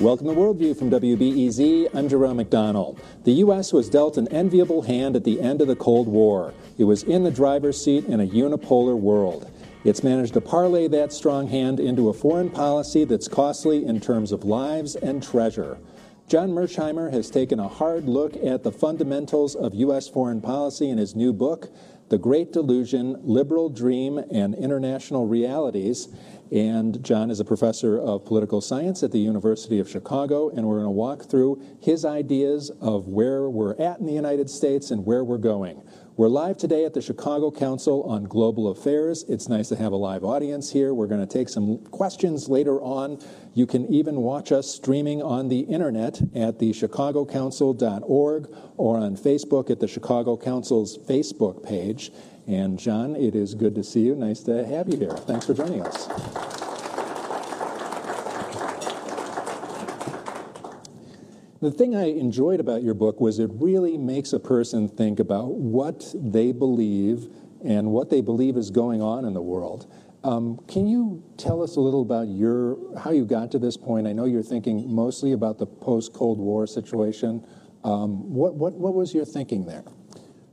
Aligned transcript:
Welcome 0.00 0.28
to 0.28 0.32
Worldview 0.32 0.78
from 0.78 0.90
WBEZ. 0.92 1.88
I'm 1.92 2.08
Jerome 2.08 2.38
McDonnell. 2.38 2.96
The 3.24 3.32
U.S. 3.32 3.72
was 3.72 3.88
dealt 3.88 4.16
an 4.16 4.28
enviable 4.28 4.82
hand 4.82 5.16
at 5.16 5.24
the 5.24 5.40
end 5.40 5.60
of 5.60 5.66
the 5.66 5.74
Cold 5.74 6.06
War. 6.06 6.54
It 6.78 6.84
was 6.84 7.02
in 7.02 7.24
the 7.24 7.32
driver's 7.32 7.82
seat 7.82 8.04
in 8.04 8.20
a 8.20 8.26
unipolar 8.28 8.96
world. 8.96 9.50
It's 9.82 10.04
managed 10.04 10.34
to 10.34 10.40
parlay 10.40 10.86
that 10.86 11.12
strong 11.12 11.48
hand 11.48 11.80
into 11.80 12.10
a 12.10 12.12
foreign 12.12 12.48
policy 12.48 13.02
that's 13.06 13.26
costly 13.26 13.84
in 13.84 13.98
terms 13.98 14.30
of 14.30 14.44
lives 14.44 14.94
and 14.94 15.20
treasure. 15.20 15.78
John 16.28 16.50
Mearsheimer 16.50 17.12
has 17.12 17.28
taken 17.28 17.58
a 17.58 17.66
hard 17.66 18.08
look 18.08 18.36
at 18.36 18.62
the 18.62 18.70
fundamentals 18.70 19.56
of 19.56 19.74
U.S. 19.74 20.06
foreign 20.06 20.40
policy 20.40 20.90
in 20.90 20.98
his 20.98 21.16
new 21.16 21.32
book, 21.32 21.72
The 22.08 22.18
Great 22.18 22.52
Delusion 22.52 23.16
Liberal 23.22 23.68
Dream 23.68 24.16
and 24.16 24.54
International 24.54 25.26
Realities. 25.26 26.08
And 26.50 27.04
John 27.04 27.30
is 27.30 27.38
a 27.38 27.44
professor 27.44 28.00
of 28.00 28.24
political 28.24 28.62
science 28.62 29.02
at 29.02 29.12
the 29.12 29.18
University 29.18 29.78
of 29.78 29.90
Chicago, 29.90 30.48
and 30.48 30.66
we're 30.66 30.76
going 30.76 30.86
to 30.86 30.90
walk 30.90 31.28
through 31.28 31.62
his 31.82 32.06
ideas 32.06 32.70
of 32.80 33.08
where 33.08 33.50
we're 33.50 33.78
at 33.78 34.00
in 34.00 34.06
the 34.06 34.14
United 34.14 34.48
States 34.48 34.90
and 34.90 35.04
where 35.04 35.22
we're 35.22 35.36
going. 35.36 35.82
We're 36.18 36.26
live 36.26 36.56
today 36.56 36.84
at 36.84 36.94
the 36.94 37.00
Chicago 37.00 37.52
Council 37.52 38.02
on 38.02 38.24
Global 38.24 38.72
Affairs. 38.72 39.24
It's 39.28 39.48
nice 39.48 39.68
to 39.68 39.76
have 39.76 39.92
a 39.92 39.96
live 39.96 40.24
audience 40.24 40.72
here. 40.72 40.92
We're 40.92 41.06
going 41.06 41.24
to 41.24 41.32
take 41.32 41.48
some 41.48 41.78
questions 41.92 42.48
later 42.48 42.80
on. 42.82 43.20
You 43.54 43.68
can 43.68 43.86
even 43.86 44.16
watch 44.16 44.50
us 44.50 44.68
streaming 44.68 45.22
on 45.22 45.48
the 45.48 45.60
internet 45.60 46.20
at 46.34 46.58
the 46.58 46.72
chicagocouncil.org 46.72 48.48
or 48.76 48.98
on 48.98 49.16
Facebook 49.16 49.70
at 49.70 49.78
the 49.78 49.86
Chicago 49.86 50.36
Council's 50.36 50.98
Facebook 50.98 51.64
page. 51.64 52.10
And 52.48 52.80
John, 52.80 53.14
it 53.14 53.36
is 53.36 53.54
good 53.54 53.76
to 53.76 53.84
see 53.84 54.00
you. 54.00 54.16
Nice 54.16 54.40
to 54.40 54.66
have 54.66 54.88
you 54.88 54.98
here. 54.98 55.16
Thanks 55.18 55.46
for 55.46 55.54
joining 55.54 55.86
us. 55.86 56.67
The 61.60 61.72
thing 61.72 61.96
I 61.96 62.04
enjoyed 62.04 62.60
about 62.60 62.84
your 62.84 62.94
book 62.94 63.20
was 63.20 63.40
it 63.40 63.50
really 63.52 63.98
makes 63.98 64.32
a 64.32 64.38
person 64.38 64.86
think 64.86 65.18
about 65.18 65.54
what 65.54 66.14
they 66.14 66.52
believe 66.52 67.26
and 67.64 67.90
what 67.90 68.10
they 68.10 68.20
believe 68.20 68.56
is 68.56 68.70
going 68.70 69.02
on 69.02 69.24
in 69.24 69.34
the 69.34 69.42
world. 69.42 69.92
Um, 70.22 70.60
can 70.68 70.86
you 70.86 71.24
tell 71.36 71.60
us 71.60 71.74
a 71.74 71.80
little 71.80 72.02
about 72.02 72.28
your 72.28 72.78
how 72.96 73.10
you 73.10 73.24
got 73.24 73.50
to 73.52 73.58
this 73.58 73.76
point? 73.76 74.06
I 74.06 74.12
know 74.12 74.24
you're 74.24 74.42
thinking 74.42 74.88
mostly 74.88 75.32
about 75.32 75.58
the 75.58 75.66
post 75.66 76.12
Cold 76.12 76.38
War 76.38 76.64
situation. 76.64 77.44
Um, 77.82 78.32
what, 78.32 78.54
what, 78.54 78.74
what 78.74 78.94
was 78.94 79.12
your 79.12 79.24
thinking 79.24 79.66
there? 79.66 79.84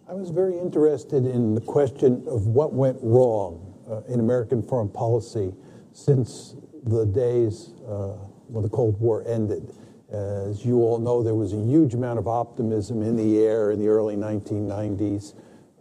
I 0.10 0.14
was 0.14 0.32
very 0.32 0.58
interested 0.58 1.28
in 1.28 1.54
the 1.54 1.62
question 1.62 2.24
of 2.28 2.48
what 2.48 2.74
went 2.74 2.98
wrong 3.04 3.76
uh, 3.88 4.02
in 4.12 4.20
American 4.20 4.64
foreign 4.64 4.90
policy 4.90 5.54
since 5.94 6.56
the 6.84 7.06
days 7.06 7.74
uh, 7.88 8.18
when 8.48 8.64
the 8.64 8.70
Cold 8.70 9.00
War 9.00 9.24
ended. 9.28 9.72
As 10.16 10.64
you 10.64 10.78
all 10.84 11.00
know, 11.00 11.22
there 11.22 11.36
was 11.36 11.52
a 11.52 11.58
huge 11.58 11.94
amount 11.94 12.20
of 12.20 12.28
optimism 12.28 13.02
in 13.02 13.18
the 13.18 13.40
air 13.40 13.72
in 13.72 13.80
the 13.80 13.88
early 13.88 14.16
1990s, 14.16 15.34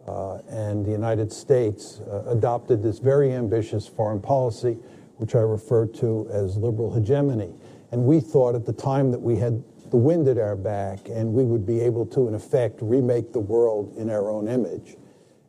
uh, 0.08 0.38
and 0.48 0.84
the 0.84 0.90
United 0.90 1.32
States 1.32 2.00
uh, 2.00 2.24
adopted 2.27 2.82
this 2.82 2.98
very 2.98 3.32
ambitious 3.32 3.86
foreign 3.86 4.20
policy, 4.20 4.78
which 5.18 5.34
I 5.34 5.40
refer 5.40 5.86
to 5.86 6.28
as 6.32 6.56
liberal 6.56 6.92
hegemony. 6.92 7.55
And 7.92 8.05
we 8.05 8.18
thought 8.18 8.56
at 8.56 8.66
the 8.66 8.72
time 8.72 9.12
that 9.12 9.20
we 9.20 9.36
had 9.36 9.62
the 9.90 9.96
wind 9.96 10.27
at 10.27 10.38
our 10.38 10.56
back, 10.56 11.08
and 11.08 11.32
we 11.32 11.44
would 11.44 11.64
be 11.64 11.80
able 11.80 12.05
to, 12.06 12.27
in 12.27 12.34
effect, 12.34 12.80
remake 12.82 13.32
the 13.32 13.38
world 13.38 13.94
in 13.96 14.10
our 14.10 14.28
own 14.28 14.48
image. 14.48 14.96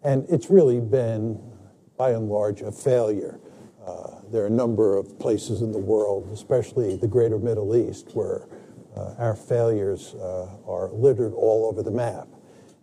And 0.03 0.25
it's 0.29 0.51
really 0.51 0.79
been, 0.79 1.41
by 1.97 2.11
and 2.11 2.29
large, 2.29 2.61
a 2.61 2.71
failure. 2.71 3.39
Uh, 3.83 4.21
there 4.31 4.43
are 4.43 4.47
a 4.47 4.51
number 4.51 4.97
of 4.97 5.17
places 5.17 5.63
in 5.63 5.71
the 5.71 5.79
world, 5.79 6.29
especially 6.31 6.95
the 6.95 7.07
greater 7.07 7.39
Middle 7.39 7.75
East, 7.75 8.11
where 8.13 8.47
our 9.17 9.35
failures 9.35 10.13
uh, 10.15 10.47
are 10.67 10.89
littered 10.91 11.33
all 11.33 11.67
over 11.69 11.83
the 11.83 11.91
map. 11.91 12.27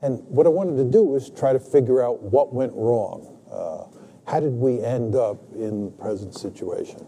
And 0.03 0.23
what 0.27 0.47
I 0.47 0.51
wanted 0.51 0.77
to 0.77 0.85
do 0.85 1.05
was 1.05 1.31
try 1.31 1.53
to 1.53 1.61
figure 1.61 2.03
out 2.03 2.23
what 2.23 2.53
went 2.53 2.73
wrong. 2.75 3.39
Uh, 3.51 3.85
how 4.31 4.41
did 4.41 4.53
we 4.53 4.81
end 4.81 5.15
up 5.15 5.39
in 5.55 5.87
the 5.87 5.91
present 5.91 6.35
situation? 6.35 7.07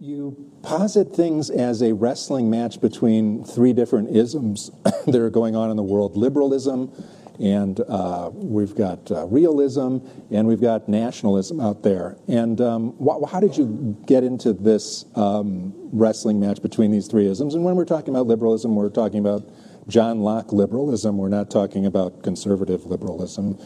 You 0.00 0.52
posit 0.62 1.14
things 1.14 1.50
as 1.50 1.82
a 1.82 1.92
wrestling 1.92 2.48
match 2.48 2.80
between 2.80 3.44
three 3.44 3.72
different 3.72 4.14
isms 4.14 4.70
that 5.06 5.16
are 5.16 5.30
going 5.30 5.56
on 5.56 5.70
in 5.70 5.76
the 5.76 5.82
world 5.82 6.16
liberalism, 6.16 6.92
and 7.40 7.80
uh, 7.80 8.30
we've 8.32 8.74
got 8.74 9.10
uh, 9.10 9.26
realism, 9.26 9.98
and 10.30 10.46
we've 10.46 10.60
got 10.60 10.88
nationalism 10.88 11.60
out 11.60 11.82
there. 11.82 12.16
And 12.26 12.60
um, 12.60 12.92
wh- 12.98 13.28
how 13.30 13.40
did 13.40 13.56
you 13.56 13.96
get 14.06 14.24
into 14.24 14.52
this 14.52 15.04
um, 15.14 15.72
wrestling 15.92 16.40
match 16.40 16.60
between 16.62 16.90
these 16.90 17.06
three 17.06 17.26
isms? 17.26 17.54
And 17.54 17.64
when 17.64 17.76
we're 17.76 17.84
talking 17.84 18.14
about 18.14 18.26
liberalism, 18.26 18.74
we're 18.74 18.90
talking 18.90 19.20
about 19.20 19.48
John 19.88 20.20
Locke 20.20 20.52
liberalism. 20.52 21.16
We're 21.16 21.28
not 21.28 21.50
talking 21.50 21.86
about 21.86 22.22
conservative 22.22 22.84
liberalism, 22.84 23.58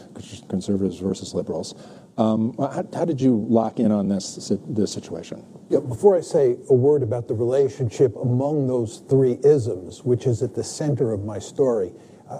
conservatives 0.47 0.99
versus 0.99 1.33
liberals. 1.33 1.75
Um, 2.17 2.55
how, 2.57 2.87
how, 2.93 3.05
did 3.05 3.19
you 3.19 3.45
lock 3.49 3.79
in 3.79 3.91
on 3.91 4.07
this 4.07 4.51
this 4.67 4.93
situation? 4.93 5.43
Yeah, 5.69 5.79
before 5.79 6.15
I 6.15 6.21
say 6.21 6.57
a 6.69 6.73
word 6.73 7.01
about 7.01 7.27
the 7.27 7.33
relationship 7.33 8.15
among 8.15 8.67
those 8.67 9.01
three 9.09 9.39
isms, 9.43 10.03
which 10.03 10.27
is 10.27 10.43
at 10.43 10.53
the 10.53 10.63
center 10.63 11.11
of 11.11 11.25
my 11.25 11.39
story, 11.39 11.91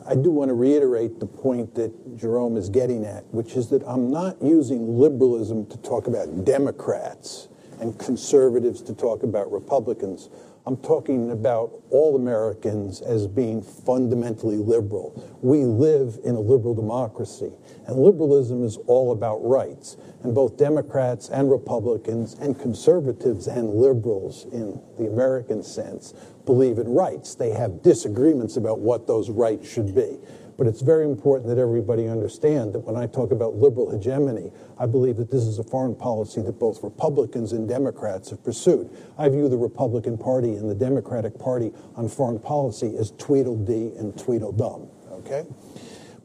I 0.07 0.15
do 0.15 0.31
want 0.31 0.49
to 0.49 0.53
reiterate 0.53 1.19
the 1.19 1.25
point 1.25 1.75
that 1.75 2.17
Jerome 2.17 2.57
is 2.57 2.69
getting 2.69 3.05
at, 3.05 3.25
which 3.33 3.55
is 3.55 3.69
that 3.69 3.83
I'm 3.87 4.11
not 4.11 4.41
using 4.41 4.97
liberalism 4.97 5.65
to 5.67 5.77
talk 5.77 6.07
about 6.07 6.45
Democrats 6.45 7.47
and 7.79 7.97
conservatives 7.99 8.81
to 8.83 8.93
talk 8.93 9.23
about 9.23 9.51
Republicans. 9.51 10.29
I'm 10.65 10.77
talking 10.77 11.29
about 11.31 11.73
all 11.89 12.15
Americans 12.15 13.01
as 13.01 13.27
being 13.27 13.61
fundamentally 13.61 14.55
liberal. 14.55 15.37
We 15.41 15.65
live 15.65 16.19
in 16.23 16.35
a 16.35 16.39
liberal 16.39 16.73
democracy, 16.73 17.51
and 17.85 17.97
liberalism 17.97 18.63
is 18.63 18.77
all 18.87 19.11
about 19.11 19.43
rights. 19.43 19.97
And 20.23 20.33
both 20.33 20.55
Democrats 20.55 21.27
and 21.27 21.51
Republicans 21.51 22.35
and 22.35 22.57
conservatives 22.57 23.47
and 23.47 23.73
liberals, 23.73 24.45
in 24.53 24.81
the 24.97 25.07
American 25.07 25.63
sense, 25.63 26.13
believe 26.45 26.77
in 26.77 26.87
rights. 26.87 27.35
They 27.35 27.49
have 27.49 27.81
disagreements 27.81 28.55
about 28.55 28.79
what 28.79 29.05
those 29.05 29.29
rights 29.29 29.69
should 29.69 29.93
be. 29.93 30.17
But 30.57 30.67
it's 30.67 30.81
very 30.81 31.05
important 31.05 31.49
that 31.49 31.57
everybody 31.59 32.07
understand 32.07 32.73
that 32.73 32.79
when 32.79 32.95
I 32.95 33.07
talk 33.07 33.31
about 33.31 33.55
liberal 33.55 33.89
hegemony, 33.89 34.51
I 34.77 34.85
believe 34.85 35.17
that 35.17 35.31
this 35.31 35.43
is 35.43 35.57
a 35.59 35.63
foreign 35.63 35.95
policy 35.95 36.41
that 36.41 36.59
both 36.59 36.83
Republicans 36.83 37.53
and 37.53 37.67
Democrats 37.67 38.29
have 38.29 38.43
pursued. 38.43 38.89
I 39.17 39.29
view 39.29 39.49
the 39.49 39.57
Republican 39.57 40.17
Party 40.17 40.53
and 40.55 40.69
the 40.69 40.75
Democratic 40.75 41.39
Party 41.39 41.71
on 41.95 42.07
foreign 42.07 42.39
policy 42.39 42.95
as 42.97 43.11
Tweedledee 43.11 43.97
and 43.97 44.17
Tweedledum, 44.17 44.89
okay? 45.11 45.45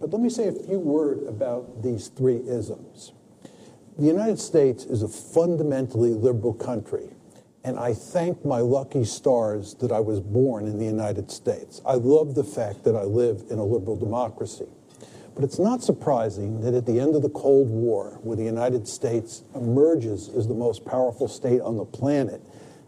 But 0.01 0.11
let 0.11 0.21
me 0.21 0.31
say 0.31 0.49
a 0.49 0.53
few 0.53 0.79
words 0.79 1.27
about 1.27 1.83
these 1.83 2.09
three 2.09 2.37
isms. 2.47 3.13
The 3.99 4.07
United 4.07 4.39
States 4.39 4.85
is 4.85 5.03
a 5.03 5.09
fundamentally 5.09 6.15
liberal 6.15 6.55
country 6.55 7.11
and 7.65 7.79
I 7.79 7.95
thank 7.95 8.45
my 8.45 8.61
lucky 8.61 9.05
stars 9.05 9.75
that 9.77 9.93
I 9.93 10.01
was 10.01 10.21
born 10.21 10.67
in 10.67 10.79
the 10.79 10.85
United 10.85 11.31
States. 11.31 11.81
I 11.85 11.95
love 11.95 12.35
the 12.35 12.45
fact 12.45 12.85
that 12.85 12.95
I 12.95 13.03
live 13.03 13.45
in 13.51 13.59
a 13.59 13.65
liberal 13.65 13.97
democracy. 13.97 14.67
But 15.35 15.45
it's 15.45 15.59
not 15.59 15.83
surprising 15.83 16.63
that 16.63 16.75
at 16.75 16.87
the 16.87 16.99
end 16.99 17.15
of 17.15 17.23
the 17.23 17.29
Cold 17.29 17.69
War, 17.69 18.19
where 18.23 18.37
the 18.37 18.45
United 18.45 18.89
States 18.89 19.45
emerges 19.55 20.29
as 20.31 20.49
the 20.49 20.55
most 20.55 20.85
powerful 20.85 21.29
state 21.29 21.61
on 21.61 21.77
the 21.77 21.85
planet, 21.85 22.43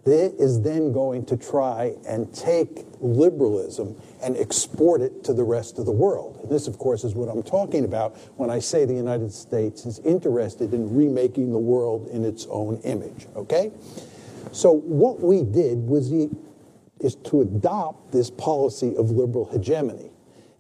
it 0.07 0.35
is 0.39 0.61
then 0.63 0.93
going 0.93 1.25
to 1.27 1.37
try 1.37 1.95
and 2.09 2.33
take 2.35 2.87
liberalism 3.01 3.95
and 4.23 4.37
export 4.37 5.01
it 5.01 5.23
to 5.25 5.33
the 5.33 5.45
rest 5.45 5.79
of 5.79 5.87
the 5.87 5.93
world. 5.93 6.39
And 6.43 6.51
this, 6.51 6.67
of 6.67 6.79
course, 6.79 7.05
is 7.05 7.15
what 7.15 7.29
I'm 7.29 7.43
talking 7.43 7.85
about 7.85 8.17
when 8.37 8.51
I 8.51 8.59
say 8.59 8.85
the 8.85 8.95
United 8.95 9.33
States 9.33 9.87
is 9.87 9.99
interested 10.01 10.75
in 10.75 10.97
remaking 10.97 11.53
the 11.53 11.59
world 11.59 12.09
in 12.09 12.25
its 12.25 12.47
own 12.51 12.81
image, 12.83 13.27
okay? 13.37 13.71
So 14.53 14.73
what 14.73 15.21
we 15.21 15.43
did 15.43 15.79
was 15.79 16.11
the, 16.11 16.31
is 17.01 17.15
to 17.17 17.43
adopt 17.43 18.13
this 18.13 18.31
policy 18.31 18.95
of 18.97 19.11
liberal 19.11 19.47
hegemony. 19.47 20.11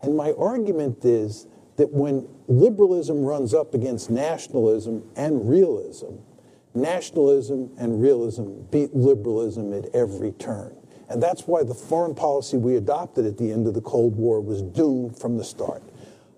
And 0.02 0.16
my 0.16 0.32
argument 0.32 1.04
is 1.04 1.46
that 1.76 1.90
when 1.92 2.28
liberalism 2.46 3.22
runs 3.22 3.54
up 3.54 3.74
against 3.74 4.10
nationalism 4.10 5.02
and 5.16 5.48
realism, 5.48 6.16
nationalism 6.74 7.70
and 7.78 8.00
realism 8.00 8.62
beat 8.70 8.94
liberalism 8.94 9.72
at 9.72 9.86
every 9.94 10.32
turn. 10.32 10.76
And 11.08 11.22
that's 11.22 11.46
why 11.46 11.64
the 11.64 11.74
foreign 11.74 12.14
policy 12.14 12.56
we 12.56 12.76
adopted 12.76 13.26
at 13.26 13.36
the 13.36 13.50
end 13.50 13.66
of 13.66 13.74
the 13.74 13.80
Cold 13.80 14.16
War 14.16 14.40
was 14.40 14.62
doomed 14.62 15.18
from 15.18 15.36
the 15.36 15.44
start. 15.44 15.82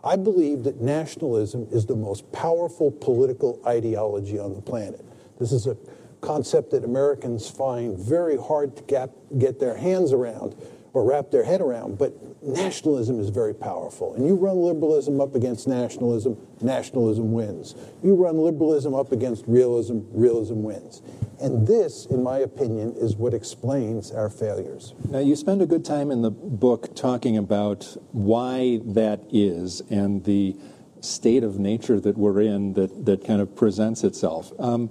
I 0.03 0.17
believe 0.17 0.65
that 0.65 0.81
nationalism 0.81 1.69
is 1.71 1.87
the 1.87 1.95
most 1.95 2.31
powerful 2.33 2.91
political 2.91 3.61
ideology 3.67 4.39
on 4.39 4.55
the 4.55 4.63
planet. 4.63 5.05
This 5.39 5.53
is 5.53 5.67
a 5.67 5.77
concept 6.23 6.71
that 6.71 6.85
Americans 6.85 7.51
find 7.51 7.99
very 7.99 8.39
hard 8.39 8.77
to 8.77 8.83
get, 8.85 9.11
get 9.39 9.61
their 9.61 9.77
hands 9.77 10.13
around 10.13 10.57
or 10.95 11.05
wrap 11.05 11.31
their 11.31 11.45
head 11.45 11.61
around. 11.61 11.99
But 11.99 12.15
nationalism 12.43 13.21
is 13.21 13.29
very 13.29 13.55
powerful. 13.55 14.15
And 14.15 14.27
you 14.27 14.35
run 14.35 14.57
liberalism 14.57 15.21
up 15.21 15.35
against 15.35 15.67
nationalism, 15.69 16.37
nationalism 16.61 17.33
wins. 17.33 17.75
You 18.03 18.15
run 18.15 18.39
liberalism 18.39 18.95
up 18.95 19.13
against 19.13 19.45
realism, 19.47 20.01
realism 20.13 20.63
wins. 20.63 21.03
And 21.41 21.67
this, 21.67 22.07
in 22.07 22.23
my 22.23 22.39
opinion, 22.39 22.95
is 22.97 23.17
what 23.17 23.35
explains 23.35 24.13
our 24.13 24.31
failures. 24.31 24.95
Now, 25.09 25.19
you 25.19 25.35
spend 25.35 25.61
a 25.61 25.67
good 25.67 25.85
time 25.85 26.11
in 26.11 26.23
the 26.23 26.31
book 26.31 26.95
talking 26.95 27.37
about 27.37 27.97
why 28.13 28.81
that 28.85 29.23
is 29.31 29.83
and 29.91 30.25
the 30.25 30.57
state 31.01 31.43
of 31.43 31.59
nature 31.59 31.99
that 31.99 32.17
we're 32.17 32.41
in 32.41 32.75
that, 32.75 33.07
that 33.07 33.25
kind 33.25 33.41
of 33.41 33.57
presents 33.57 34.05
itself. 34.05 34.53
Um, 34.61 34.91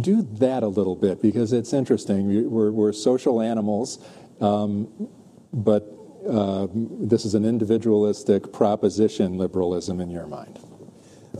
do 0.00 0.22
that 0.22 0.62
a 0.62 0.68
little 0.68 0.96
bit 0.96 1.20
because 1.20 1.52
it's 1.52 1.72
interesting. 1.72 2.50
We're, 2.50 2.70
we're 2.70 2.92
social 2.92 3.40
animals, 3.40 3.98
um, 4.40 5.08
but 5.52 5.88
uh, 6.28 6.68
this 6.72 7.24
is 7.24 7.34
an 7.34 7.44
individualistic 7.44 8.52
proposition, 8.52 9.38
liberalism, 9.38 10.00
in 10.00 10.10
your 10.10 10.26
mind. 10.26 10.58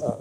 Uh, 0.02 0.16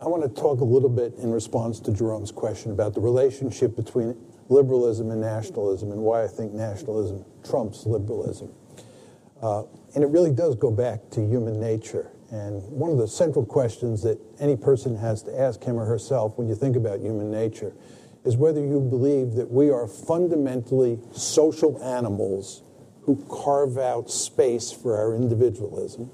I 0.00 0.06
want 0.06 0.22
to 0.22 0.40
talk 0.40 0.60
a 0.60 0.64
little 0.64 0.88
bit 0.88 1.14
in 1.18 1.32
response 1.32 1.80
to 1.80 1.92
Jerome's 1.92 2.30
question 2.30 2.70
about 2.72 2.94
the 2.94 3.00
relationship 3.00 3.74
between 3.74 4.16
liberalism 4.48 5.10
and 5.10 5.20
nationalism 5.20 5.92
and 5.92 6.00
why 6.00 6.24
I 6.24 6.28
think 6.28 6.52
nationalism 6.52 7.24
trumps 7.48 7.86
liberalism. 7.86 8.52
Uh, 9.42 9.64
and 9.94 10.04
it 10.04 10.08
really 10.08 10.30
does 10.30 10.54
go 10.56 10.70
back 10.70 11.10
to 11.10 11.20
human 11.20 11.60
nature. 11.60 12.10
And 12.30 12.62
one 12.64 12.90
of 12.90 12.98
the 12.98 13.08
central 13.08 13.44
questions 13.44 14.02
that 14.02 14.18
any 14.38 14.56
person 14.56 14.96
has 14.96 15.22
to 15.22 15.38
ask 15.38 15.62
him 15.64 15.78
or 15.78 15.86
herself 15.86 16.36
when 16.36 16.48
you 16.48 16.54
think 16.54 16.76
about 16.76 17.00
human 17.00 17.30
nature 17.30 17.72
is 18.24 18.36
whether 18.36 18.60
you 18.60 18.80
believe 18.80 19.32
that 19.34 19.50
we 19.50 19.70
are 19.70 19.86
fundamentally 19.86 20.98
social 21.12 21.82
animals 21.82 22.62
who 23.02 23.24
carve 23.30 23.78
out 23.78 24.10
space 24.10 24.70
for 24.70 24.96
our 24.96 25.14
individualism 25.14 26.10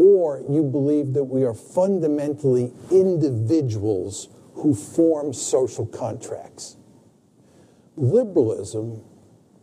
or 0.00 0.42
you 0.48 0.62
believe 0.62 1.12
that 1.12 1.24
we 1.24 1.44
are 1.44 1.52
fundamentally 1.52 2.72
individuals 2.90 4.28
who 4.54 4.74
form 4.74 5.32
social 5.32 5.84
contracts. 5.84 6.76
Liberalism 7.96 9.02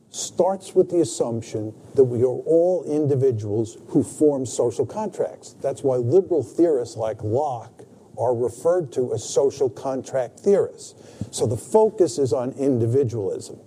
starts 0.10 0.74
with 0.74 0.90
the 0.90 1.02
assumption 1.02 1.74
that 1.96 2.04
we 2.04 2.22
are 2.22 2.28
all 2.28 2.84
individuals 2.86 3.78
who 3.90 4.04
form 4.04 4.46
social 4.46 4.86
contracts. 4.86 5.56
That's 5.62 5.84
why 5.84 5.98
liberal 5.98 6.44
theorists 6.44 6.98
like 6.98 7.24
Locke 7.24 7.84
are 8.18 8.36
referred 8.36 8.92
to 8.94 9.14
as 9.14 9.28
social 9.28 9.70
contract 9.70 10.40
theorists. 10.40 10.96
So 11.32 11.46
the 11.46 11.58
focus 11.58 12.18
is 12.18 12.34
on 12.34 12.52
individualism. 12.54 13.60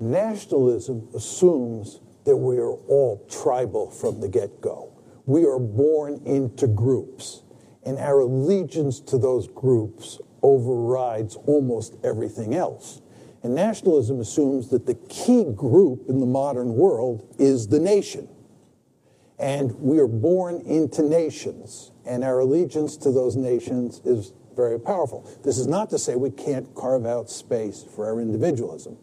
Nationalism 0.00 1.08
assumes 1.14 2.00
that 2.24 2.36
we 2.36 2.58
are 2.58 2.72
all 2.72 3.26
tribal 3.28 3.90
from 3.90 4.20
the 4.20 4.28
get 4.28 4.60
go 4.60 4.94
we 5.26 5.46
are 5.46 5.58
born 5.58 6.20
into 6.26 6.66
groups, 6.66 7.42
and 7.84 7.98
our 7.98 8.20
allegiance 8.20 9.00
to 9.00 9.18
those 9.18 9.48
groups 9.48 10.20
overrides 10.42 11.36
almost 11.46 11.94
everything 12.04 12.54
else. 12.54 13.00
And 13.44 13.54
nationalism 13.54 14.20
assumes 14.20 14.70
that 14.70 14.86
the 14.86 14.94
key 14.94 15.44
group 15.44 16.08
in 16.08 16.18
the 16.18 16.26
modern 16.26 16.74
world 16.74 17.36
is 17.38 17.68
the 17.68 17.78
nation. 17.78 18.26
And 19.38 19.72
we 19.80 19.98
are 19.98 20.08
born 20.08 20.62
into 20.62 21.02
nations, 21.02 21.92
and 22.06 22.24
our 22.24 22.40
allegiance 22.40 22.96
to 22.98 23.12
those 23.12 23.36
nations 23.36 24.00
is 24.04 24.32
very 24.56 24.80
powerful. 24.80 25.28
This 25.42 25.58
is 25.58 25.66
not 25.66 25.90
to 25.90 25.98
say 25.98 26.14
we 26.14 26.30
can't 26.30 26.74
carve 26.74 27.04
out 27.04 27.28
space 27.28 27.84
for 27.94 28.06
our 28.06 28.20
individualism. 28.20 28.96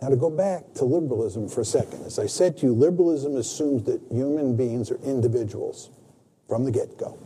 Now, 0.00 0.08
to 0.08 0.16
go 0.16 0.30
back 0.30 0.72
to 0.74 0.84
liberalism 0.84 1.48
for 1.48 1.62
a 1.62 1.64
second, 1.64 2.04
as 2.06 2.18
I 2.18 2.26
said 2.26 2.56
to 2.58 2.66
you, 2.66 2.74
liberalism 2.74 3.36
assumes 3.36 3.82
that 3.84 4.00
human 4.10 4.56
beings 4.56 4.90
are 4.90 4.98
individuals 5.02 5.90
from 6.48 6.64
the 6.64 6.70
get 6.70 6.96
go. 6.96 7.18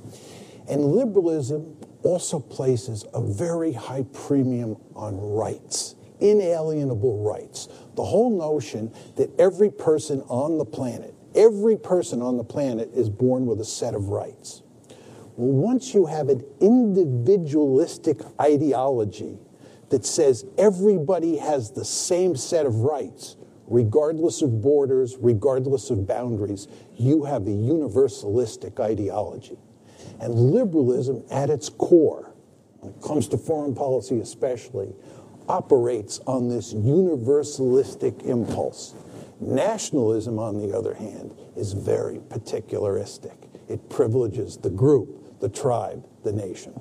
And 0.69 0.85
liberalism 0.85 1.77
also 2.03 2.41
places 2.41 3.05
a 3.13 3.21
very 3.21 3.73
high 3.73 4.05
premium 4.13 4.77
on 4.95 5.21
rights, 5.21 5.95
inalienable 6.25 7.23
rights. 7.23 7.69
The 7.95 8.05
whole 8.05 8.31
notion 8.31 8.93
that 9.17 9.31
every 9.39 9.71
person 9.71 10.23
on 10.29 10.59
the 10.59 10.65
planet, 10.65 11.15
every 11.35 11.77
person 11.77 12.23
on 12.23 12.37
the 12.37 12.45
planet 12.45 12.91
is 12.95 13.09
born 13.09 13.47
with 13.47 13.61
a 13.61 13.65
set 13.65 13.95
of 13.95 14.09
rights. 14.09 14.63
Well, 15.37 15.53
once 15.53 15.95
you 15.95 16.07
have 16.07 16.29
an 16.29 16.45
individualistic 16.61 18.21
ideology 18.41 19.39
that 19.91 20.05
says 20.05 20.45
everybody 20.59 21.37
has 21.37 21.71
the 21.71 21.85
same 21.85 22.35
set 22.37 22.67
of 22.67 22.81
rights, 22.81 23.37
regardless 23.67 24.43
of 24.43 24.61
borders, 24.61 25.17
regardless 25.21 25.91
of 25.91 26.07
boundaries. 26.07 26.69
You 26.97 27.25
have 27.25 27.47
a 27.47 27.51
universalistic 27.51 28.81
ideology. 28.81 29.59
And 30.21 30.35
liberalism, 30.35 31.25
at 31.31 31.51
its 31.51 31.69
core, 31.69 32.33
when 32.81 32.93
it 32.93 33.03
comes 33.03 33.29
to 33.29 33.39
foreign 33.39 33.75
policy 33.75 34.21
especially, 34.21 34.95
operates 35.49 36.21
on 36.27 36.49
this 36.49 36.75
universalistic 36.75 38.25
impulse. 38.25 38.95
Nationalism, 39.41 40.39
on 40.39 40.59
the 40.59 40.77
other 40.77 40.95
hand, 40.95 41.35
is 41.57 41.73
very 41.73 42.19
particularistic. 42.19 43.35
It 43.69 43.89
privileges 43.91 44.57
the 44.57 44.71
group, 44.71 45.41
the 45.41 45.49
tribe, 45.49 46.07
the 46.23 46.33
nation. 46.33 46.81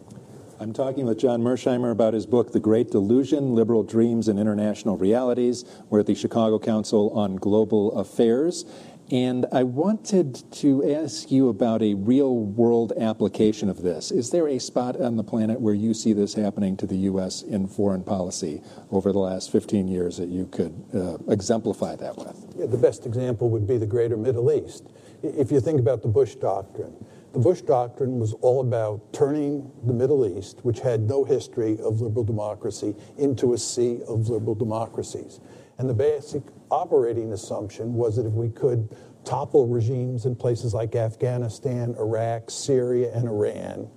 I'm 0.59 0.71
talking 0.71 1.05
with 1.05 1.19
John 1.19 1.41
Mearsheimer 1.41 1.91
about 1.91 2.13
his 2.13 2.25
book, 2.25 2.53
The 2.53 2.59
Great 2.59 2.89
Delusion 2.89 3.53
Liberal 3.53 3.83
Dreams 3.83 4.27
and 4.29 4.39
International 4.39 4.97
Realities. 4.97 5.65
We're 5.89 5.99
at 6.01 6.05
the 6.05 6.15
Chicago 6.15 6.57
Council 6.57 7.09
on 7.09 7.35
Global 7.35 7.91
Affairs. 7.99 8.63
And 9.11 9.45
I 9.51 9.63
wanted 9.63 10.51
to 10.53 10.93
ask 10.93 11.29
you 11.29 11.49
about 11.49 11.81
a 11.81 11.93
real 11.93 12.35
world 12.35 12.93
application 12.97 13.69
of 13.69 13.81
this. 13.81 14.11
Is 14.11 14.31
there 14.31 14.47
a 14.47 14.59
spot 14.59 14.99
on 14.99 15.17
the 15.17 15.23
planet 15.23 15.59
where 15.59 15.73
you 15.73 15.93
see 15.93 16.13
this 16.13 16.33
happening 16.35 16.77
to 16.77 16.87
the 16.87 16.95
U.S. 16.97 17.41
in 17.41 17.67
foreign 17.67 18.03
policy 18.03 18.61
over 18.91 19.11
the 19.11 19.19
last 19.19 19.51
15 19.51 19.87
years 19.87 20.17
that 20.17 20.29
you 20.29 20.47
could 20.47 20.85
uh, 20.93 21.17
exemplify 21.31 21.95
that 21.97 22.17
with? 22.17 22.55
Yeah, 22.57 22.67
the 22.67 22.77
best 22.77 23.05
example 23.05 23.49
would 23.49 23.67
be 23.67 23.77
the 23.77 23.85
greater 23.85 24.15
Middle 24.15 24.51
East. 24.51 24.87
If 25.21 25.51
you 25.51 25.59
think 25.59 25.79
about 25.79 26.01
the 26.01 26.07
Bush 26.07 26.35
Doctrine, 26.35 26.93
the 27.33 27.39
Bush 27.39 27.61
Doctrine 27.61 28.19
was 28.19 28.33
all 28.41 28.61
about 28.61 29.11
turning 29.11 29.71
the 29.85 29.93
Middle 29.93 30.25
East, 30.25 30.59
which 30.63 30.79
had 30.79 31.01
no 31.01 31.23
history 31.23 31.79
of 31.79 31.99
liberal 31.99 32.23
democracy, 32.23 32.95
into 33.17 33.53
a 33.53 33.57
sea 33.57 34.01
of 34.07 34.29
liberal 34.29 34.55
democracies. 34.55 35.39
And 35.77 35.89
the 35.89 35.93
basic 35.93 36.43
operating 36.73 37.33
assumption 37.33 37.93
was 37.93 38.15
that 38.15 38.25
if 38.25 38.33
we 38.33 38.49
could 38.49 38.89
topple 39.23 39.67
regimes 39.67 40.25
in 40.25 40.35
places 40.35 40.73
like 40.73 40.95
Afghanistan, 40.95 41.95
Iraq, 41.99 42.49
Syria, 42.49 43.13
and 43.13 43.27
Iran, 43.27 43.89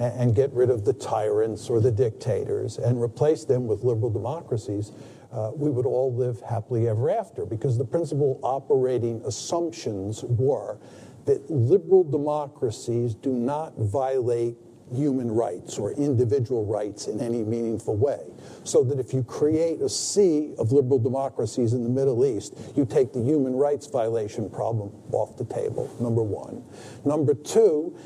and, 0.00 0.34
get 0.34 0.52
rid 0.52 0.70
of 0.70 0.84
the 0.84 0.92
tyrants 0.92 1.70
or 1.70 1.80
the 1.80 1.92
dictators 1.92 2.78
and 2.78 3.00
replace 3.00 3.44
them 3.44 3.68
with 3.68 3.84
liberal 3.84 4.10
democracies, 4.10 4.90
uh, 5.32 5.52
we 5.54 5.70
would 5.70 5.86
all 5.86 6.12
live 6.12 6.40
happily 6.40 6.88
ever 6.88 7.08
after 7.08 7.46
because 7.46 7.78
the 7.78 7.84
principal 7.84 8.40
operating 8.42 9.22
assumptions 9.24 10.24
were 10.24 10.78
that 11.26 11.48
liberal 11.48 12.02
democracies 12.02 13.14
do 13.14 13.32
not 13.32 13.72
violate 13.78 14.56
human 14.94 15.30
rights 15.30 15.78
or 15.78 15.92
individual 15.92 16.64
rights 16.64 17.06
in 17.06 17.20
any 17.20 17.42
meaningful 17.42 17.96
way. 17.96 18.20
So 18.64 18.82
that 18.84 18.98
if 18.98 19.12
you 19.12 19.22
create 19.22 19.80
a 19.80 19.88
sea 19.88 20.54
of 20.58 20.72
liberal 20.72 20.98
democracies 20.98 21.72
in 21.72 21.82
the 21.82 21.90
Middle 21.90 22.24
East, 22.24 22.54
you 22.76 22.86
take 22.86 23.12
the 23.12 23.20
human 23.22 23.54
rights 23.54 23.86
violation 23.86 24.48
problem 24.48 24.90
off 25.12 25.36
the 25.36 25.44
table, 25.44 25.94
number 26.00 26.22
one. 26.22 26.64
Number 27.04 27.34
two, 27.34 27.96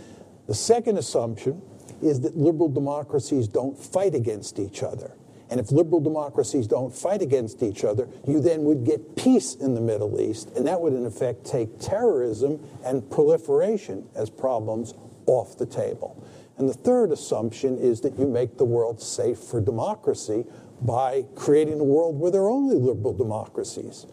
the 0.46 0.54
second 0.54 0.98
assumption 0.98 1.62
is 2.02 2.20
that 2.20 2.36
liberal 2.36 2.68
democracies 2.68 3.48
don't 3.48 3.78
fight 3.78 4.14
against 4.14 4.58
each 4.58 4.82
other. 4.82 5.12
And 5.50 5.58
if 5.58 5.72
liberal 5.72 6.00
democracies 6.00 6.66
don't 6.66 6.94
fight 6.94 7.22
against 7.22 7.62
each 7.62 7.84
other, 7.84 8.08
you 8.26 8.40
then 8.40 8.64
would 8.64 8.84
get 8.84 9.16
peace 9.16 9.54
in 9.54 9.74
the 9.74 9.80
Middle 9.80 10.20
East, 10.20 10.50
and 10.56 10.66
that 10.66 10.80
would 10.80 10.92
in 10.92 11.06
effect 11.06 11.46
take 11.46 11.78
terrorism 11.78 12.60
and 12.84 13.08
proliferation 13.10 14.06
as 14.14 14.28
problems 14.28 14.94
off 15.26 15.56
the 15.56 15.66
table. 15.66 16.22
And 16.58 16.68
the 16.68 16.74
third 16.74 17.12
assumption 17.12 17.78
is 17.78 18.00
that 18.00 18.18
you 18.18 18.26
make 18.26 18.58
the 18.58 18.64
world 18.64 19.00
safe 19.00 19.38
for 19.38 19.60
democracy 19.60 20.44
by 20.82 21.24
creating 21.34 21.80
a 21.80 21.84
world 21.84 22.18
where 22.18 22.30
there 22.30 22.42
are 22.42 22.50
only 22.50 22.76
liberal 22.76 23.12
democracies, 23.12 24.06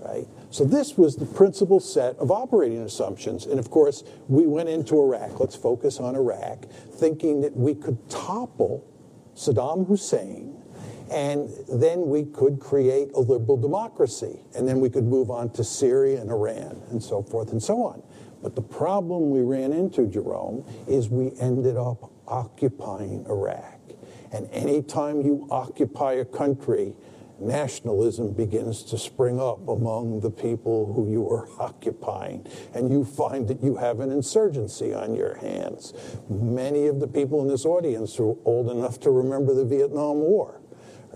right? 0.00 0.26
So 0.50 0.64
this 0.64 0.96
was 0.96 1.16
the 1.16 1.26
principal 1.26 1.80
set 1.80 2.16
of 2.16 2.30
operating 2.30 2.78
assumptions. 2.78 3.46
And 3.46 3.58
of 3.58 3.70
course, 3.70 4.04
we 4.28 4.46
went 4.46 4.68
into 4.68 5.00
Iraq, 5.00 5.40
let's 5.40 5.56
focus 5.56 5.98
on 5.98 6.14
Iraq, 6.14 6.66
thinking 6.92 7.40
that 7.42 7.56
we 7.56 7.74
could 7.74 8.08
topple 8.08 8.86
Saddam 9.34 9.86
Hussein 9.86 10.56
and 11.10 11.50
then 11.68 12.08
we 12.08 12.24
could 12.24 12.58
create 12.58 13.12
a 13.14 13.20
liberal 13.20 13.56
democracy. 13.56 14.40
And 14.54 14.66
then 14.66 14.80
we 14.80 14.90
could 14.90 15.04
move 15.04 15.30
on 15.30 15.50
to 15.50 15.62
Syria 15.62 16.20
and 16.20 16.30
Iran 16.30 16.82
and 16.90 17.02
so 17.02 17.22
forth 17.22 17.52
and 17.52 17.62
so 17.62 17.82
on. 17.84 18.02
But 18.42 18.54
the 18.54 18.62
problem 18.62 19.30
we 19.30 19.40
ran 19.40 19.72
into, 19.72 20.06
Jerome, 20.06 20.64
is 20.86 21.08
we 21.08 21.32
ended 21.40 21.76
up 21.76 22.10
occupying 22.26 23.24
Iraq. 23.26 23.80
And 24.32 24.48
anytime 24.50 25.22
you 25.22 25.46
occupy 25.50 26.14
a 26.14 26.24
country, 26.24 26.94
nationalism 27.38 28.32
begins 28.32 28.82
to 28.82 28.98
spring 28.98 29.40
up 29.40 29.66
among 29.68 30.20
the 30.20 30.30
people 30.30 30.92
who 30.92 31.10
you 31.10 31.28
are 31.28 31.48
occupying, 31.60 32.46
and 32.74 32.90
you 32.90 33.04
find 33.04 33.48
that 33.48 33.62
you 33.62 33.76
have 33.76 34.00
an 34.00 34.10
insurgency 34.10 34.92
on 34.92 35.14
your 35.14 35.36
hands. 35.36 35.92
Many 36.28 36.86
of 36.86 37.00
the 37.00 37.08
people 37.08 37.42
in 37.42 37.48
this 37.48 37.64
audience 37.64 38.18
are 38.18 38.34
old 38.44 38.70
enough 38.70 39.00
to 39.00 39.10
remember 39.10 39.54
the 39.54 39.64
Vietnam 39.64 40.18
War. 40.18 40.60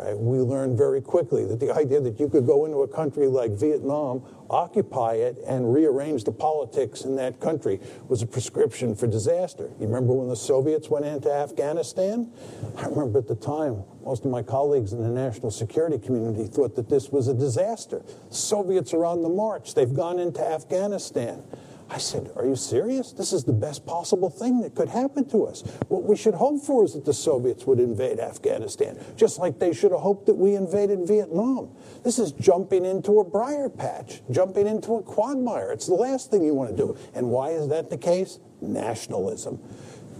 Right? 0.02 0.16
We 0.16 0.38
learned 0.38 0.78
very 0.78 1.02
quickly 1.02 1.44
that 1.44 1.60
the 1.60 1.74
idea 1.74 2.00
that 2.00 2.18
you 2.18 2.28
could 2.28 2.46
go 2.46 2.64
into 2.64 2.78
a 2.78 2.88
country 2.88 3.26
like 3.26 3.50
Vietnam, 3.50 4.22
occupy 4.48 5.14
it, 5.14 5.36
and 5.46 5.74
rearrange 5.74 6.24
the 6.24 6.32
politics 6.32 7.02
in 7.02 7.16
that 7.16 7.38
country 7.38 7.80
was 8.08 8.22
a 8.22 8.26
prescription 8.26 8.94
for 8.94 9.06
disaster. 9.06 9.70
You 9.78 9.86
remember 9.86 10.14
when 10.14 10.28
the 10.28 10.36
Soviets 10.36 10.88
went 10.88 11.04
into 11.04 11.30
Afghanistan? 11.30 12.32
I 12.78 12.86
remember 12.86 13.18
at 13.18 13.28
the 13.28 13.34
time, 13.34 13.84
most 14.02 14.24
of 14.24 14.30
my 14.30 14.42
colleagues 14.42 14.94
in 14.94 15.02
the 15.02 15.10
national 15.10 15.50
security 15.50 15.98
community 15.98 16.46
thought 16.46 16.74
that 16.76 16.88
this 16.88 17.10
was 17.10 17.28
a 17.28 17.34
disaster. 17.34 18.02
Soviets 18.30 18.94
are 18.94 19.04
on 19.04 19.22
the 19.22 19.28
march, 19.28 19.74
they've 19.74 19.92
gone 19.94 20.18
into 20.18 20.40
Afghanistan. 20.40 21.42
I 21.90 21.98
said, 21.98 22.30
Are 22.36 22.46
you 22.46 22.54
serious? 22.54 23.12
This 23.12 23.32
is 23.32 23.42
the 23.42 23.52
best 23.52 23.84
possible 23.84 24.30
thing 24.30 24.60
that 24.60 24.76
could 24.76 24.88
happen 24.88 25.28
to 25.30 25.44
us. 25.46 25.62
What 25.88 26.04
we 26.04 26.16
should 26.16 26.34
hope 26.34 26.62
for 26.62 26.84
is 26.84 26.94
that 26.94 27.04
the 27.04 27.12
Soviets 27.12 27.66
would 27.66 27.80
invade 27.80 28.20
Afghanistan, 28.20 28.96
just 29.16 29.40
like 29.40 29.58
they 29.58 29.72
should 29.72 29.90
have 29.90 30.00
hoped 30.00 30.26
that 30.26 30.34
we 30.34 30.54
invaded 30.54 31.06
Vietnam. 31.06 31.74
This 32.04 32.20
is 32.20 32.30
jumping 32.32 32.84
into 32.84 33.18
a 33.18 33.24
briar 33.24 33.68
patch, 33.68 34.22
jumping 34.30 34.68
into 34.68 34.96
a 34.96 35.02
quagmire. 35.02 35.72
It's 35.72 35.88
the 35.88 35.94
last 35.94 36.30
thing 36.30 36.44
you 36.44 36.54
want 36.54 36.70
to 36.70 36.76
do. 36.76 36.96
And 37.12 37.28
why 37.28 37.50
is 37.50 37.68
that 37.68 37.90
the 37.90 37.98
case? 37.98 38.38
Nationalism. 38.60 39.58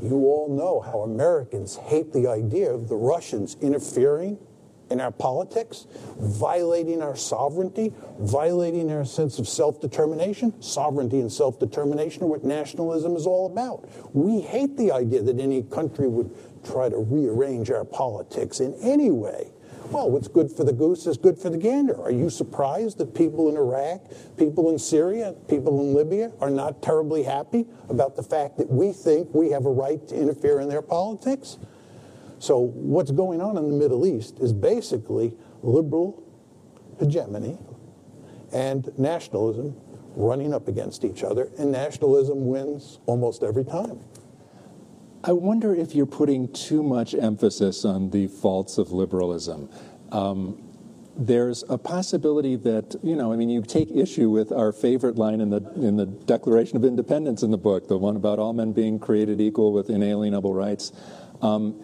You 0.02 0.16
all 0.26 0.48
know 0.48 0.80
how 0.80 1.00
Americans 1.00 1.76
hate 1.76 2.12
the 2.12 2.26
idea 2.26 2.72
of 2.72 2.88
the 2.88 2.96
Russians 2.96 3.56
interfering 3.60 4.38
in 4.90 5.00
our 5.00 5.12
politics, 5.12 5.86
violating 6.18 7.00
our 7.00 7.16
sovereignty, 7.16 7.92
violating 8.18 8.90
our 8.90 9.04
sense 9.04 9.38
of 9.38 9.48
self 9.48 9.80
determination. 9.80 10.60
Sovereignty 10.60 11.20
and 11.20 11.32
self 11.32 11.58
determination 11.58 12.24
are 12.24 12.26
what 12.26 12.44
nationalism 12.44 13.16
is 13.16 13.26
all 13.26 13.46
about. 13.46 13.88
We 14.14 14.40
hate 14.40 14.76
the 14.76 14.92
idea 14.92 15.22
that 15.22 15.38
any 15.40 15.62
country 15.62 16.08
would 16.08 16.30
try 16.64 16.88
to 16.88 16.98
rearrange 16.98 17.70
our 17.70 17.84
politics 17.84 18.60
in 18.60 18.74
any 18.82 19.10
way. 19.10 19.52
Well, 19.90 20.08
what's 20.08 20.28
good 20.28 20.52
for 20.52 20.62
the 20.62 20.72
goose 20.72 21.06
is 21.06 21.16
good 21.16 21.36
for 21.36 21.50
the 21.50 21.56
gander. 21.58 22.00
Are 22.00 22.12
you 22.12 22.30
surprised 22.30 22.98
that 22.98 23.12
people 23.12 23.48
in 23.48 23.56
Iraq, 23.56 24.00
people 24.36 24.70
in 24.70 24.78
Syria, 24.78 25.34
people 25.48 25.80
in 25.80 25.94
Libya 25.94 26.30
are 26.40 26.50
not 26.50 26.80
terribly 26.80 27.24
happy 27.24 27.66
about 27.88 28.14
the 28.14 28.22
fact 28.22 28.56
that 28.58 28.70
we 28.70 28.92
think 28.92 29.34
we 29.34 29.50
have 29.50 29.66
a 29.66 29.70
right 29.70 30.06
to 30.06 30.14
interfere 30.14 30.60
in 30.60 30.68
their 30.68 30.82
politics? 30.82 31.58
So, 32.40 32.58
what's 32.58 33.10
going 33.10 33.42
on 33.42 33.58
in 33.58 33.68
the 33.68 33.76
Middle 33.76 34.06
East 34.06 34.40
is 34.40 34.54
basically 34.54 35.34
liberal 35.62 36.22
hegemony 36.98 37.58
and 38.50 38.90
nationalism 38.98 39.78
running 40.16 40.54
up 40.54 40.66
against 40.66 41.04
each 41.04 41.22
other, 41.22 41.50
and 41.58 41.70
nationalism 41.70 42.46
wins 42.46 42.98
almost 43.04 43.42
every 43.42 43.64
time. 43.64 44.00
I 45.22 45.32
wonder 45.32 45.74
if 45.74 45.94
you're 45.94 46.06
putting 46.06 46.50
too 46.54 46.82
much 46.82 47.14
emphasis 47.14 47.84
on 47.84 48.08
the 48.08 48.26
faults 48.28 48.78
of 48.78 48.90
liberalism. 48.90 49.68
Um, 50.10 50.62
there's 51.18 51.62
a 51.68 51.76
possibility 51.76 52.56
that 52.56 52.96
you 53.02 53.16
know, 53.16 53.34
I 53.34 53.36
mean, 53.36 53.50
you 53.50 53.60
take 53.60 53.90
issue 53.90 54.30
with 54.30 54.50
our 54.50 54.72
favorite 54.72 55.16
line 55.16 55.42
in 55.42 55.50
the 55.50 55.58
in 55.74 55.98
the 55.98 56.06
Declaration 56.06 56.78
of 56.78 56.86
Independence 56.86 57.42
in 57.42 57.50
the 57.50 57.58
book, 57.58 57.86
the 57.86 57.98
one 57.98 58.16
about 58.16 58.38
all 58.38 58.54
men 58.54 58.72
being 58.72 58.98
created 58.98 59.42
equal 59.42 59.74
with 59.74 59.90
inalienable 59.90 60.54
rights. 60.54 60.92
Um, 61.42 61.82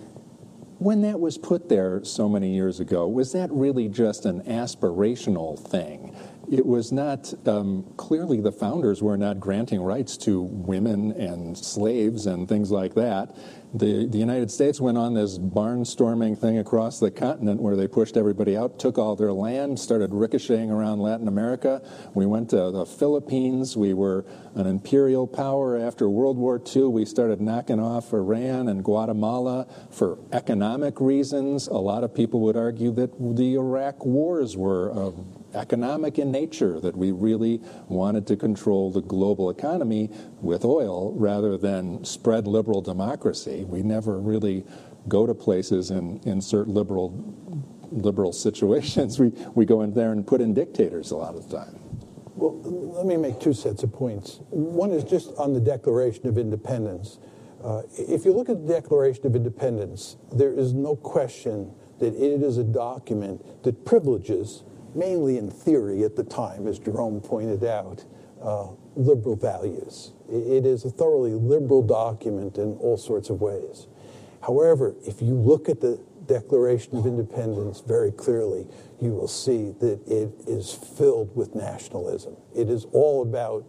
when 0.79 1.03
that 1.03 1.19
was 1.19 1.39
put 1.39 1.69
there 1.69 2.05
so 2.05 2.29
many 2.29 2.55
years 2.55 2.81
ago, 2.81 3.09
was 3.09 3.33
that 3.33 3.51
really 3.51 3.89
just 3.89 4.27
an 4.27 4.43
aspirational 4.43 5.59
thing? 5.59 6.15
It 6.51 6.65
was 6.65 6.93
not, 6.93 7.33
um, 7.49 7.85
clearly, 7.97 8.41
the 8.41 8.53
founders 8.53 9.03
were 9.03 9.17
not 9.17 9.41
granting 9.41 9.81
rights 9.81 10.17
to 10.19 10.43
women 10.43 11.13
and 11.13 11.57
slaves 11.57 12.27
and 12.27 12.49
things 12.49 12.71
like 12.71 12.95
that 12.95 13.35
the, 13.75 14.07
the 14.07 14.19
United 14.19 14.51
States 14.51 14.81
went 14.81 14.97
on 14.97 15.15
this 15.15 15.39
barnstorming 15.39 16.39
thing 16.39 16.59
across 16.59 16.99
the 17.01 17.11
continent 17.11 17.61
where 17.61 17.77
they 17.77 17.89
pushed 17.89 18.17
everybody 18.17 18.57
out, 18.57 18.79
took 18.79 18.99
all 18.99 19.17
their 19.17 19.33
land, 19.33 19.79
started 19.79 20.13
ricocheting 20.13 20.71
around 20.71 21.01
Latin 21.01 21.29
America. 21.29 21.83
We 22.15 22.27
went 22.27 22.51
to 22.51 22.71
the 22.71 22.87
Philippines. 22.87 23.77
We 23.77 23.95
were 23.95 24.25
an 24.55 24.67
imperial 24.67 25.27
power 25.27 25.79
after 25.79 26.09
World 26.09 26.39
War 26.39 26.61
II. 26.75 26.85
We 26.85 27.05
started 27.05 27.41
knocking 27.41 27.81
off 27.81 28.13
Iran 28.13 28.69
and 28.69 28.83
Guatemala 28.83 29.67
for 29.91 30.19
economic 30.33 31.01
reasons. 31.01 31.67
A 31.67 31.75
lot 31.75 32.05
of 32.05 32.15
people 32.15 32.41
would 32.41 32.57
argue 32.57 32.93
that 32.93 33.37
the 33.37 33.55
Iraq 33.55 34.05
wars 34.05 34.57
were 34.57 34.91
economic 35.57 36.19
in 36.19 36.31
nature, 36.31 36.79
that 36.81 36.97
we 36.97 37.13
really 37.13 37.61
wanted 37.89 38.27
to 38.29 38.37
control 38.37 38.93
the 38.93 39.01
global 39.01 39.51
economy 39.51 40.11
with 40.41 40.65
oil 40.65 41.13
rather 41.15 41.57
than 41.57 42.05
spread 42.05 42.47
liberal 42.47 42.83
democracy. 42.83 43.65
We 43.65 43.83
never 43.83 44.19
really 44.19 44.65
go 45.09 45.27
to 45.27 45.35
places 45.35 45.91
and 45.91 46.25
insert 46.27 46.69
liberal 46.69 47.35
liberal 47.93 48.33
situations. 48.33 49.19
We, 49.27 49.29
we 49.55 49.65
go 49.65 49.83
in 49.83 49.95
there 49.95 50.13
and 50.13 50.27
put 50.27 50.41
in 50.41 50.55
dictators 50.55 51.11
a 51.11 51.17
lot 51.17 51.35
of 51.35 51.49
the 51.49 51.59
time. 51.59 51.79
Well, 52.35 52.61
let 52.63 53.07
me 53.07 53.17
make 53.17 53.41
two 53.41 53.55
sets 53.55 53.83
of 53.83 53.93
points. 53.93 54.41
One 54.51 54.91
is 54.91 55.05
just 55.05 55.35
on 55.39 55.55
the 55.55 55.61
Declaration 55.61 56.29
of 56.29 56.37
Independence. 56.37 57.19
Uh, 57.65 57.83
if 57.97 58.25
you 58.25 58.33
look 58.33 58.51
at 58.51 58.67
the 58.67 58.73
Declaration 58.75 59.27
of 59.27 59.35
Independence, 59.35 60.17
there 60.33 60.53
is 60.53 60.75
no 60.75 60.97
question 60.97 61.73
that 61.99 62.15
it 62.15 62.43
is 62.43 62.59
a 62.59 62.65
document 62.65 63.63
that 63.63 63.85
privileges 63.87 64.63
mainly 64.97 65.39
in 65.39 65.51
theory 65.51 66.05
at 66.05 66.17
the 66.17 66.25
time, 66.25 66.67
as 66.67 66.79
Jerome 66.79 67.21
pointed 67.21 67.65
out, 67.65 68.05
uh, 68.43 68.69
liberal 68.97 69.37
values. 69.37 70.13
It 70.29 70.67
is 70.67 70.85
a 70.85 70.91
thoroughly 70.91 71.33
liberal 71.33 71.83
document 71.83 72.59
in 72.59 72.77
all 72.79 72.97
sorts 72.97 73.31
of 73.31 73.41
ways. 73.41 73.87
However, 74.43 74.95
if 75.07 75.23
you 75.23 75.35
look 75.35 75.69
at 75.69 75.81
the 75.81 76.01
Declaration 76.27 76.97
of 76.97 77.07
Independence 77.07 77.81
very 77.81 78.11
clearly, 78.11 78.67
you 79.01 79.11
will 79.11 79.29
see 79.29 79.73
that 79.81 80.01
it 80.07 80.33
is 80.49 80.73
filled 80.73 81.35
with 81.37 81.55
nationalism. 81.55 82.37
It 82.55 82.69
is 82.69 82.87
all 82.93 83.23
about 83.23 83.65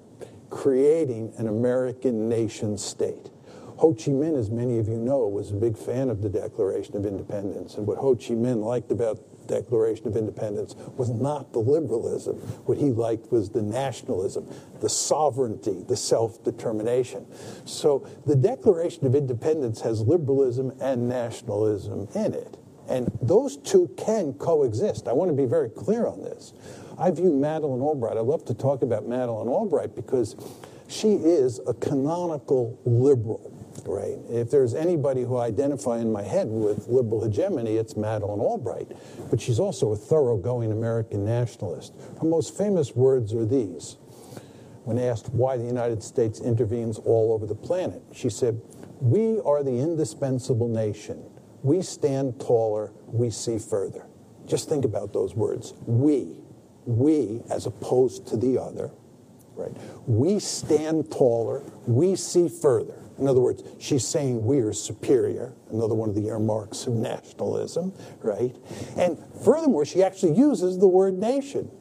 creating 0.50 1.34
an 1.38 1.48
American 1.48 2.28
nation 2.30 2.78
state. 2.78 3.30
Ho 3.78 3.94
Chi 3.94 4.12
Minh, 4.12 4.36
as 4.38 4.50
many 4.50 4.80
of 4.80 4.88
you 4.88 4.98
know, 4.98 5.28
was 5.28 5.52
a 5.52 5.56
big 5.56 5.78
fan 5.78 6.10
of 6.10 6.24
the 6.24 6.30
Declaration 6.30 6.96
of 6.98 7.06
Independence. 7.06 7.76
And 7.76 7.86
what 7.86 8.00
Ho 8.00 8.16
Chi 8.16 8.34
Minh 8.34 8.64
liked 8.64 8.92
about 8.92 9.20
Declaration 9.48 10.08
of 10.08 10.16
Independence 10.16 10.76
was 10.98 11.10
not 11.10 11.54
the 11.54 11.60
liberalism. 11.60 12.36
What 12.66 12.78
he 12.78 12.92
liked 12.92 13.32
was 13.32 13.50
the 13.50 13.62
nationalism, 13.62 14.48
the 14.82 14.90
sovereignty, 14.90 15.84
the 15.88 15.96
self 15.96 16.44
determination. 16.44 17.26
So 17.66 18.08
the 18.26 18.36
Declaration 18.36 19.06
of 19.06 19.16
Independence 19.16 19.82
has 19.82 20.02
liberalism 20.02 20.74
and 20.80 21.08
nationalism 21.08 22.08
in 22.16 22.34
it. 22.34 22.58
And 22.90 23.12
those 23.22 23.58
two 23.58 23.90
can 23.98 24.34
coexist. 24.34 25.08
I 25.08 25.14
want 25.14 25.30
to 25.30 25.36
be 25.36 25.46
very 25.46 25.70
clear 25.70 26.08
on 26.08 26.24
this. 26.24 26.54
I 26.98 27.12
view 27.12 27.32
Madeleine 27.32 27.82
Albright, 27.82 28.18
I 28.18 28.22
love 28.22 28.46
to 28.46 28.54
talk 28.54 28.82
about 28.82 29.08
Madeleine 29.08 29.48
Albright 29.48 29.96
because 29.96 30.36
she 30.88 31.14
is 31.14 31.60
a 31.68 31.74
canonical 31.74 32.80
liberal 32.86 33.57
If 34.30 34.52
there's 34.52 34.74
anybody 34.74 35.24
who 35.24 35.38
I 35.38 35.48
identify 35.48 36.00
in 36.00 36.12
my 36.12 36.22
head 36.22 36.48
with 36.50 36.88
liberal 36.88 37.24
hegemony, 37.24 37.78
it's 37.78 37.96
Madeleine 37.96 38.40
Albright. 38.40 38.92
But 39.30 39.40
she's 39.40 39.60
also 39.60 39.94
a 39.94 39.96
thoroughgoing 39.96 40.72
American 40.72 41.26
nationalist. 41.26 41.94
Her 42.22 42.28
most 42.28 42.58
famous 42.58 42.96
words 42.96 43.34
are 43.34 43.46
these. 43.46 43.98
When 44.84 45.00
asked 45.00 45.30
why 45.34 45.58
the 45.58 45.66
United 45.66 46.04
States 46.04 46.40
intervenes 46.40 46.98
all 47.00 47.34
over 47.34 47.46
the 47.46 47.56
planet, 47.56 48.02
she 48.14 48.30
said, 48.30 48.62
We 49.02 49.40
are 49.42 49.64
the 49.64 49.80
indispensable 49.80 50.70
nation. 50.70 51.24
We 51.64 51.82
stand 51.82 52.40
taller, 52.40 52.92
we 53.08 53.30
see 53.30 53.58
further. 53.58 54.06
Just 54.46 54.70
think 54.70 54.86
about 54.86 55.12
those 55.12 55.36
words. 55.36 55.74
We, 55.86 56.38
we, 56.86 57.42
as 57.50 57.66
opposed 57.66 58.28
to 58.28 58.38
the 58.38 58.62
other, 58.62 58.92
right? 59.56 59.76
We 60.06 60.40
stand 60.40 61.12
taller, 61.12 61.64
we 61.86 62.16
see 62.16 62.48
further. 62.48 63.04
In 63.20 63.28
other 63.28 63.40
words, 63.40 63.64
she's 63.80 64.06
saying 64.06 64.46
we 64.46 64.60
are 64.60 64.74
superior, 64.74 65.54
another 65.72 65.96
one 65.96 66.10
of 66.10 66.16
the 66.16 66.28
earmarks 66.28 66.86
of 66.86 66.94
nationalism, 66.94 67.94
right? 68.22 68.56
And 68.96 69.18
furthermore, 69.44 69.86
she 69.86 70.04
actually 70.04 70.38
uses 70.38 70.78
the 70.78 70.88
word 70.88 71.18
nation. 71.18 71.72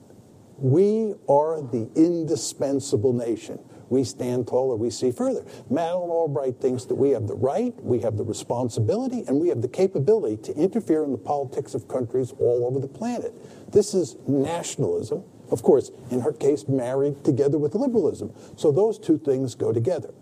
We 0.58 1.14
are 1.28 1.60
the 1.60 1.90
indispensable 1.94 3.12
nation. 3.12 3.58
We 3.88 4.02
stand 4.02 4.48
taller, 4.48 4.74
we 4.74 4.90
see 4.90 5.12
further. 5.12 5.44
Madeleine 5.70 6.10
Albright 6.10 6.60
thinks 6.60 6.86
that 6.86 6.96
we 6.96 7.10
have 7.10 7.28
the 7.28 7.36
right, 7.36 7.72
we 7.84 8.00
have 8.00 8.16
the 8.16 8.24
responsibility, 8.24 9.22
and 9.28 9.40
we 9.40 9.48
have 9.48 9.62
the 9.62 9.68
capability 9.68 10.36
to 10.38 10.54
interfere 10.56 11.04
in 11.04 11.12
the 11.12 11.18
politics 11.18 11.74
of 11.74 11.86
countries 11.86 12.32
all 12.40 12.66
over 12.66 12.80
the 12.80 12.88
planet. 12.88 13.32
This 13.70 13.94
is 13.94 14.16
nationalism, 14.26 15.22
of 15.50 15.62
course, 15.62 15.92
in 16.10 16.20
her 16.20 16.32
case, 16.32 16.66
married 16.66 17.22
together 17.22 17.58
with 17.58 17.74
liberalism. 17.74 18.32
So 18.56 18.72
those 18.72 18.98
two 18.98 19.18
things 19.18 19.54
go 19.54 19.72
together. 19.72 20.12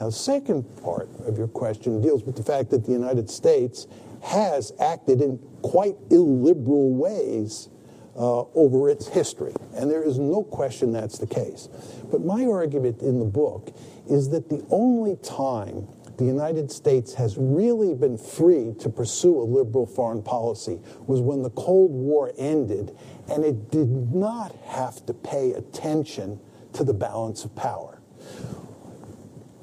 Now, 0.00 0.06
the 0.06 0.12
second 0.12 0.64
part 0.82 1.08
of 1.26 1.38
your 1.38 1.48
question 1.48 2.00
deals 2.00 2.24
with 2.24 2.36
the 2.36 2.42
fact 2.42 2.70
that 2.70 2.84
the 2.84 2.92
United 2.92 3.30
States 3.30 3.86
has 4.22 4.72
acted 4.80 5.20
in 5.20 5.38
quite 5.62 5.96
illiberal 6.10 6.92
ways 6.94 7.68
uh, 8.16 8.44
over 8.54 8.88
its 8.88 9.08
history. 9.08 9.54
And 9.74 9.90
there 9.90 10.02
is 10.02 10.18
no 10.18 10.42
question 10.42 10.92
that's 10.92 11.18
the 11.18 11.26
case. 11.26 11.68
But 12.10 12.24
my 12.24 12.46
argument 12.46 13.02
in 13.02 13.18
the 13.18 13.24
book 13.24 13.74
is 14.08 14.28
that 14.30 14.48
the 14.48 14.64
only 14.70 15.16
time 15.16 15.88
the 16.16 16.24
United 16.24 16.70
States 16.70 17.14
has 17.14 17.36
really 17.36 17.92
been 17.94 18.16
free 18.16 18.72
to 18.78 18.88
pursue 18.88 19.40
a 19.40 19.42
liberal 19.42 19.86
foreign 19.86 20.22
policy 20.22 20.80
was 21.06 21.20
when 21.20 21.42
the 21.42 21.50
Cold 21.50 21.90
War 21.90 22.32
ended 22.38 22.96
and 23.28 23.44
it 23.44 23.70
did 23.70 24.14
not 24.14 24.54
have 24.66 25.04
to 25.06 25.14
pay 25.14 25.52
attention 25.52 26.38
to 26.74 26.84
the 26.84 26.94
balance 26.94 27.44
of 27.44 27.54
power. 27.56 28.00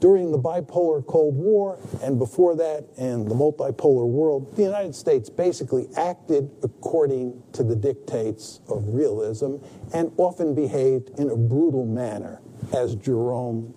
During 0.02 0.32
the 0.32 0.40
bipolar 0.40 1.06
Cold 1.06 1.36
War 1.36 1.78
and 2.02 2.18
before 2.18 2.56
that 2.56 2.88
in 2.98 3.24
the 3.26 3.36
multipolar 3.36 4.08
world, 4.08 4.56
the 4.56 4.64
United 4.64 4.96
States 4.96 5.30
basically 5.30 5.88
acted 5.96 6.50
according 6.64 7.42
to 7.54 7.64
the 7.64 7.76
dictates 7.76 8.62
of 8.68 8.84
realism 8.96 9.58
and 9.94 10.12
often 10.18 10.56
behaved 10.56 11.12
in 11.20 11.30
a 11.30 11.38
brutal 11.38 11.86
manner, 11.86 12.42
as 12.74 12.96
Jerome 12.96 13.76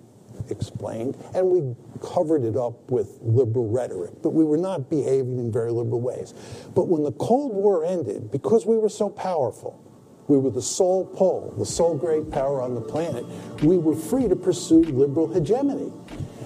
explained, 0.49 1.17
and 1.35 1.47
we 1.47 1.75
covered 2.01 2.43
it 2.43 2.57
up 2.57 2.91
with 2.91 3.19
liberal 3.21 3.69
rhetoric, 3.69 4.13
but 4.23 4.31
we 4.31 4.45
were 4.45 4.57
not 4.57 4.89
behaving 4.89 5.39
in 5.39 5.53
very 5.53 5.73
liberal 5.73 6.01
ways. 6.01 6.33
But 6.75 6.89
when 6.89 7.03
the 7.03 7.13
Cold 7.13 7.53
War 7.53 7.85
ended, 7.85 8.31
because 8.31 8.65
we 8.65 8.79
were 8.79 8.89
so 8.89 9.11
powerful, 9.11 9.79
we 10.27 10.39
were 10.39 10.51
the 10.51 10.63
sole 10.63 11.05
pole, 11.05 11.55
the 11.59 11.67
sole 11.67 11.97
great 11.97 12.31
power 12.31 12.63
on 12.63 12.75
the 12.75 12.81
planet. 12.81 13.25
We 13.63 13.77
were 13.77 13.95
free 13.95 14.27
to 14.29 14.37
pursue 14.37 14.83
liberal 14.83 15.29
hegemony. 15.29 15.93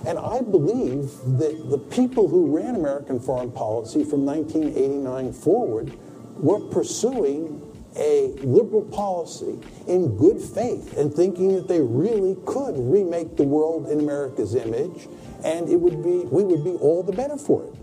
And 0.07 0.19
I 0.19 0.41
believe 0.41 1.11
that 1.39 1.71
the 1.71 1.79
people 1.79 2.29
who 2.29 2.57
ran 2.57 2.77
American 2.77 3.19
foreign 3.21 3.51
policy 3.51 4.05
from 4.05 4.25
1989 4.25 5.33
forward 5.33 5.99
were 6.37 6.61
pursuing 6.61 7.63
a 7.97 8.29
liberal 8.43 8.83
policy 8.83 9.59
in 9.89 10.17
good 10.17 10.41
faith 10.41 10.97
and 10.97 11.13
thinking 11.13 11.55
that 11.57 11.67
they 11.67 11.81
really 11.81 12.37
could 12.47 12.75
remake 12.79 13.37
the 13.37 13.43
world 13.43 13.89
in 13.89 13.99
America's 13.99 14.55
image 14.55 15.09
and 15.45 15.69
it 15.69 15.77
would 15.77 16.03
be 16.03 16.25
we 16.31 16.45
would 16.45 16.63
be 16.63 16.73
all 16.81 17.03
the 17.03 17.13
better 17.13 17.37
for 17.37 17.65
it. 17.65 17.75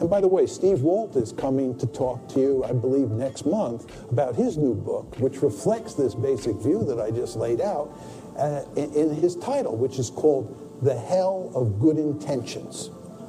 And 0.00 0.10
by 0.10 0.20
the 0.20 0.28
way, 0.28 0.46
Steve 0.46 0.80
Walt 0.82 1.14
is 1.14 1.32
coming 1.32 1.78
to 1.78 1.86
talk 1.86 2.28
to 2.30 2.40
you, 2.40 2.64
I 2.64 2.72
believe, 2.72 3.10
next 3.10 3.46
month 3.46 4.10
about 4.10 4.34
his 4.34 4.56
new 4.56 4.74
book, 4.74 5.16
which 5.18 5.40
reflects 5.40 5.94
this 5.94 6.14
basic 6.14 6.56
view 6.56 6.84
that 6.84 7.00
I 7.00 7.10
just 7.12 7.36
laid 7.36 7.60
out 7.60 7.96
uh, 8.36 8.62
in, 8.76 8.92
in 8.94 9.14
his 9.14 9.36
title, 9.36 9.76
which 9.76 9.98
is 10.00 10.10
called 10.10 10.63
The 10.82 10.98
Hell 10.98 11.52
of 11.54 11.80
Good 11.80 11.98
Intentions. 11.98 12.90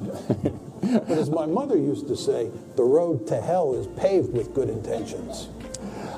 but 0.82 1.18
as 1.18 1.30
my 1.30 1.46
mother 1.46 1.76
used 1.76 2.06
to 2.08 2.16
say, 2.16 2.50
the 2.76 2.84
road 2.84 3.26
to 3.28 3.40
hell 3.40 3.74
is 3.74 3.86
paved 3.98 4.32
with 4.32 4.54
good 4.54 4.68
intentions. 4.68 5.48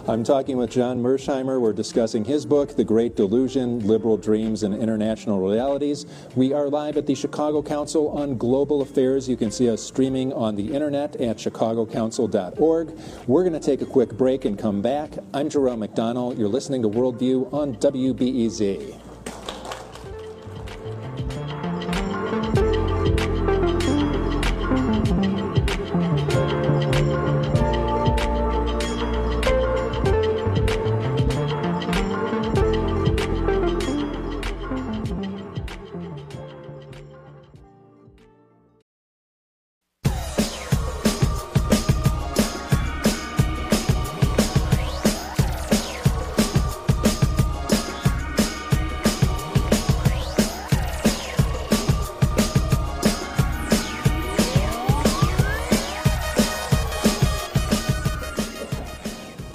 I'm 0.08 0.24
talking 0.24 0.56
with 0.56 0.70
John 0.70 1.02
Mearsheimer. 1.02 1.60
We're 1.60 1.74
discussing 1.74 2.24
his 2.24 2.46
book, 2.46 2.74
The 2.74 2.84
Great 2.84 3.14
Delusion 3.14 3.80
Liberal 3.80 4.16
Dreams 4.16 4.62
and 4.62 4.74
International 4.74 5.46
Realities. 5.46 6.06
We 6.34 6.54
are 6.54 6.68
live 6.70 6.96
at 6.96 7.06
the 7.06 7.14
Chicago 7.14 7.62
Council 7.62 8.08
on 8.08 8.38
Global 8.38 8.80
Affairs. 8.80 9.28
You 9.28 9.36
can 9.36 9.50
see 9.50 9.68
us 9.68 9.82
streaming 9.82 10.32
on 10.32 10.56
the 10.56 10.72
internet 10.72 11.16
at 11.16 11.36
chicagocouncil.org. 11.36 12.98
We're 13.26 13.42
going 13.42 13.52
to 13.52 13.60
take 13.60 13.82
a 13.82 13.86
quick 13.86 14.14
break 14.14 14.46
and 14.46 14.58
come 14.58 14.80
back. 14.80 15.12
I'm 15.34 15.50
Jerome 15.50 15.80
McDonnell. 15.80 16.38
You're 16.38 16.48
listening 16.48 16.80
to 16.82 16.88
Worldview 16.88 17.52
on 17.52 17.76
WBEZ. 17.76 19.07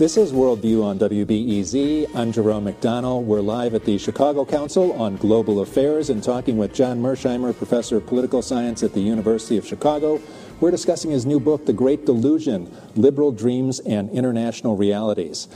This 0.04 0.18
is 0.18 0.34
Worldview 0.34 0.84
on 0.84 1.00
WBEZ. 1.00 2.14
I'm 2.14 2.34
Jerome 2.34 2.66
McDonnell. 2.66 3.24
We're 3.24 3.40
live 3.40 3.74
at 3.74 3.86
the 3.86 3.98
Chicago 3.98 4.44
Council 4.44 4.92
on 5.02 5.16
Global 5.16 5.62
Affairs 5.62 6.10
and 6.10 6.22
talking 6.22 6.58
with 6.58 6.74
John 6.74 7.02
Mearsheimer, 7.02 7.58
professor 7.58 7.96
of 7.96 8.06
political 8.06 8.42
science 8.42 8.84
at 8.84 8.92
the 8.92 9.00
University 9.00 9.58
of 9.58 9.66
Chicago. 9.66 10.22
We're 10.60 10.72
discussing 10.72 11.12
his 11.12 11.26
new 11.26 11.40
book, 11.40 11.66
The 11.66 11.72
Great 11.72 12.06
Delusion 12.06 12.70
Liberal 12.98 13.32
Dreams 13.32 13.80
and 13.80 14.10
International 14.10 14.76
Realities. 14.76 15.48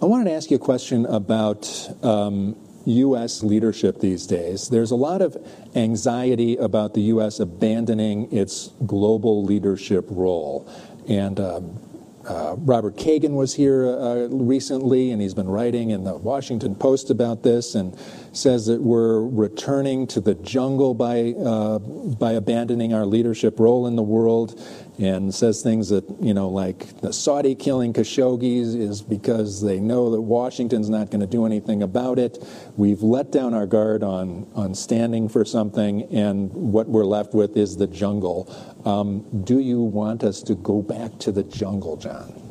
I 0.00 0.04
wanted 0.04 0.26
to 0.26 0.34
ask 0.34 0.52
you 0.52 0.56
a 0.56 0.60
question 0.60 1.04
about 1.06 1.68
um, 2.04 2.54
U.S. 2.84 3.42
leadership 3.42 3.98
these 3.98 4.24
days. 4.28 4.68
There's 4.68 4.92
a 4.92 4.96
lot 4.96 5.20
of 5.20 5.36
anxiety 5.74 6.56
about 6.58 6.94
the 6.94 7.02
U.S. 7.16 7.40
abandoning 7.40 8.32
its 8.32 8.70
global 8.86 9.42
leadership 9.42 10.04
role. 10.10 10.72
And 11.08 11.40
um, 11.40 11.80
uh, 12.28 12.56
Robert 12.58 12.96
Kagan 12.96 13.32
was 13.32 13.54
here 13.54 13.86
uh, 13.86 14.28
recently, 14.30 15.10
and 15.10 15.22
he's 15.22 15.34
been 15.34 15.48
writing 15.48 15.90
in 15.90 16.04
the 16.04 16.16
Washington 16.16 16.74
Post 16.74 17.10
about 17.10 17.42
this, 17.42 17.74
and 17.74 17.96
says 18.36 18.66
that 18.66 18.82
we're 18.82 19.20
returning 19.20 20.06
to 20.08 20.20
the 20.20 20.34
jungle 20.34 20.94
by 20.94 21.32
uh, 21.32 21.78
by 21.78 22.32
abandoning 22.32 22.92
our 22.92 23.06
leadership 23.06 23.58
role 23.58 23.86
in 23.86 23.96
the 23.96 24.02
world, 24.02 24.60
and 24.98 25.34
says 25.34 25.62
things 25.62 25.88
that 25.88 26.04
you 26.20 26.34
know, 26.34 26.48
like 26.48 27.00
the 27.00 27.12
Saudi 27.12 27.54
killing 27.54 27.92
Khashoggis 27.92 28.78
is 28.78 29.02
because 29.02 29.62
they 29.62 29.80
know 29.80 30.10
that 30.10 30.20
Washington's 30.20 30.90
not 30.90 31.10
going 31.10 31.20
to 31.20 31.26
do 31.26 31.46
anything 31.46 31.82
about 31.82 32.18
it. 32.18 32.38
We've 32.76 33.02
let 33.02 33.32
down 33.32 33.54
our 33.54 33.66
guard 33.66 34.02
on 34.02 34.46
on 34.54 34.74
standing 34.74 35.28
for 35.28 35.44
something, 35.44 36.02
and 36.14 36.52
what 36.52 36.88
we're 36.88 37.04
left 37.06 37.34
with 37.34 37.56
is 37.56 37.76
the 37.76 37.86
jungle. 37.86 38.52
Um, 38.84 39.44
do 39.44 39.58
you 39.60 39.80
want 39.80 40.22
us 40.22 40.42
to 40.42 40.54
go 40.54 40.82
back 40.82 41.18
to 41.20 41.32
the 41.32 41.42
jungle, 41.42 41.96
John? 41.96 42.42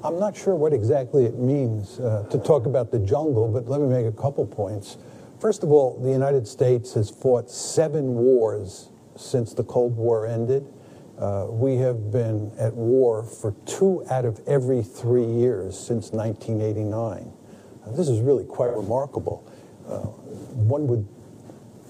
I'm 0.03 0.19
not 0.19 0.35
sure 0.35 0.55
what 0.55 0.73
exactly 0.73 1.27
it 1.27 1.39
means 1.39 2.01
uh, 2.01 2.27
to 2.31 2.39
talk 2.39 2.65
about 2.65 2.91
the 2.91 2.99
jungle, 2.99 3.49
but 3.49 3.69
let 3.69 3.83
me 3.83 3.87
make 3.87 4.07
a 4.07 4.17
couple 4.17 4.47
points. 4.47 4.97
First 5.39 5.63
of 5.63 5.71
all, 5.73 6.01
the 6.01 6.11
United 6.11 6.49
States 6.49 6.95
has 6.95 7.11
fought 7.11 7.51
seven 7.51 8.15
wars 8.15 8.89
since 9.17 9.53
the 9.53 9.63
Cold 9.63 9.97
War 9.97 10.27
ended. 10.27 10.67
Uh, 11.19 11.49
we 11.51 11.77
have 11.77 12.11
been 12.11 12.51
at 12.59 12.73
war 12.73 13.23
for 13.25 13.55
two 13.67 14.03
out 14.11 14.25
of 14.25 14.41
every 14.47 14.83
three 14.83 15.27
years 15.27 15.79
since 15.79 16.13
1989. 16.13 17.31
Uh, 17.85 17.91
this 17.91 18.09
is 18.09 18.21
really 18.21 18.45
quite 18.45 18.75
remarkable. 18.75 19.47
Uh, 19.87 19.99
one 20.57 20.87
would 20.87 21.07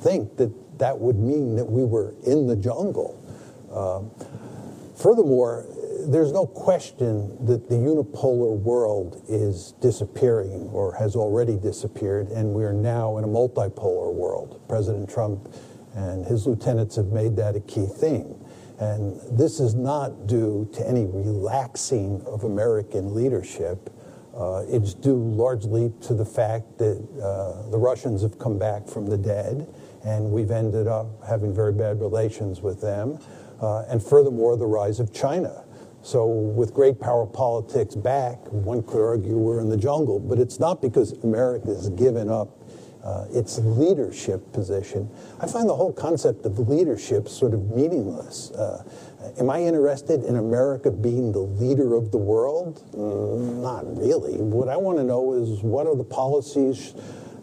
think 0.00 0.36
that 0.36 0.50
that 0.80 0.98
would 0.98 1.16
mean 1.16 1.54
that 1.54 1.64
we 1.64 1.84
were 1.84 2.14
in 2.26 2.48
the 2.48 2.56
jungle. 2.56 3.16
Um, 3.72 4.10
furthermore, 4.96 5.66
there's 6.06 6.32
no 6.32 6.46
question 6.46 7.44
that 7.46 7.68
the 7.68 7.74
unipolar 7.74 8.56
world 8.56 9.22
is 9.28 9.72
disappearing 9.80 10.68
or 10.72 10.94
has 10.94 11.16
already 11.16 11.56
disappeared, 11.56 12.28
and 12.28 12.52
we 12.52 12.64
are 12.64 12.72
now 12.72 13.18
in 13.18 13.24
a 13.24 13.28
multipolar 13.28 14.12
world. 14.12 14.60
President 14.68 15.08
Trump 15.08 15.52
and 15.94 16.24
his 16.26 16.46
lieutenants 16.46 16.96
have 16.96 17.06
made 17.06 17.36
that 17.36 17.56
a 17.56 17.60
key 17.60 17.86
theme. 17.86 18.34
And 18.78 19.20
this 19.30 19.60
is 19.60 19.74
not 19.74 20.26
due 20.26 20.68
to 20.72 20.88
any 20.88 21.04
relaxing 21.04 22.22
of 22.26 22.44
American 22.44 23.14
leadership. 23.14 23.90
Uh, 24.34 24.64
it's 24.68 24.94
due 24.94 25.22
largely 25.22 25.92
to 26.02 26.14
the 26.14 26.24
fact 26.24 26.78
that 26.78 26.96
uh, 27.22 27.68
the 27.70 27.76
Russians 27.76 28.22
have 28.22 28.38
come 28.38 28.58
back 28.58 28.88
from 28.88 29.06
the 29.06 29.18
dead, 29.18 29.68
and 30.04 30.30
we've 30.30 30.50
ended 30.50 30.86
up 30.86 31.06
having 31.28 31.54
very 31.54 31.72
bad 31.72 32.00
relations 32.00 32.62
with 32.62 32.80
them. 32.80 33.18
Uh, 33.60 33.82
and 33.88 34.02
furthermore, 34.02 34.56
the 34.56 34.66
rise 34.66 35.00
of 35.00 35.12
China. 35.12 35.64
So, 36.02 36.26
with 36.26 36.72
great 36.72 36.98
power 36.98 37.26
politics 37.26 37.94
back, 37.94 38.38
one 38.50 38.82
could 38.82 39.04
argue 39.04 39.36
we're 39.36 39.60
in 39.60 39.68
the 39.68 39.76
jungle, 39.76 40.18
but 40.18 40.38
it's 40.38 40.58
not 40.58 40.80
because 40.80 41.12
America 41.24 41.66
has 41.66 41.90
given 41.90 42.30
up 42.30 42.58
uh, 43.04 43.26
its 43.32 43.58
leadership 43.58 44.52
position. 44.52 45.08
I 45.40 45.46
find 45.46 45.68
the 45.68 45.74
whole 45.74 45.92
concept 45.92 46.44
of 46.44 46.58
leadership 46.58 47.28
sort 47.28 47.54
of 47.54 47.70
meaningless. 47.70 48.50
Uh, 48.50 48.82
am 49.38 49.50
I 49.50 49.62
interested 49.62 50.24
in 50.24 50.36
America 50.36 50.90
being 50.90 51.32
the 51.32 51.40
leader 51.40 51.94
of 51.94 52.12
the 52.12 52.18
world? 52.18 52.82
Mm, 52.92 53.62
not 53.62 53.84
really. 53.96 54.40
What 54.40 54.68
I 54.68 54.76
want 54.76 54.98
to 54.98 55.04
know 55.04 55.34
is 55.34 55.62
what 55.62 55.86
are 55.86 55.96
the 55.96 56.04
policies 56.04 56.94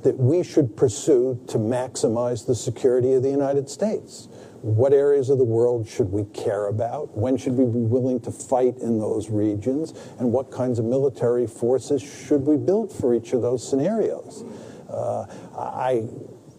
that 0.04 0.18
we 0.18 0.44
should 0.44 0.76
pursue 0.76 1.40
to 1.48 1.58
maximize 1.58 2.46
the 2.46 2.56
security 2.56 3.14
of 3.14 3.24
the 3.24 3.30
United 3.30 3.70
States? 3.70 4.30
What 4.62 4.94
areas 4.94 5.30
of 5.30 5.38
the 5.38 5.44
world 5.44 5.88
should 5.88 6.12
we 6.12 6.24
care 6.34 6.68
about? 6.68 7.18
When 7.18 7.38
should 7.38 7.54
we 7.54 7.66
be 7.66 7.86
willing 7.86 8.20
to 8.22 8.32
fight 8.32 8.78
in 8.78 9.00
those 9.00 9.30
regions? 9.30 9.94
And 10.20 10.32
what 10.32 10.52
kinds 10.52 10.80
of 10.80 10.86
military 10.86 11.48
forces 11.48 12.02
should 12.02 12.42
we 12.42 12.58
build 12.58 12.92
for 12.92 13.14
each 13.14 13.34
of 13.34 13.42
those 13.42 13.68
scenarios? 13.68 14.44
Uh, 14.90 15.26
I 15.58 16.08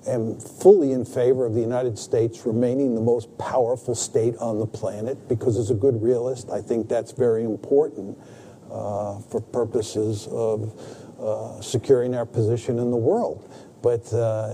am 0.06 0.38
fully 0.38 0.92
in 0.92 1.04
favor 1.04 1.44
of 1.44 1.54
the 1.54 1.60
United 1.60 1.98
States 1.98 2.46
remaining 2.46 2.94
the 2.94 3.00
most 3.00 3.36
powerful 3.38 3.94
state 3.94 4.36
on 4.36 4.58
the 4.58 4.66
planet 4.66 5.28
because, 5.28 5.56
as 5.56 5.70
a 5.70 5.74
good 5.74 6.02
realist, 6.02 6.50
I 6.50 6.60
think 6.60 6.88
that's 6.88 7.12
very 7.12 7.44
important 7.44 8.18
uh, 8.70 9.18
for 9.20 9.40
purposes 9.40 10.26
of 10.30 10.78
uh, 11.18 11.60
securing 11.60 12.14
our 12.14 12.26
position 12.26 12.78
in 12.78 12.90
the 12.90 12.96
world. 12.96 13.52
But 13.82 14.12
uh, 14.12 14.52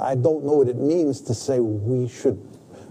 I 0.00 0.14
don't 0.14 0.44
know 0.44 0.54
what 0.54 0.68
it 0.68 0.76
means 0.76 1.20
to 1.22 1.34
say 1.34 1.60
we 1.60 2.08
should 2.08 2.40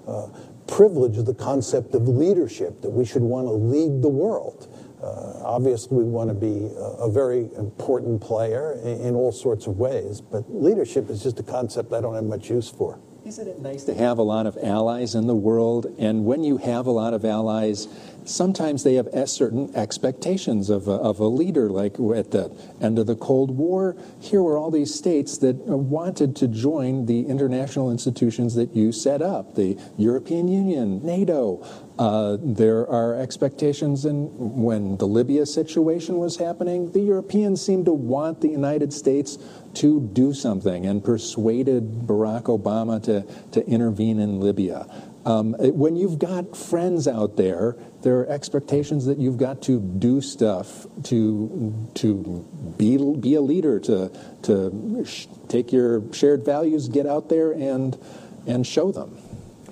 uh, 0.07 0.27
privilege 0.67 1.17
the 1.23 1.33
concept 1.33 1.93
of 1.93 2.07
leadership, 2.07 2.81
that 2.81 2.89
we 2.89 3.05
should 3.05 3.21
want 3.21 3.47
to 3.47 3.51
lead 3.51 4.01
the 4.01 4.09
world. 4.09 4.67
Uh, 5.01 5.43
obviously, 5.43 5.97
we 5.97 6.03
want 6.03 6.29
to 6.29 6.33
be 6.33 6.65
a, 6.77 7.05
a 7.05 7.11
very 7.11 7.49
important 7.57 8.21
player 8.21 8.79
in, 8.83 9.01
in, 9.01 9.15
all 9.15 9.31
sorts 9.33 9.67
of 9.67 9.77
ways, 9.77 10.21
but 10.21 10.43
leadership 10.49 11.09
is 11.09 11.21
just 11.21 11.39
a 11.39 11.43
concept 11.43 11.91
I 11.91 11.99
don't 11.99 12.15
have 12.15 12.23
much 12.23 12.49
use 12.49 12.69
for. 12.69 12.97
Isn't 13.25 13.47
it 13.47 13.59
nice 13.59 13.83
to 13.85 13.93
have 13.93 14.17
a 14.17 14.23
lot 14.23 14.47
of 14.47 14.57
allies 14.61 15.15
in 15.15 15.27
the 15.27 15.35
world? 15.35 15.93
And 15.97 16.25
when 16.25 16.43
you 16.43 16.57
have 16.57 16.87
a 16.87 16.91
lot 16.91 17.13
of 17.13 17.23
allies, 17.23 17.87
sometimes 18.25 18.83
they 18.83 18.95
have 18.95 19.07
certain 19.25 19.73
expectations 19.75 20.69
of 20.69 20.87
a, 20.87 20.91
of 20.91 21.19
a 21.19 21.27
leader. 21.27 21.69
Like 21.69 21.93
at 21.93 22.31
the 22.31 22.55
end 22.81 22.99
of 22.99 23.07
the 23.07 23.15
Cold 23.15 23.57
War, 23.57 23.95
here 24.19 24.41
were 24.41 24.57
all 24.57 24.71
these 24.71 24.93
states 24.93 25.37
that 25.39 25.55
wanted 25.55 26.35
to 26.37 26.47
join 26.47 27.05
the 27.05 27.27
international 27.27 27.91
institutions 27.91 28.55
that 28.55 28.75
you 28.75 28.91
set 28.91 29.21
up 29.21 29.55
the 29.55 29.77
European 29.97 30.47
Union, 30.47 31.05
NATO. 31.05 31.65
Uh, 31.99 32.37
there 32.41 32.87
are 32.89 33.19
expectations 33.19 34.05
in 34.05 34.25
when 34.37 34.97
the 34.97 35.05
Libya 35.05 35.45
situation 35.45 36.17
was 36.17 36.37
happening, 36.37 36.91
the 36.91 37.01
Europeans 37.01 37.63
seemed 37.63 37.85
to 37.85 37.93
want 37.93 38.41
the 38.41 38.47
United 38.47 38.91
States 38.91 39.37
to 39.75 40.01
do 40.13 40.33
something 40.33 40.85
and 40.85 41.03
persuaded 41.03 41.83
Barack 42.07 42.43
Obama 42.43 43.01
to, 43.03 43.25
to 43.51 43.65
intervene 43.67 44.19
in 44.19 44.39
Libya. 44.39 44.87
Um, 45.25 45.53
when 45.53 45.95
you've 45.95 46.19
got 46.19 46.55
friends 46.55 47.07
out 47.07 47.37
there, 47.37 47.77
there 48.01 48.19
are 48.19 48.27
expectations 48.27 49.05
that 49.05 49.17
you've 49.17 49.37
got 49.37 49.61
to 49.63 49.79
do 49.79 50.19
stuff 50.19 50.85
to 51.03 51.73
to 51.95 52.45
be 52.77 52.97
be 52.97 53.35
a 53.35 53.41
leader, 53.41 53.79
to 53.79 54.11
to 54.43 55.05
sh- 55.05 55.27
take 55.47 55.71
your 55.71 56.03
shared 56.13 56.43
values, 56.43 56.89
get 56.89 57.05
out 57.05 57.29
there 57.29 57.53
and 57.53 57.97
and 58.45 58.67
show 58.67 58.91
them. 58.91 59.17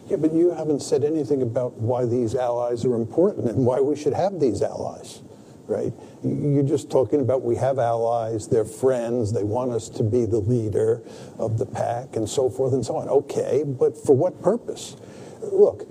Yeah, 0.08 0.18
but 0.18 0.34
you 0.34 0.52
haven't 0.52 0.82
said 0.82 1.04
anything 1.04 1.42
about 1.42 1.74
why 1.74 2.06
these 2.06 2.36
allies 2.36 2.86
are 2.86 2.96
important 2.96 3.50
and 3.50 3.66
why 3.66 3.80
we 3.80 3.96
should 3.96 4.14
have 4.14 4.40
these 4.40 4.62
allies, 4.62 5.22
right? 5.68 5.94
You're 6.24 6.64
just 6.64 6.90
talking 6.90 7.22
about 7.22 7.44
we 7.44 7.56
have 7.56 7.80
allies, 7.80 8.48
they're 8.48 8.66
friends, 8.66 9.32
they 9.32 9.44
want 9.44 9.72
us 9.72 9.90
to 9.90 10.04
be 10.04 10.26
the 10.26 10.40
leader 10.40 11.02
of 11.38 11.58
the 11.58 11.66
pack 11.66 12.16
and 12.16 12.28
so 12.28 12.50
forth 12.50 12.74
and 12.74 12.86
so 12.86 12.98
on. 12.98 13.08
Okay, 13.08 13.64
but 13.66 13.98
for 13.98 14.16
what 14.16 14.42
purpose? 14.42 14.96
Look, 15.42 15.88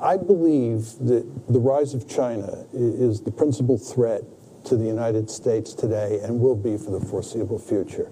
I 0.00 0.16
believe 0.16 0.98
that 1.00 1.26
the 1.48 1.58
rise 1.58 1.94
of 1.94 2.08
China 2.08 2.64
is 2.72 3.22
the 3.22 3.30
principal 3.30 3.78
threat 3.78 4.22
to 4.64 4.76
the 4.76 4.84
United 4.84 5.30
States 5.30 5.72
today 5.72 6.20
and 6.22 6.40
will 6.40 6.56
be 6.56 6.76
for 6.76 6.90
the 6.90 7.00
foreseeable 7.00 7.58
future. 7.58 8.10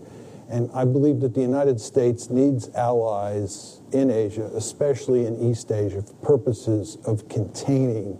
And 0.48 0.70
I 0.72 0.84
believe 0.84 1.20
that 1.20 1.34
the 1.34 1.40
United 1.40 1.80
States 1.80 2.30
needs 2.30 2.68
allies 2.74 3.80
in 3.92 4.10
Asia, 4.10 4.50
especially 4.54 5.26
in 5.26 5.40
East 5.40 5.72
Asia, 5.72 6.02
for 6.02 6.14
purposes 6.14 6.98
of 7.06 7.28
containing 7.28 8.18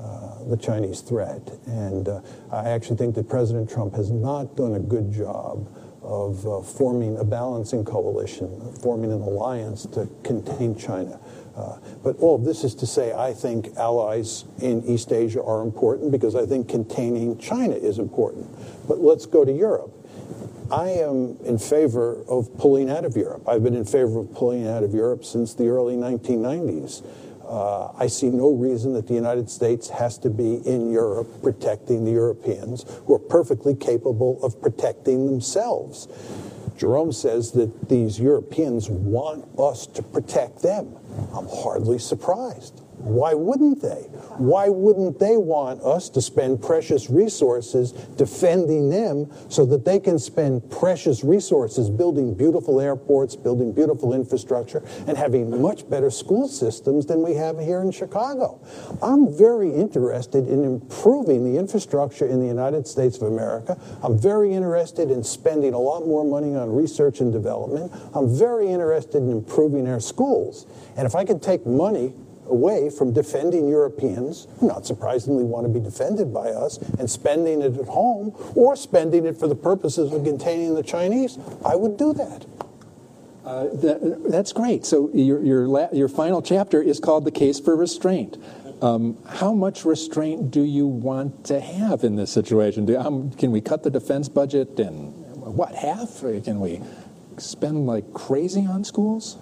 uh, 0.00 0.44
the 0.48 0.56
Chinese 0.56 1.00
threat. 1.00 1.50
And 1.66 2.08
uh, 2.08 2.20
I 2.52 2.70
actually 2.70 2.96
think 2.96 3.14
that 3.16 3.28
President 3.28 3.70
Trump 3.70 3.94
has 3.94 4.10
not 4.10 4.56
done 4.56 4.74
a 4.74 4.80
good 4.80 5.12
job 5.12 5.68
of 6.04 6.46
uh, 6.46 6.60
forming 6.60 7.16
a 7.18 7.24
balancing 7.24 7.84
coalition, 7.84 8.72
forming 8.82 9.10
an 9.10 9.22
alliance 9.22 9.86
to 9.86 10.08
contain 10.22 10.76
China. 10.76 11.18
Uh, 11.56 11.78
but 12.02 12.18
all 12.18 12.34
of 12.34 12.44
this 12.44 12.64
is 12.64 12.74
to 12.74 12.86
say, 12.86 13.12
I 13.12 13.32
think 13.32 13.76
allies 13.76 14.44
in 14.60 14.84
East 14.84 15.12
Asia 15.12 15.42
are 15.42 15.62
important 15.62 16.10
because 16.10 16.34
I 16.34 16.46
think 16.46 16.68
containing 16.68 17.38
China 17.38 17.74
is 17.74 17.98
important. 17.98 18.48
But 18.88 18.98
let's 18.98 19.26
go 19.26 19.44
to 19.44 19.52
Europe. 19.52 19.92
I 20.70 20.88
am 20.88 21.36
in 21.44 21.58
favor 21.58 22.24
of 22.28 22.56
pulling 22.58 22.90
out 22.90 23.04
of 23.04 23.16
Europe. 23.16 23.42
I've 23.46 23.62
been 23.62 23.76
in 23.76 23.84
favor 23.84 24.20
of 24.20 24.34
pulling 24.34 24.66
out 24.66 24.82
of 24.82 24.94
Europe 24.94 25.24
since 25.24 25.54
the 25.54 25.68
early 25.68 25.94
1990s. 25.94 27.04
Uh, 27.54 27.92
I 27.96 28.08
see 28.08 28.30
no 28.30 28.50
reason 28.50 28.94
that 28.94 29.06
the 29.06 29.14
United 29.14 29.48
States 29.48 29.88
has 29.88 30.18
to 30.18 30.28
be 30.28 30.56
in 30.66 30.90
Europe 30.90 31.28
protecting 31.40 32.04
the 32.04 32.10
Europeans 32.10 32.84
who 33.06 33.14
are 33.14 33.20
perfectly 33.20 33.76
capable 33.76 34.42
of 34.42 34.60
protecting 34.60 35.26
themselves. 35.26 36.08
Jerome 36.76 37.12
says 37.12 37.52
that 37.52 37.88
these 37.88 38.18
Europeans 38.18 38.90
want 38.90 39.46
us 39.56 39.86
to 39.86 40.02
protect 40.02 40.62
them. 40.62 40.96
I'm 41.32 41.46
hardly 41.46 42.00
surprised. 42.00 42.82
Why 43.04 43.34
wouldn't 43.34 43.82
they? 43.82 44.08
Why 44.38 44.70
wouldn't 44.70 45.18
they 45.18 45.36
want 45.36 45.82
us 45.82 46.08
to 46.08 46.22
spend 46.22 46.62
precious 46.62 47.10
resources 47.10 47.92
defending 47.92 48.88
them 48.88 49.30
so 49.50 49.66
that 49.66 49.84
they 49.84 50.00
can 50.00 50.18
spend 50.18 50.70
precious 50.70 51.22
resources 51.22 51.90
building 51.90 52.32
beautiful 52.32 52.80
airports, 52.80 53.36
building 53.36 53.72
beautiful 53.72 54.14
infrastructure, 54.14 54.82
and 55.06 55.18
having 55.18 55.60
much 55.60 55.88
better 55.90 56.10
school 56.10 56.48
systems 56.48 57.04
than 57.04 57.22
we 57.22 57.34
have 57.34 57.58
here 57.58 57.82
in 57.82 57.90
Chicago? 57.90 58.58
I'm 59.02 59.36
very 59.36 59.70
interested 59.70 60.48
in 60.48 60.64
improving 60.64 61.44
the 61.44 61.58
infrastructure 61.58 62.26
in 62.26 62.40
the 62.40 62.46
United 62.46 62.88
States 62.88 63.18
of 63.18 63.24
America. 63.24 63.78
I'm 64.02 64.18
very 64.18 64.54
interested 64.54 65.10
in 65.10 65.22
spending 65.22 65.74
a 65.74 65.78
lot 65.78 66.06
more 66.06 66.24
money 66.24 66.56
on 66.56 66.74
research 66.74 67.20
and 67.20 67.30
development. 67.30 67.92
I'm 68.14 68.34
very 68.34 68.68
interested 68.68 69.22
in 69.22 69.30
improving 69.30 69.86
our 69.88 70.00
schools. 70.00 70.66
And 70.96 71.06
if 71.06 71.14
I 71.14 71.26
could 71.26 71.42
take 71.42 71.66
money 71.66 72.14
away 72.48 72.90
from 72.90 73.12
defending 73.12 73.68
Europeans, 73.68 74.46
who 74.58 74.68
not 74.68 74.86
surprisingly 74.86 75.44
want 75.44 75.66
to 75.66 75.72
be 75.72 75.80
defended 75.80 76.32
by 76.32 76.50
us, 76.50 76.78
and 76.98 77.10
spending 77.10 77.62
it 77.62 77.76
at 77.76 77.86
home, 77.86 78.34
or 78.54 78.76
spending 78.76 79.26
it 79.26 79.36
for 79.36 79.48
the 79.48 79.54
purposes 79.54 80.12
of 80.12 80.24
containing 80.24 80.74
the 80.74 80.82
Chinese, 80.82 81.38
I 81.64 81.76
would 81.76 81.96
do 81.96 82.12
that. 82.14 82.46
Uh, 83.44 83.64
that, 83.74 84.24
that's 84.30 84.52
great. 84.52 84.86
So 84.86 85.10
your, 85.12 85.42
your, 85.44 85.68
la- 85.68 85.92
your 85.92 86.08
final 86.08 86.40
chapter 86.40 86.80
is 86.80 86.98
called 86.98 87.26
The 87.26 87.30
Case 87.30 87.60
for 87.60 87.76
Restraint. 87.76 88.38
Um, 88.80 89.18
how 89.28 89.52
much 89.52 89.84
restraint 89.84 90.50
do 90.50 90.62
you 90.62 90.86
want 90.86 91.44
to 91.46 91.60
have 91.60 92.04
in 92.04 92.16
this 92.16 92.30
situation? 92.30 92.86
Do, 92.86 92.98
um, 92.98 93.30
can 93.32 93.50
we 93.50 93.60
cut 93.60 93.82
the 93.82 93.90
defense 93.90 94.28
budget 94.28 94.78
and 94.78 95.12
what, 95.36 95.74
half? 95.74 96.20
Can 96.20 96.58
we 96.58 96.80
spend 97.38 97.86
like 97.86 98.12
crazy 98.12 98.66
on 98.66 98.84
schools? 98.84 99.36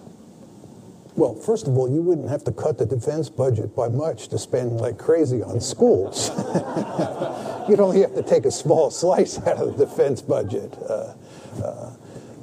Well, 1.15 1.35
first 1.35 1.69
of 1.69 1.77
all, 1.77 1.91
you 1.91 2.01
wouldn't 2.01 2.31
have 2.31 2.43
to 2.45 2.53
cut 2.53 2.79
the 2.79 2.87
defense 2.87 3.29
budget 3.29 3.77
by 3.77 3.89
much 3.89 4.29
to 4.29 4.39
spend 4.39 4.81
like 4.81 4.97
crazy 4.97 5.43
on 5.43 5.61
schools. 5.61 6.31
You'd 7.69 7.81
only 7.81 8.01
have 8.01 8.15
to 8.15 8.23
take 8.23 8.47
a 8.47 8.51
small 8.51 8.91
slice 8.91 9.39
out 9.39 9.59
of 9.59 9.77
the 9.77 9.85
defense 9.85 10.23
budget. 10.23 10.75
Uh, 10.89 11.15
uh, 11.63 11.91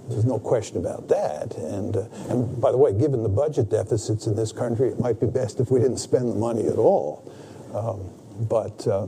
there's 0.07 0.25
no 0.25 0.39
question 0.39 0.77
about 0.77 1.07
that. 1.07 1.55
And, 1.57 1.97
uh, 1.97 2.07
and, 2.29 2.61
by 2.61 2.71
the 2.71 2.77
way, 2.77 2.93
given 2.93 3.23
the 3.23 3.29
budget 3.29 3.69
deficits 3.69 4.27
in 4.27 4.35
this 4.35 4.51
country, 4.51 4.89
it 4.89 4.99
might 4.99 5.19
be 5.19 5.27
best 5.27 5.59
if 5.59 5.71
we 5.71 5.79
didn't 5.79 5.97
spend 5.97 6.29
the 6.29 6.35
money 6.35 6.67
at 6.67 6.77
all. 6.77 7.31
Um, 7.73 8.47
but 8.47 8.87
uh, 8.87 9.07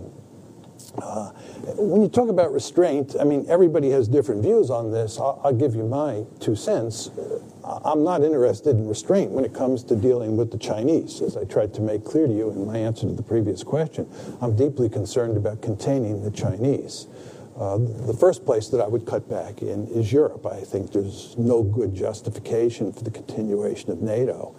uh, 1.01 1.31
when 1.77 2.01
you 2.01 2.07
talk 2.07 2.29
about 2.29 2.51
restraint, 2.51 3.15
I 3.19 3.23
mean, 3.23 3.45
everybody 3.47 3.91
has 3.91 4.07
different 4.07 4.41
views 4.41 4.69
on 4.69 4.91
this. 4.91 5.19
I'll, 5.19 5.39
I'll 5.43 5.53
give 5.53 5.75
you 5.75 5.83
my 5.83 6.25
two 6.39 6.55
cents. 6.55 7.11
I'm 7.63 8.03
not 8.03 8.23
interested 8.23 8.75
in 8.75 8.87
restraint 8.87 9.31
when 9.31 9.45
it 9.45 9.53
comes 9.53 9.83
to 9.85 9.95
dealing 9.95 10.37
with 10.37 10.51
the 10.51 10.57
Chinese, 10.57 11.21
as 11.21 11.37
I 11.37 11.43
tried 11.43 11.73
to 11.75 11.81
make 11.81 12.03
clear 12.03 12.27
to 12.27 12.33
you 12.33 12.49
in 12.49 12.65
my 12.65 12.77
answer 12.77 13.07
to 13.07 13.13
the 13.13 13.23
previous 13.23 13.63
question. 13.63 14.09
I'm 14.41 14.55
deeply 14.55 14.89
concerned 14.89 15.37
about 15.37 15.61
containing 15.61 16.23
the 16.23 16.31
Chinese. 16.31 17.07
Uh, 17.59 17.77
the 17.77 18.13
first 18.13 18.45
place 18.45 18.69
that 18.69 18.81
I 18.81 18.87
would 18.87 19.05
cut 19.05 19.29
back 19.29 19.61
in 19.61 19.85
is 19.87 20.11
Europe. 20.11 20.45
I 20.45 20.61
think 20.61 20.91
there's 20.91 21.37
no 21.37 21.61
good 21.61 21.93
justification 21.93 22.91
for 22.91 23.03
the 23.03 23.11
continuation 23.11 23.91
of 23.91 24.01
NATO. 24.01 24.55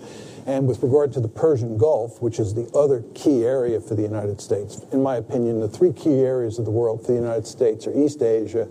And 0.46 0.68
with 0.68 0.82
regard 0.82 1.12
to 1.14 1.20
the 1.20 1.28
Persian 1.28 1.78
Gulf, 1.78 2.20
which 2.20 2.38
is 2.38 2.54
the 2.54 2.70
other 2.76 3.02
key 3.14 3.44
area 3.44 3.80
for 3.80 3.94
the 3.94 4.02
United 4.02 4.40
States, 4.40 4.80
in 4.92 5.02
my 5.02 5.16
opinion, 5.16 5.60
the 5.60 5.68
three 5.68 5.92
key 5.92 6.20
areas 6.20 6.58
of 6.58 6.64
the 6.64 6.70
world 6.70 7.00
for 7.04 7.12
the 7.12 7.18
United 7.18 7.46
States 7.46 7.86
are 7.86 7.96
East 7.96 8.22
Asia, 8.22 8.68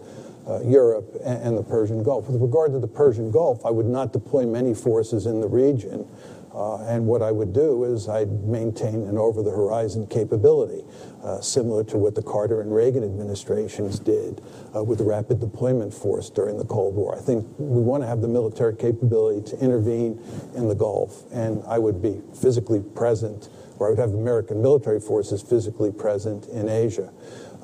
uh, 0.52 0.62
Europe 0.62 1.16
and, 1.24 1.44
and, 1.44 1.58
the 1.58 1.64
Persian 1.64 2.04
Gulf. 2.04 2.28
With 2.28 2.42
regard 2.42 2.74
to 2.74 2.80
the 2.80 2.88
Persian 2.88 3.32
Gulf, 3.32 3.66
I 3.66 3.70
would 3.70 3.86
not 3.86 4.12
deploy 4.12 4.46
many 4.46 4.74
forces 4.74 5.26
in 5.26 5.40
the 5.40 5.48
region. 5.48 6.08
Uh, 6.54 6.84
and 6.84 7.08
what 7.08 7.22
I 7.22 7.32
would 7.32 7.54
do 7.54 7.86
is 7.86 8.10
I'd 8.10 8.44
maintain 8.44 9.08
an 9.08 9.18
over 9.18 9.42
the 9.42 9.52
horizon 9.52 10.06
capability, 10.08 10.84
uh, 11.24 11.40
similar 11.40 11.84
to 11.86 11.98
what 11.98 12.16
the 12.16 12.22
Carter 12.22 12.60
and 12.60 12.76
Reagan 12.76 13.06
administrations 13.06 14.00
did 14.00 14.42
uh, 14.76 14.84
with 14.84 14.98
the 14.98 15.06
Rapid 15.06 15.40
Deployment 15.40 15.94
Force 15.94 16.30
during 16.30 16.58
the 16.58 16.66
Cold 16.66 16.96
War. 16.96 17.18
I 17.18 17.22
think 17.22 17.48
we 17.58 17.82
want 17.82 18.04
to 18.04 18.08
have 18.08 18.20
the 18.20 18.28
military 18.28 18.76
capability 18.76 19.50
to 19.52 19.64
intervene 19.64 20.22
in 20.54 20.68
the 20.68 20.76
Gulf, 20.76 21.24
and 21.32 21.64
I 21.68 21.80
would 21.80 22.02
be 22.02 22.20
physically 22.34 22.82
present, 22.82 23.48
or 23.80 23.88
I 23.88 23.90
would 23.92 24.00
have 24.00 24.14
American 24.14 24.62
military 24.62 25.00
forces 25.00 25.42
physically 25.42 25.92
present 25.92 26.48
in 26.48 26.68
Asia. 26.68 27.14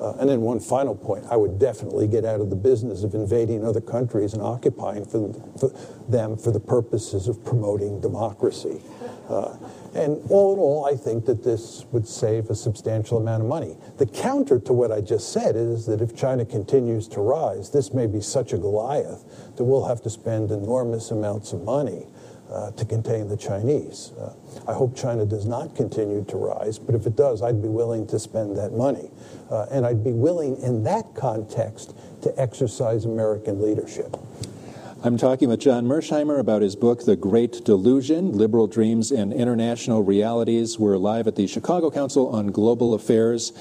Uh, 0.00 0.14
and 0.20 0.30
then 0.30 0.40
one 0.40 0.60
final 0.60 0.94
point, 0.94 1.24
I 1.28 1.36
would 1.36 1.58
definitely 1.58 2.06
get 2.06 2.24
out 2.24 2.40
of 2.40 2.50
the 2.50 2.56
business 2.56 3.02
of 3.02 3.14
invading 3.14 3.64
other 3.64 3.80
countries 3.80 4.32
and 4.32 4.40
occupying 4.40 5.04
for, 5.04 5.32
for 5.58 5.70
them 6.08 6.36
for 6.36 6.52
the 6.52 6.60
purposes 6.60 7.26
of 7.26 7.44
promoting 7.44 8.00
democracy. 8.00 8.80
Uh, 9.28 9.56
and 9.94 10.22
all 10.30 10.54
in 10.54 10.58
all, 10.60 10.86
I 10.86 10.96
think 10.96 11.26
that 11.26 11.42
this 11.42 11.84
would 11.90 12.06
save 12.06 12.48
a 12.48 12.54
substantial 12.54 13.18
amount 13.18 13.42
of 13.42 13.48
money. 13.48 13.76
The 13.96 14.06
counter 14.06 14.60
to 14.60 14.72
what 14.72 14.92
I 14.92 15.00
just 15.00 15.32
said 15.32 15.56
is 15.56 15.86
that 15.86 16.00
if 16.00 16.16
China 16.16 16.44
continues 16.44 17.08
to 17.08 17.20
rise, 17.20 17.70
this 17.70 17.92
may 17.92 18.06
be 18.06 18.20
such 18.20 18.52
a 18.52 18.58
Goliath 18.58 19.56
that 19.56 19.64
we'll 19.64 19.86
have 19.86 20.00
to 20.02 20.10
spend 20.10 20.50
enormous 20.50 21.10
amounts 21.10 21.52
of 21.52 21.62
money 21.62 22.06
uh, 22.50 22.70
to 22.72 22.84
contain 22.84 23.28
the 23.28 23.36
Chinese. 23.36 24.12
Uh, 24.18 24.32
I 24.66 24.72
hope 24.72 24.96
China 24.96 25.26
does 25.26 25.46
not 25.46 25.76
continue 25.76 26.24
to 26.24 26.36
rise, 26.36 26.78
but 26.78 26.94
if 26.94 27.06
it 27.06 27.16
does, 27.16 27.42
I'd 27.42 27.62
be 27.62 27.68
willing 27.68 28.06
to 28.08 28.18
spend 28.18 28.56
that 28.56 28.72
money. 28.72 29.10
Uh, 29.50 29.66
and 29.70 29.86
I'd 29.86 30.02
be 30.02 30.12
willing, 30.12 30.56
in 30.62 30.84
that 30.84 31.14
context, 31.14 31.94
to 32.22 32.32
exercise 32.40 33.04
American 33.04 33.60
leadership. 33.62 34.16
I'm 35.04 35.16
talking 35.16 35.48
with 35.48 35.60
John 35.60 35.84
Mearsheimer 35.84 36.40
about 36.40 36.60
his 36.60 36.74
book, 36.74 37.04
The 37.04 37.14
Great 37.14 37.64
Delusion 37.64 38.32
Liberal 38.32 38.66
Dreams 38.66 39.12
and 39.12 39.32
International 39.32 40.02
Realities. 40.02 40.76
We're 40.76 40.96
live 40.96 41.28
at 41.28 41.36
the 41.36 41.46
Chicago 41.46 41.88
Council 41.88 42.28
on 42.30 42.48
Global 42.48 42.94
Affairs. 42.94 43.52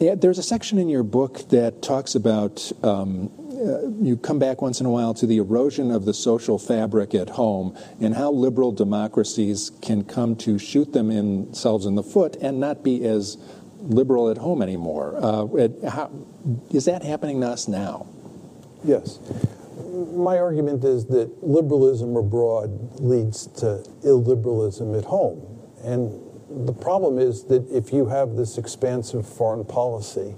There's 0.00 0.38
a 0.38 0.42
section 0.42 0.78
in 0.78 0.88
your 0.88 1.02
book 1.02 1.48
that 1.50 1.82
talks 1.82 2.14
about 2.14 2.72
um, 2.82 3.30
uh, 3.58 3.88
you 4.00 4.16
come 4.16 4.38
back 4.38 4.62
once 4.62 4.80
in 4.80 4.86
a 4.86 4.90
while 4.90 5.14
to 5.14 5.26
the 5.26 5.38
erosion 5.38 5.90
of 5.90 6.04
the 6.04 6.14
social 6.14 6.58
fabric 6.58 7.14
at 7.14 7.30
home 7.30 7.76
and 8.00 8.14
how 8.14 8.30
liberal 8.30 8.72
democracies 8.72 9.70
can 9.82 10.04
come 10.04 10.36
to 10.36 10.58
shoot 10.58 10.92
themselves 10.92 11.84
in 11.86 11.94
the 11.94 12.02
foot 12.02 12.36
and 12.40 12.60
not 12.60 12.84
be 12.84 13.04
as 13.04 13.36
liberal 13.80 14.28
at 14.28 14.38
home 14.38 14.62
anymore. 14.62 15.14
Uh, 15.16 15.68
how, 15.88 16.10
is 16.70 16.84
that 16.84 17.02
happening 17.02 17.40
to 17.40 17.48
us 17.48 17.68
now? 17.68 18.06
Yes. 18.84 19.18
My 20.14 20.38
argument 20.38 20.84
is 20.84 21.06
that 21.06 21.42
liberalism 21.42 22.16
abroad 22.16 23.00
leads 23.00 23.46
to 23.58 23.84
illiberalism 24.04 24.96
at 24.96 25.04
home. 25.04 25.44
And 25.82 26.66
the 26.66 26.72
problem 26.72 27.18
is 27.18 27.44
that 27.44 27.68
if 27.70 27.92
you 27.92 28.06
have 28.06 28.36
this 28.36 28.58
expansive 28.58 29.28
foreign 29.28 29.64
policy, 29.64 30.34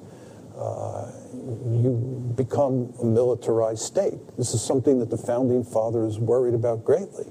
uh, 0.56 1.10
you 1.50 2.32
become 2.36 2.92
a 3.00 3.04
militarized 3.04 3.82
state. 3.82 4.18
This 4.36 4.54
is 4.54 4.62
something 4.62 4.98
that 5.00 5.10
the 5.10 5.18
founding 5.18 5.64
fathers 5.64 6.18
worried 6.18 6.54
about 6.54 6.84
greatly. 6.84 7.26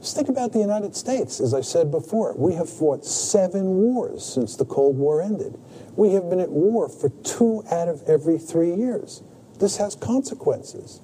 Just 0.00 0.16
think 0.16 0.28
about 0.28 0.52
the 0.52 0.58
United 0.58 0.96
States. 0.96 1.40
As 1.40 1.54
I 1.54 1.60
said 1.60 1.90
before, 1.90 2.34
we 2.36 2.54
have 2.54 2.68
fought 2.68 3.04
seven 3.04 3.64
wars 3.66 4.24
since 4.24 4.56
the 4.56 4.64
Cold 4.64 4.98
War 4.98 5.22
ended. 5.22 5.56
We 5.94 6.12
have 6.14 6.28
been 6.28 6.40
at 6.40 6.50
war 6.50 6.88
for 6.88 7.08
two 7.08 7.62
out 7.70 7.88
of 7.88 8.02
every 8.08 8.38
three 8.38 8.74
years. 8.74 9.22
This 9.60 9.76
has 9.76 9.94
consequences. 9.94 11.00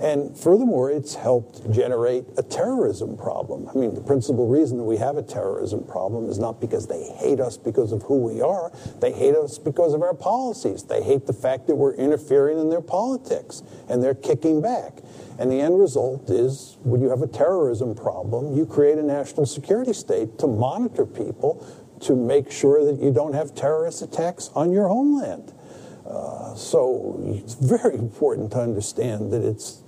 And 0.00 0.36
furthermore, 0.36 0.90
it's 0.90 1.16
helped 1.16 1.68
generate 1.72 2.24
a 2.36 2.42
terrorism 2.42 3.16
problem. 3.16 3.68
I 3.68 3.76
mean, 3.76 3.94
the 3.94 4.00
principal 4.00 4.46
reason 4.46 4.76
that 4.78 4.84
we 4.84 4.96
have 4.98 5.16
a 5.16 5.22
terrorism 5.22 5.84
problem 5.84 6.28
is 6.28 6.38
not 6.38 6.60
because 6.60 6.86
they 6.86 7.02
hate 7.18 7.40
us 7.40 7.56
because 7.56 7.90
of 7.90 8.02
who 8.02 8.18
we 8.18 8.40
are, 8.40 8.70
they 9.00 9.12
hate 9.12 9.34
us 9.34 9.58
because 9.58 9.94
of 9.94 10.02
our 10.02 10.14
policies. 10.14 10.84
They 10.84 11.02
hate 11.02 11.26
the 11.26 11.32
fact 11.32 11.66
that 11.66 11.74
we're 11.74 11.94
interfering 11.94 12.60
in 12.60 12.70
their 12.70 12.80
politics 12.80 13.62
and 13.88 14.00
they're 14.00 14.14
kicking 14.14 14.62
back. 14.62 14.98
And 15.38 15.50
the 15.50 15.60
end 15.60 15.78
result 15.78 16.30
is 16.30 16.78
when 16.82 17.00
you 17.00 17.10
have 17.10 17.22
a 17.22 17.28
terrorism 17.28 17.96
problem, 17.96 18.56
you 18.56 18.66
create 18.66 18.98
a 18.98 19.02
national 19.02 19.46
security 19.46 19.92
state 19.92 20.38
to 20.38 20.46
monitor 20.46 21.06
people 21.06 21.66
to 22.00 22.14
make 22.14 22.50
sure 22.52 22.84
that 22.84 23.02
you 23.02 23.12
don't 23.12 23.34
have 23.34 23.54
terrorist 23.54 24.02
attacks 24.02 24.50
on 24.54 24.70
your 24.70 24.86
homeland. 24.86 25.52
So 26.58 27.20
it's 27.24 27.54
very 27.54 27.94
important 27.94 28.50
to 28.52 28.60
understand 28.60 29.32
that 29.32 29.42
it's 29.42 29.82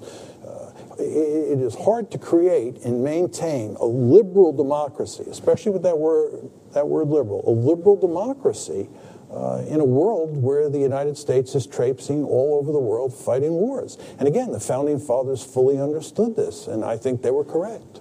uh, 0.47 0.73
it 0.99 1.59
is 1.59 1.75
hard 1.75 2.11
to 2.13 2.19
create 2.19 2.85
and 2.85 3.03
maintain 3.03 3.77
a 3.81 3.85
liberal 3.85 4.53
democracy, 4.53 5.25
especially 5.29 5.73
with 5.73 5.83
that 5.83 5.99
word 5.99 6.49
that 6.73 6.87
word 6.87 7.09
liberal, 7.09 7.43
a 7.47 7.51
liberal 7.51 7.97
democracy 7.97 8.89
uh, 9.33 9.65
in 9.69 9.81
a 9.81 9.85
world 9.85 10.41
where 10.41 10.71
the 10.71 10.79
United 10.79 11.19
States 11.19 11.57
is 11.57 11.67
traipsing 11.67 12.25
all 12.25 12.59
over 12.61 12.71
the 12.71 12.79
world 12.79 13.13
fighting 13.13 13.53
wars. 13.53 13.99
And 14.19 14.29
again, 14.29 14.53
the 14.53 14.61
founding 14.61 15.01
fathers 15.01 15.43
fully 15.43 15.81
understood 15.81 16.37
this, 16.37 16.69
and 16.69 16.85
I 16.85 16.97
think 16.97 17.23
they 17.23 17.33
were 17.33 17.45
correct. 17.45 17.99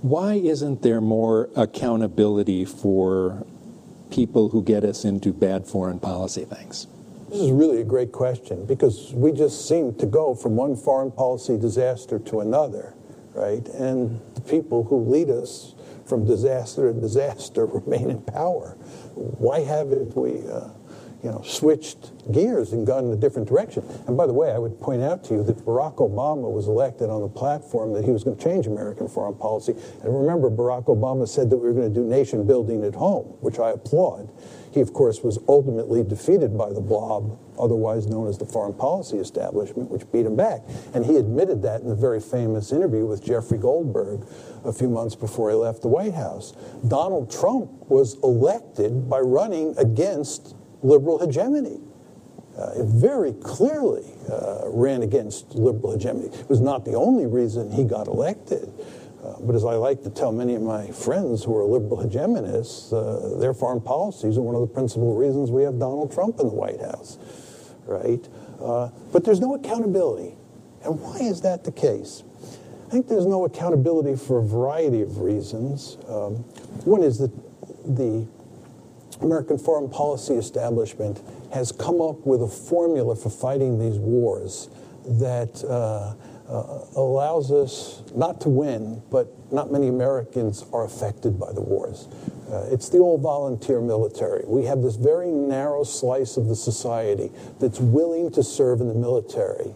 Why 0.00 0.34
isn't 0.34 0.80
there 0.80 1.02
more 1.02 1.50
accountability 1.54 2.64
for 2.64 3.46
people 4.10 4.48
who 4.48 4.62
get 4.62 4.84
us 4.84 5.04
into 5.04 5.32
bad 5.32 5.66
foreign 5.66 6.00
policy 6.00 6.44
things? 6.44 6.86
This 7.28 7.40
is 7.40 7.52
really 7.52 7.80
a 7.80 7.84
great 7.84 8.10
question 8.10 8.66
because 8.66 9.12
we 9.14 9.30
just 9.30 9.68
seem 9.68 9.94
to 9.96 10.06
go 10.06 10.34
from 10.34 10.56
one 10.56 10.74
foreign 10.74 11.12
policy 11.12 11.56
disaster 11.56 12.18
to 12.18 12.40
another, 12.40 12.94
right? 13.34 13.66
And 13.68 14.20
the 14.34 14.40
people 14.40 14.84
who 14.84 14.98
lead 15.04 15.30
us 15.30 15.74
from 16.06 16.26
disaster 16.26 16.92
to 16.92 17.00
disaster 17.00 17.66
remain 17.66 18.10
in 18.10 18.22
power. 18.22 18.70
Why 19.14 19.60
haven't 19.60 20.16
we 20.16 20.42
uh, 20.50 20.70
you 21.22 21.30
know, 21.30 21.42
switched 21.42 22.12
gears 22.32 22.72
and 22.72 22.86
gone 22.86 23.04
in 23.04 23.12
a 23.12 23.16
different 23.16 23.48
direction. 23.48 23.84
And 24.06 24.16
by 24.16 24.26
the 24.26 24.32
way, 24.32 24.52
I 24.52 24.58
would 24.58 24.80
point 24.80 25.02
out 25.02 25.22
to 25.24 25.34
you 25.34 25.42
that 25.44 25.58
Barack 25.64 25.96
Obama 25.96 26.50
was 26.50 26.66
elected 26.66 27.10
on 27.10 27.20
the 27.20 27.28
platform 27.28 27.92
that 27.92 28.04
he 28.04 28.10
was 28.10 28.24
going 28.24 28.36
to 28.36 28.42
change 28.42 28.66
American 28.66 29.08
foreign 29.08 29.34
policy. 29.34 29.74
And 30.02 30.18
remember, 30.18 30.50
Barack 30.50 30.86
Obama 30.86 31.28
said 31.28 31.50
that 31.50 31.58
we 31.58 31.68
were 31.68 31.74
going 31.74 31.92
to 31.92 32.00
do 32.00 32.06
nation 32.06 32.46
building 32.46 32.84
at 32.84 32.94
home, 32.94 33.26
which 33.40 33.58
I 33.58 33.70
applaud. 33.70 34.30
He, 34.72 34.80
of 34.80 34.92
course, 34.92 35.22
was 35.22 35.38
ultimately 35.48 36.04
defeated 36.04 36.56
by 36.56 36.72
the 36.72 36.80
blob, 36.80 37.38
otherwise 37.58 38.06
known 38.06 38.28
as 38.28 38.38
the 38.38 38.46
Foreign 38.46 38.72
Policy 38.72 39.18
Establishment, 39.18 39.90
which 39.90 40.10
beat 40.12 40.24
him 40.24 40.36
back. 40.36 40.60
And 40.94 41.04
he 41.04 41.16
admitted 41.16 41.62
that 41.62 41.80
in 41.80 41.90
a 41.90 41.94
very 41.96 42.20
famous 42.20 42.70
interview 42.70 43.04
with 43.04 43.24
Jeffrey 43.24 43.58
Goldberg 43.58 44.24
a 44.64 44.72
few 44.72 44.88
months 44.88 45.16
before 45.16 45.50
he 45.50 45.56
left 45.56 45.82
the 45.82 45.88
White 45.88 46.14
House. 46.14 46.52
Donald 46.86 47.32
Trump 47.32 47.70
was 47.90 48.16
elected 48.22 49.10
by 49.10 49.18
running 49.18 49.74
against 49.76 50.54
liberal 50.82 51.18
hegemony. 51.18 51.80
Uh, 52.58 52.72
it 52.76 52.86
very 52.86 53.32
clearly 53.34 54.04
uh, 54.30 54.62
ran 54.66 55.02
against 55.02 55.54
liberal 55.54 55.92
hegemony. 55.92 56.28
It 56.28 56.48
was 56.48 56.60
not 56.60 56.84
the 56.84 56.94
only 56.94 57.26
reason 57.26 57.70
he 57.70 57.84
got 57.84 58.06
elected. 58.06 58.72
Uh, 59.22 59.34
but 59.40 59.54
as 59.54 59.64
I 59.64 59.74
like 59.74 60.02
to 60.04 60.10
tell 60.10 60.32
many 60.32 60.54
of 60.54 60.62
my 60.62 60.86
friends 60.88 61.44
who 61.44 61.56
are 61.56 61.64
liberal 61.64 61.98
hegemonists, 61.98 62.92
uh, 62.92 63.38
their 63.38 63.52
foreign 63.52 63.80
policies 63.80 64.38
are 64.38 64.42
one 64.42 64.54
of 64.54 64.62
the 64.62 64.66
principal 64.66 65.14
reasons 65.14 65.50
we 65.50 65.62
have 65.62 65.78
Donald 65.78 66.12
Trump 66.12 66.40
in 66.40 66.46
the 66.48 66.54
White 66.54 66.80
House, 66.80 67.18
right? 67.86 68.26
Uh, 68.60 68.88
but 69.12 69.24
there's 69.24 69.40
no 69.40 69.54
accountability. 69.54 70.34
And 70.84 70.98
why 71.00 71.18
is 71.18 71.42
that 71.42 71.64
the 71.64 71.72
case? 71.72 72.24
I 72.86 72.90
think 72.90 73.08
there's 73.08 73.26
no 73.26 73.44
accountability 73.44 74.16
for 74.16 74.38
a 74.38 74.42
variety 74.42 75.02
of 75.02 75.20
reasons. 75.20 75.98
Um, 76.08 76.36
one 76.84 77.02
is 77.02 77.18
that 77.18 77.30
the 77.84 78.26
American 79.20 79.58
foreign 79.58 79.88
policy 79.88 80.34
establishment 80.34 81.20
has 81.52 81.72
come 81.72 82.00
up 82.00 82.26
with 82.26 82.42
a 82.42 82.48
formula 82.48 83.14
for 83.14 83.30
fighting 83.30 83.78
these 83.78 83.98
wars 83.98 84.68
that 85.06 85.62
uh, 85.64 86.14
uh, 86.50 86.84
allows 86.96 87.52
us 87.52 88.02
not 88.14 88.40
to 88.40 88.48
win, 88.48 89.02
but 89.10 89.28
not 89.52 89.70
many 89.70 89.88
Americans 89.88 90.64
are 90.72 90.84
affected 90.84 91.38
by 91.38 91.52
the 91.52 91.60
wars. 91.60 92.08
Uh, 92.50 92.66
it's 92.70 92.88
the 92.88 92.98
all 92.98 93.18
volunteer 93.18 93.80
military. 93.80 94.42
We 94.46 94.64
have 94.64 94.82
this 94.82 94.96
very 94.96 95.30
narrow 95.30 95.84
slice 95.84 96.36
of 96.36 96.48
the 96.48 96.56
society 96.56 97.30
that's 97.60 97.78
willing 97.78 98.30
to 98.32 98.42
serve 98.42 98.80
in 98.80 98.88
the 98.88 98.94
military. 98.94 99.72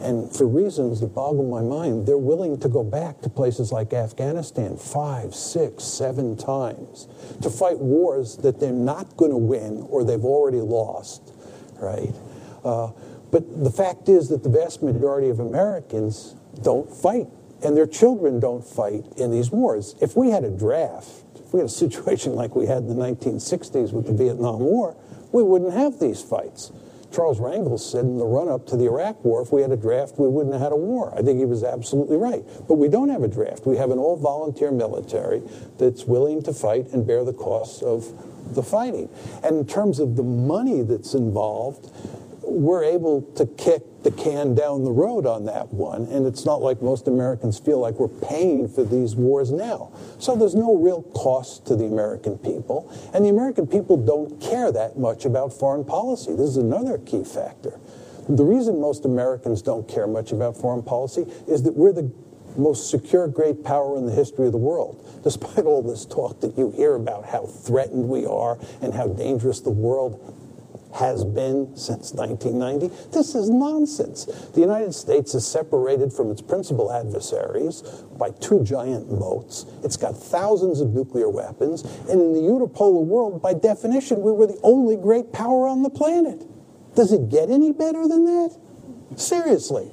And 0.00 0.34
for 0.34 0.46
reasons 0.46 1.00
that 1.00 1.14
boggle 1.14 1.44
my 1.44 1.62
mind, 1.62 2.06
they're 2.06 2.18
willing 2.18 2.58
to 2.60 2.68
go 2.68 2.82
back 2.82 3.20
to 3.22 3.28
places 3.28 3.72
like 3.72 3.92
Afghanistan 3.92 4.76
five, 4.76 5.34
six, 5.34 5.84
seven 5.84 6.36
times 6.36 7.08
to 7.42 7.50
fight 7.50 7.78
wars 7.78 8.36
that 8.38 8.58
they're 8.58 8.72
not 8.72 9.16
going 9.16 9.30
to 9.30 9.36
win 9.36 9.86
or 9.88 10.04
they've 10.04 10.24
already 10.24 10.60
lost, 10.60 11.32
right? 11.80 12.14
Uh, 12.64 12.90
but 13.30 13.64
the 13.64 13.70
fact 13.70 14.08
is 14.08 14.28
that 14.28 14.42
the 14.42 14.50
vast 14.50 14.82
majority 14.82 15.28
of 15.28 15.40
Americans 15.40 16.36
don't 16.62 16.88
fight, 16.88 17.28
and 17.64 17.76
their 17.76 17.86
children 17.86 18.40
don't 18.40 18.64
fight 18.64 19.04
in 19.16 19.30
these 19.30 19.50
wars. 19.50 19.94
If 20.00 20.16
we 20.16 20.30
had 20.30 20.44
a 20.44 20.50
draft, 20.50 21.08
if 21.36 21.52
we 21.52 21.60
had 21.60 21.66
a 21.66 21.72
situation 21.72 22.34
like 22.36 22.54
we 22.54 22.66
had 22.66 22.78
in 22.78 22.88
the 22.88 22.94
1960s 22.94 23.92
with 23.92 24.06
the 24.06 24.12
Vietnam 24.12 24.60
War, 24.60 24.96
we 25.32 25.42
wouldn't 25.42 25.72
have 25.72 25.98
these 25.98 26.22
fights. 26.22 26.72
Charles 27.12 27.40
Rangel 27.40 27.78
said 27.78 28.04
in 28.04 28.18
the 28.18 28.24
run 28.24 28.48
up 28.48 28.66
to 28.68 28.76
the 28.76 28.86
Iraq 28.86 29.24
War, 29.24 29.42
if 29.42 29.52
we 29.52 29.62
had 29.62 29.70
a 29.70 29.76
draft, 29.76 30.18
we 30.18 30.28
wouldn't 30.28 30.54
have 30.54 30.62
had 30.62 30.72
a 30.72 30.76
war. 30.76 31.12
I 31.16 31.22
think 31.22 31.38
he 31.38 31.44
was 31.44 31.62
absolutely 31.62 32.16
right. 32.16 32.42
But 32.66 32.74
we 32.74 32.88
don't 32.88 33.10
have 33.10 33.22
a 33.22 33.28
draft. 33.28 33.66
We 33.66 33.76
have 33.76 33.90
an 33.90 33.98
all 33.98 34.16
volunteer 34.16 34.70
military 34.70 35.42
that's 35.78 36.04
willing 36.04 36.42
to 36.42 36.52
fight 36.52 36.88
and 36.92 37.06
bear 37.06 37.24
the 37.24 37.32
costs 37.32 37.82
of 37.82 38.12
the 38.54 38.62
fighting. 38.62 39.08
And 39.44 39.58
in 39.58 39.66
terms 39.66 39.98
of 39.98 40.16
the 40.16 40.22
money 40.22 40.82
that's 40.82 41.14
involved, 41.14 41.90
we're 42.42 42.84
able 42.84 43.22
to 43.36 43.46
kick 43.46 43.82
the 44.02 44.10
can 44.10 44.54
down 44.54 44.84
the 44.84 44.90
road 44.90 45.26
on 45.26 45.44
that 45.46 45.72
one. 45.72 46.06
And 46.06 46.26
it's 46.26 46.44
not 46.44 46.60
like 46.60 46.82
most 46.82 47.08
Americans 47.08 47.58
feel 47.58 47.78
like 47.78 47.94
we're 47.94 48.08
paying 48.08 48.68
for 48.68 48.84
these 48.84 49.14
wars 49.14 49.52
now. 49.52 49.92
So 50.18 50.34
there's 50.36 50.54
no 50.54 50.76
real 50.76 51.02
cost 51.14 51.66
to 51.66 51.76
the 51.76 51.84
American 51.84 52.38
people. 52.38 52.92
And 53.14 53.24
the 53.24 53.28
American 53.28 53.66
people 53.66 53.96
don't 53.96 54.40
care 54.40 54.72
that 54.72 54.98
much 54.98 55.24
about 55.24 55.52
foreign 55.52 55.84
policy. 55.84 56.32
This 56.32 56.50
is 56.50 56.56
another 56.56 56.98
key 56.98 57.24
factor. 57.24 57.78
The 58.28 58.44
reason 58.44 58.80
most 58.80 59.04
Americans 59.04 59.62
don't 59.62 59.88
care 59.88 60.06
much 60.06 60.32
about 60.32 60.56
foreign 60.56 60.82
policy 60.82 61.26
is 61.48 61.62
that 61.64 61.76
we're 61.76 61.92
the 61.92 62.10
most 62.56 62.90
secure 62.90 63.26
great 63.28 63.64
power 63.64 63.96
in 63.96 64.06
the 64.06 64.12
history 64.12 64.46
of 64.46 64.52
the 64.52 64.58
world. 64.58 65.20
Despite 65.24 65.64
all 65.64 65.82
this 65.82 66.04
talk 66.04 66.40
that 66.40 66.56
you 66.58 66.70
hear 66.70 66.94
about 66.94 67.24
how 67.26 67.46
threatened 67.46 68.08
we 68.08 68.26
are 68.26 68.58
and 68.80 68.94
how 68.94 69.08
dangerous 69.08 69.60
the 69.60 69.70
world 69.70 70.41
has 70.94 71.24
been 71.24 71.76
since 71.76 72.12
1990. 72.12 72.88
This 73.12 73.34
is 73.34 73.48
nonsense. 73.48 74.26
The 74.26 74.60
United 74.60 74.94
States 74.94 75.34
is 75.34 75.46
separated 75.46 76.12
from 76.12 76.30
its 76.30 76.42
principal 76.42 76.92
adversaries 76.92 77.82
by 78.18 78.30
two 78.30 78.62
giant 78.62 79.10
moats. 79.10 79.66
It's 79.82 79.96
got 79.96 80.16
thousands 80.16 80.80
of 80.80 80.92
nuclear 80.92 81.28
weapons. 81.28 81.82
And 82.08 82.20
in 82.20 82.32
the 82.32 82.40
unipolar 82.40 83.04
world, 83.04 83.40
by 83.40 83.54
definition, 83.54 84.22
we 84.22 84.32
were 84.32 84.46
the 84.46 84.60
only 84.62 84.96
great 84.96 85.32
power 85.32 85.66
on 85.66 85.82
the 85.82 85.90
planet. 85.90 86.44
Does 86.94 87.12
it 87.12 87.28
get 87.30 87.50
any 87.50 87.72
better 87.72 88.06
than 88.06 88.26
that? 88.26 88.58
Seriously. 89.16 89.90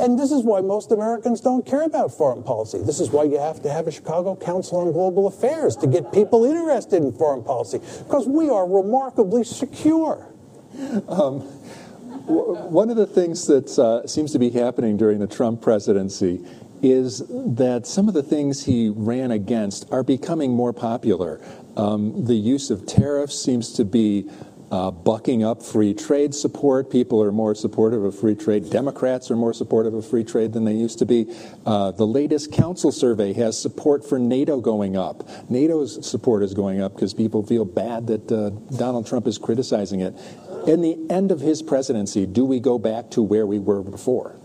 And 0.00 0.18
this 0.18 0.30
is 0.30 0.44
why 0.44 0.60
most 0.60 0.92
Americans 0.92 1.40
don't 1.40 1.66
care 1.66 1.82
about 1.82 2.16
foreign 2.16 2.44
policy. 2.44 2.78
This 2.78 3.00
is 3.00 3.10
why 3.10 3.24
you 3.24 3.38
have 3.38 3.60
to 3.62 3.70
have 3.70 3.88
a 3.88 3.90
Chicago 3.90 4.36
Council 4.36 4.78
on 4.78 4.92
Global 4.92 5.26
Affairs 5.26 5.74
to 5.76 5.88
get 5.88 6.12
people 6.12 6.44
interested 6.44 7.02
in 7.02 7.12
foreign 7.12 7.42
policy, 7.42 7.80
because 8.04 8.28
we 8.28 8.48
are 8.48 8.66
remarkably 8.66 9.42
secure. 9.42 10.32
Um, 11.08 11.40
one 12.28 12.90
of 12.90 12.96
the 12.96 13.06
things 13.06 13.46
that 13.46 13.78
uh, 13.78 14.06
seems 14.06 14.32
to 14.32 14.38
be 14.38 14.50
happening 14.50 14.96
during 14.96 15.18
the 15.18 15.26
Trump 15.26 15.62
presidency 15.62 16.44
is 16.82 17.22
that 17.28 17.86
some 17.86 18.06
of 18.06 18.14
the 18.14 18.22
things 18.22 18.64
he 18.64 18.90
ran 18.94 19.30
against 19.30 19.90
are 19.90 20.02
becoming 20.02 20.52
more 20.52 20.72
popular. 20.72 21.40
Um, 21.76 22.26
the 22.26 22.34
use 22.34 22.70
of 22.70 22.86
tariffs 22.86 23.40
seems 23.40 23.72
to 23.74 23.84
be 23.84 24.28
uh, 24.70 24.90
bucking 24.90 25.42
up 25.42 25.62
free 25.62 25.94
trade 25.94 26.34
support. 26.34 26.90
People 26.90 27.22
are 27.22 27.32
more 27.32 27.54
supportive 27.54 28.04
of 28.04 28.18
free 28.18 28.34
trade. 28.34 28.70
Democrats 28.70 29.30
are 29.30 29.36
more 29.36 29.54
supportive 29.54 29.94
of 29.94 30.06
free 30.06 30.24
trade 30.24 30.52
than 30.52 30.64
they 30.64 30.74
used 30.74 30.98
to 30.98 31.06
be. 31.06 31.26
Uh, 31.64 31.90
the 31.92 32.06
latest 32.06 32.52
council 32.52 32.92
survey 32.92 33.32
has 33.32 33.60
support 33.60 34.06
for 34.06 34.18
NATO 34.18 34.60
going 34.60 34.96
up. 34.96 35.26
NATO's 35.50 36.06
support 36.06 36.42
is 36.42 36.52
going 36.52 36.80
up 36.80 36.94
because 36.94 37.14
people 37.14 37.42
feel 37.42 37.64
bad 37.64 38.06
that 38.08 38.30
uh, 38.30 38.50
Donald 38.76 39.06
Trump 39.06 39.26
is 39.26 39.38
criticizing 39.38 40.00
it. 40.00 40.14
In 40.68 40.82
the 40.82 40.98
end 41.08 41.32
of 41.32 41.40
his 41.40 41.62
presidency, 41.62 42.26
do 42.26 42.44
we 42.44 42.60
go 42.60 42.78
back 42.78 43.08
to 43.12 43.22
where 43.22 43.46
we 43.46 43.58
were 43.58 43.82
before? 43.82 44.36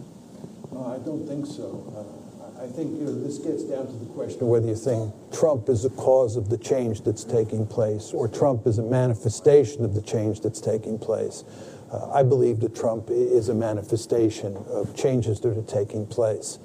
I 0.72 0.96
don't 1.04 1.28
think 1.28 1.46
so. 1.46 1.84
Uh, 1.92 2.64
I 2.64 2.68
think 2.68 2.98
you 2.98 3.08
know, 3.08 3.22
this 3.22 3.40
gets 3.40 3.66
down 3.66 3.88
to 3.88 3.92
the 3.92 4.06
question 4.06 4.44
of 4.44 4.48
whether 4.48 4.66
you 4.66 4.76
think 4.78 5.14
Trump 5.34 5.68
is 5.68 5.84
a 5.84 5.90
cause 5.90 6.38
of 6.38 6.48
the 6.48 6.58
change 6.58 7.02
that's 7.02 7.26
taking 7.26 7.68
place 7.68 8.14
or 8.14 8.30
Trump 8.30 8.66
is 8.68 8.78
a 8.78 8.84
manifestation 8.84 9.84
of 9.84 9.96
the 9.96 10.02
change 10.02 10.40
that's 10.40 10.62
taking 10.62 10.98
place. 10.98 11.44
Uh, 11.92 12.10
I 12.12 12.24
believe 12.24 12.62
that 12.62 12.74
Trump 12.74 13.10
is 13.10 13.50
a 13.50 13.54
manifestation 13.54 14.56
of 14.70 14.96
changes 14.96 15.42
that 15.42 15.58
are 15.58 15.62
taking 15.64 16.08
place. 16.08 16.58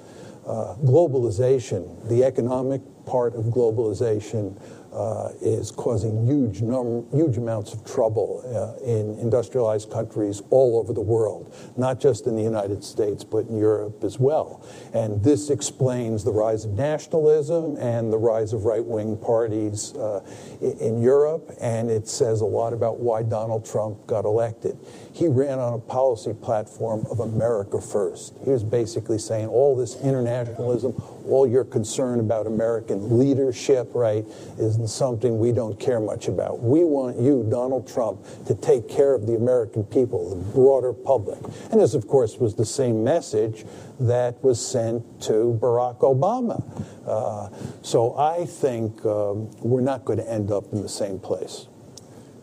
Uh, 0.47 0.75
globalization, 0.85 2.07
the 2.07 2.23
economic 2.23 2.81
part 3.05 3.35
of 3.35 3.45
globalization, 3.47 4.57
uh, 4.93 5.29
is 5.41 5.71
causing 5.71 6.25
huge, 6.25 6.61
num- 6.61 7.05
huge 7.11 7.37
amounts 7.37 7.73
of 7.73 7.85
trouble 7.85 8.43
uh, 8.45 8.83
in 8.83 9.17
industrialized 9.19 9.91
countries 9.91 10.41
all 10.49 10.79
over 10.79 10.93
the 10.93 11.01
world, 11.01 11.53
not 11.77 11.99
just 11.99 12.27
in 12.27 12.35
the 12.35 12.43
United 12.43 12.83
States, 12.83 13.23
but 13.23 13.45
in 13.47 13.57
Europe 13.57 14.03
as 14.03 14.19
well. 14.19 14.65
And 14.93 15.23
this 15.23 15.49
explains 15.49 16.23
the 16.23 16.31
rise 16.33 16.65
of 16.65 16.71
nationalism 16.71 17.77
and 17.77 18.11
the 18.11 18.17
rise 18.17 18.53
of 18.53 18.65
right 18.65 18.83
wing 18.83 19.17
parties 19.17 19.93
uh, 19.95 20.21
in 20.61 21.01
Europe, 21.01 21.51
and 21.61 21.89
it 21.89 22.07
says 22.07 22.41
a 22.41 22.45
lot 22.45 22.73
about 22.73 22.99
why 22.99 23.23
Donald 23.23 23.65
Trump 23.65 24.05
got 24.07 24.25
elected. 24.25 24.77
He 25.13 25.27
ran 25.27 25.59
on 25.59 25.73
a 25.73 25.79
policy 25.79 26.33
platform 26.33 27.05
of 27.09 27.19
America 27.19 27.81
first. 27.81 28.33
He 28.43 28.51
was 28.51 28.63
basically 28.63 29.17
saying 29.17 29.47
all 29.47 29.75
this 29.75 29.95
internationalism, 30.01 30.93
all 31.25 31.47
your 31.47 31.63
concern 31.63 32.19
about 32.19 32.47
American 32.47 33.17
leadership, 33.17 33.89
right, 33.93 34.25
isn't 34.57 34.87
something 34.87 35.39
we 35.39 35.51
don't 35.51 35.79
care 35.79 35.99
much 35.99 36.27
about. 36.27 36.61
We 36.61 36.83
want 36.83 37.19
you, 37.19 37.45
Donald 37.49 37.87
Trump, 37.87 38.19
to 38.45 38.55
take 38.55 38.87
care 38.87 39.13
of 39.13 39.25
the 39.25 39.35
American 39.35 39.83
people, 39.83 40.29
the 40.29 40.51
broader 40.53 40.93
public. 40.93 41.39
And 41.71 41.81
this, 41.81 41.93
of 41.93 42.07
course, 42.07 42.37
was 42.37 42.55
the 42.55 42.65
same 42.65 43.03
message 43.03 43.65
that 43.99 44.43
was 44.43 44.65
sent 44.65 45.21
to 45.23 45.57
Barack 45.61 45.99
Obama. 45.99 46.63
Uh, 47.05 47.49
so 47.81 48.15
I 48.17 48.45
think 48.45 49.03
um, 49.05 49.49
we're 49.61 49.81
not 49.81 50.05
going 50.05 50.19
to 50.19 50.31
end 50.31 50.51
up 50.51 50.71
in 50.71 50.81
the 50.81 50.89
same 50.89 51.19
place. 51.19 51.68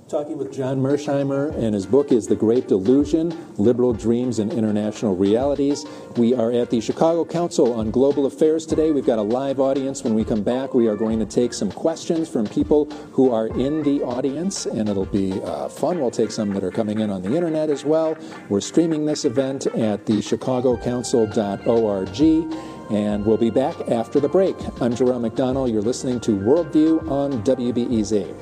Talking 0.08 0.38
with 0.38 0.52
John 0.52 0.80
Mearsheimer, 0.80 1.52
and 1.56 1.74
his 1.74 1.84
book 1.84 2.12
is 2.12 2.28
The 2.28 2.36
Great 2.36 2.68
Delusion 2.68 3.36
Liberal 3.58 3.92
Dreams 3.92 4.38
and 4.38 4.52
International 4.52 5.16
Realities. 5.16 5.84
We 6.16 6.32
are 6.32 6.52
at 6.52 6.70
the 6.70 6.80
Chicago 6.80 7.24
Council 7.24 7.72
on 7.72 7.90
Global 7.90 8.26
Affairs 8.26 8.66
today. 8.66 8.92
We've 8.92 9.04
got 9.04 9.18
a 9.18 9.22
live 9.22 9.58
audience. 9.58 10.04
When 10.04 10.14
we 10.14 10.24
come 10.24 10.44
back, 10.44 10.74
we 10.74 10.86
are 10.86 10.94
going 10.94 11.18
to 11.18 11.26
take 11.26 11.52
some 11.52 11.72
questions 11.72 12.28
from 12.28 12.46
people 12.46 12.84
who 13.10 13.32
are 13.32 13.48
in 13.48 13.82
the 13.82 14.00
audience, 14.04 14.66
and 14.66 14.88
it'll 14.88 15.06
be 15.06 15.42
uh, 15.42 15.68
fun. 15.68 15.98
We'll 15.98 16.12
take 16.12 16.30
some 16.30 16.54
that 16.54 16.62
are 16.62 16.70
coming 16.70 17.00
in 17.00 17.10
on 17.10 17.22
the 17.22 17.34
internet 17.34 17.68
as 17.68 17.84
well. 17.84 18.16
We're 18.48 18.60
streaming 18.60 19.06
this 19.06 19.24
event 19.24 19.66
at 19.66 20.06
the 20.06 20.18
chicagocouncil.org. 20.18 22.52
And 22.92 23.26
we'll 23.26 23.38
be 23.38 23.50
back 23.50 23.74
after 23.90 24.20
the 24.20 24.28
break. 24.28 24.54
I'm 24.80 24.94
Jerome 24.94 25.24
McDonnell. 25.24 25.72
You're 25.72 25.82
listening 25.82 26.20
to 26.20 26.38
Worldview 26.38 27.10
on 27.10 27.42
WBEZ. 27.42 28.32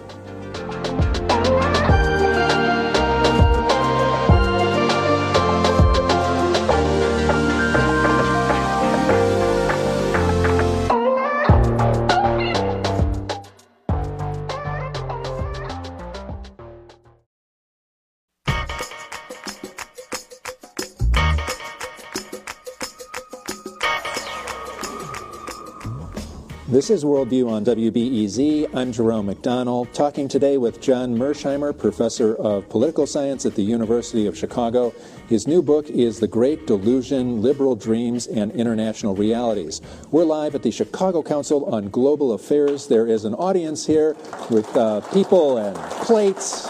This 26.84 27.02
is 27.02 27.04
Worldview 27.04 27.50
on 27.50 27.64
WBEZ. 27.64 28.68
I'm 28.74 28.92
Jerome 28.92 29.28
McDonnell, 29.28 29.90
talking 29.94 30.28
today 30.28 30.58
with 30.58 30.82
John 30.82 31.16
Mearsheimer, 31.16 31.72
professor 31.78 32.34
of 32.34 32.68
political 32.68 33.06
science 33.06 33.46
at 33.46 33.54
the 33.54 33.62
University 33.62 34.26
of 34.26 34.36
Chicago. 34.36 34.92
His 35.26 35.46
new 35.46 35.62
book 35.62 35.88
is 35.88 36.20
The 36.20 36.28
Great 36.28 36.66
Delusion 36.66 37.40
Liberal 37.40 37.74
Dreams 37.74 38.26
and 38.26 38.52
International 38.52 39.14
Realities. 39.14 39.80
We're 40.10 40.24
live 40.24 40.54
at 40.54 40.62
the 40.62 40.70
Chicago 40.70 41.22
Council 41.22 41.64
on 41.74 41.88
Global 41.88 42.32
Affairs. 42.32 42.86
There 42.86 43.06
is 43.06 43.24
an 43.24 43.32
audience 43.32 43.86
here 43.86 44.14
with 44.50 44.76
uh, 44.76 45.00
people 45.10 45.56
and 45.56 45.74
plates. 46.04 46.68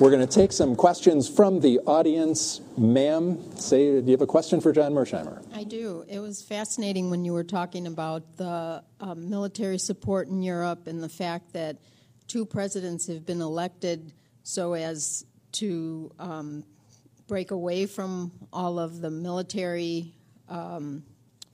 We're 0.00 0.10
going 0.12 0.24
to 0.24 0.32
take 0.32 0.52
some 0.52 0.76
questions 0.76 1.28
from 1.28 1.58
the 1.58 1.80
audience. 1.80 2.60
Ma'am, 2.76 3.56
say, 3.56 4.00
do 4.00 4.06
you 4.06 4.12
have 4.12 4.20
a 4.20 4.28
question 4.28 4.60
for 4.60 4.70
John 4.70 4.92
Mearsheimer? 4.92 5.44
I 5.52 5.64
do. 5.64 6.04
It 6.08 6.20
was 6.20 6.40
fascinating 6.40 7.10
when 7.10 7.24
you 7.24 7.32
were 7.32 7.42
talking 7.42 7.88
about 7.88 8.36
the 8.36 8.84
um, 9.00 9.28
military 9.28 9.76
support 9.76 10.28
in 10.28 10.40
Europe 10.40 10.86
and 10.86 11.02
the 11.02 11.08
fact 11.08 11.52
that 11.54 11.78
two 12.28 12.46
presidents 12.46 13.08
have 13.08 13.26
been 13.26 13.40
elected 13.40 14.12
so 14.44 14.74
as 14.74 15.26
to 15.52 16.12
um, 16.20 16.62
break 17.26 17.50
away 17.50 17.86
from 17.86 18.30
all 18.52 18.78
of 18.78 19.00
the 19.00 19.10
military 19.10 20.14
um, 20.48 21.02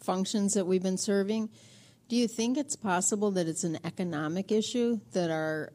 functions 0.00 0.52
that 0.52 0.66
we've 0.66 0.82
been 0.82 0.98
serving. 0.98 1.48
Do 2.10 2.16
you 2.16 2.28
think 2.28 2.58
it's 2.58 2.76
possible 2.76 3.30
that 3.30 3.48
it's 3.48 3.64
an 3.64 3.78
economic 3.84 4.52
issue 4.52 5.00
that 5.12 5.30
our 5.30 5.72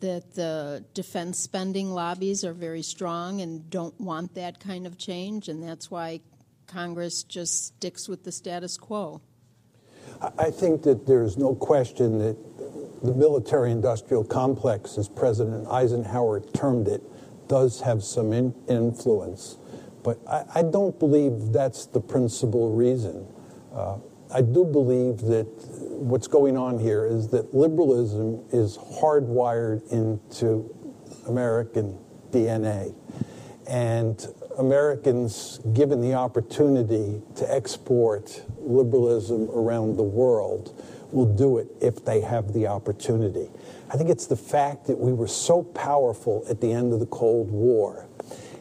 that 0.00 0.34
the 0.34 0.84
defense 0.94 1.38
spending 1.38 1.90
lobbies 1.90 2.44
are 2.44 2.54
very 2.54 2.82
strong 2.82 3.40
and 3.40 3.68
don't 3.70 3.98
want 4.00 4.34
that 4.34 4.58
kind 4.58 4.86
of 4.86 4.96
change, 4.96 5.48
and 5.48 5.62
that's 5.62 5.90
why 5.90 6.20
Congress 6.66 7.22
just 7.22 7.66
sticks 7.66 8.08
with 8.08 8.24
the 8.24 8.32
status 8.32 8.76
quo. 8.76 9.20
I 10.38 10.50
think 10.50 10.82
that 10.82 11.06
there's 11.06 11.36
no 11.36 11.54
question 11.54 12.18
that 12.18 12.36
the 13.02 13.14
military 13.14 13.70
industrial 13.70 14.24
complex, 14.24 14.96
as 14.96 15.08
President 15.08 15.68
Eisenhower 15.68 16.40
termed 16.40 16.88
it, 16.88 17.02
does 17.48 17.80
have 17.82 18.02
some 18.02 18.32
in 18.32 18.54
influence, 18.68 19.56
but 20.02 20.18
I, 20.28 20.44
I, 20.56 20.62
don't 20.62 20.98
believe 20.98 21.52
that's 21.52 21.86
the 21.86 22.00
principal 22.00 22.72
reason. 22.72 23.26
Uh, 23.72 23.98
I 24.32 24.42
do 24.42 24.64
believe 24.64 25.20
that 25.22 25.46
what's 25.90 26.26
going 26.26 26.56
on 26.56 26.78
here 26.78 27.06
is 27.06 27.28
that 27.28 27.54
liberalism 27.54 28.44
is 28.52 28.76
hardwired 28.76 29.90
into 29.92 30.74
American 31.28 31.98
DNA. 32.30 32.94
And 33.68 34.24
Americans, 34.58 35.60
given 35.72 36.00
the 36.00 36.14
opportunity 36.14 37.22
to 37.36 37.54
export 37.54 38.42
liberalism 38.58 39.48
around 39.50 39.96
the 39.96 40.02
world, 40.02 40.82
will 41.12 41.26
do 41.26 41.58
it 41.58 41.68
if 41.80 42.04
they 42.04 42.20
have 42.20 42.52
the 42.52 42.66
opportunity. 42.66 43.48
I 43.92 43.96
think 43.96 44.10
it's 44.10 44.26
the 44.26 44.36
fact 44.36 44.86
that 44.86 44.98
we 44.98 45.12
were 45.12 45.28
so 45.28 45.62
powerful 45.62 46.44
at 46.48 46.60
the 46.60 46.72
end 46.72 46.92
of 46.92 47.00
the 47.00 47.06
Cold 47.06 47.50
War 47.50 48.05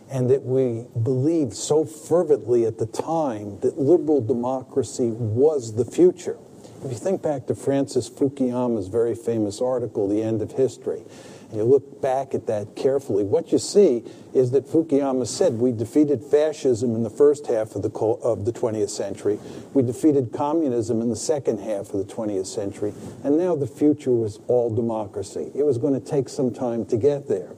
and 0.10 0.30
that 0.30 0.44
we 0.44 0.86
believed 1.02 1.54
so 1.54 1.86
fervently 1.86 2.66
at 2.66 2.78
the 2.78 2.86
time 2.86 3.60
that 3.62 3.80
liberal 3.80 4.22
democracy 4.22 5.10
was 5.10 5.76
the 5.76 5.86
future. 5.86 6.38
If 6.84 6.92
you 6.92 6.98
think 6.98 7.22
back 7.22 7.48
to 7.48 7.56
Francis 7.56 8.10
Fukuyama's 8.10 8.90
very 8.90 9.16
famous 9.16 9.60
article, 9.60 10.08
The 10.08 10.22
End 10.22 10.42
of 10.44 10.52
History, 10.52 11.04
and 11.50 11.58
you 11.58 11.64
look 11.64 12.02
back 12.02 12.36
at 12.36 12.46
that 12.48 12.76
carefully, 12.76 13.24
what 13.24 13.52
you 13.52 13.58
see 13.58 14.04
is 14.34 14.52
that 14.52 14.68
Fukuyama 14.68 15.26
said 15.26 15.54
we 15.54 15.72
defeated 15.72 16.24
fascism 16.24 16.94
in 16.94 17.02
the 17.02 17.10
first 17.10 17.48
half 17.48 17.76
of 17.76 17.82
the, 17.82 17.90
of 17.90 18.46
the 18.46 18.52
20th 18.52 18.90
century, 18.90 19.40
we 19.74 19.82
defeated 19.82 20.32
communism 20.32 21.02
in 21.02 21.10
the 21.10 21.16
second 21.16 21.60
half 21.60 21.94
of 21.94 22.06
the 22.06 22.14
20th 22.14 22.46
century, 22.46 22.94
and 23.24 23.38
now 23.38 23.56
the 23.56 23.68
future 23.68 24.12
was 24.12 24.40
all 24.48 24.74
democracy. 24.74 25.52
It 25.56 25.66
was 25.66 25.78
going 25.78 25.94
to 25.94 26.06
take 26.06 26.30
some 26.30 26.54
time 26.54 26.86
to 26.88 26.98
get 26.98 27.28
there. 27.28 27.56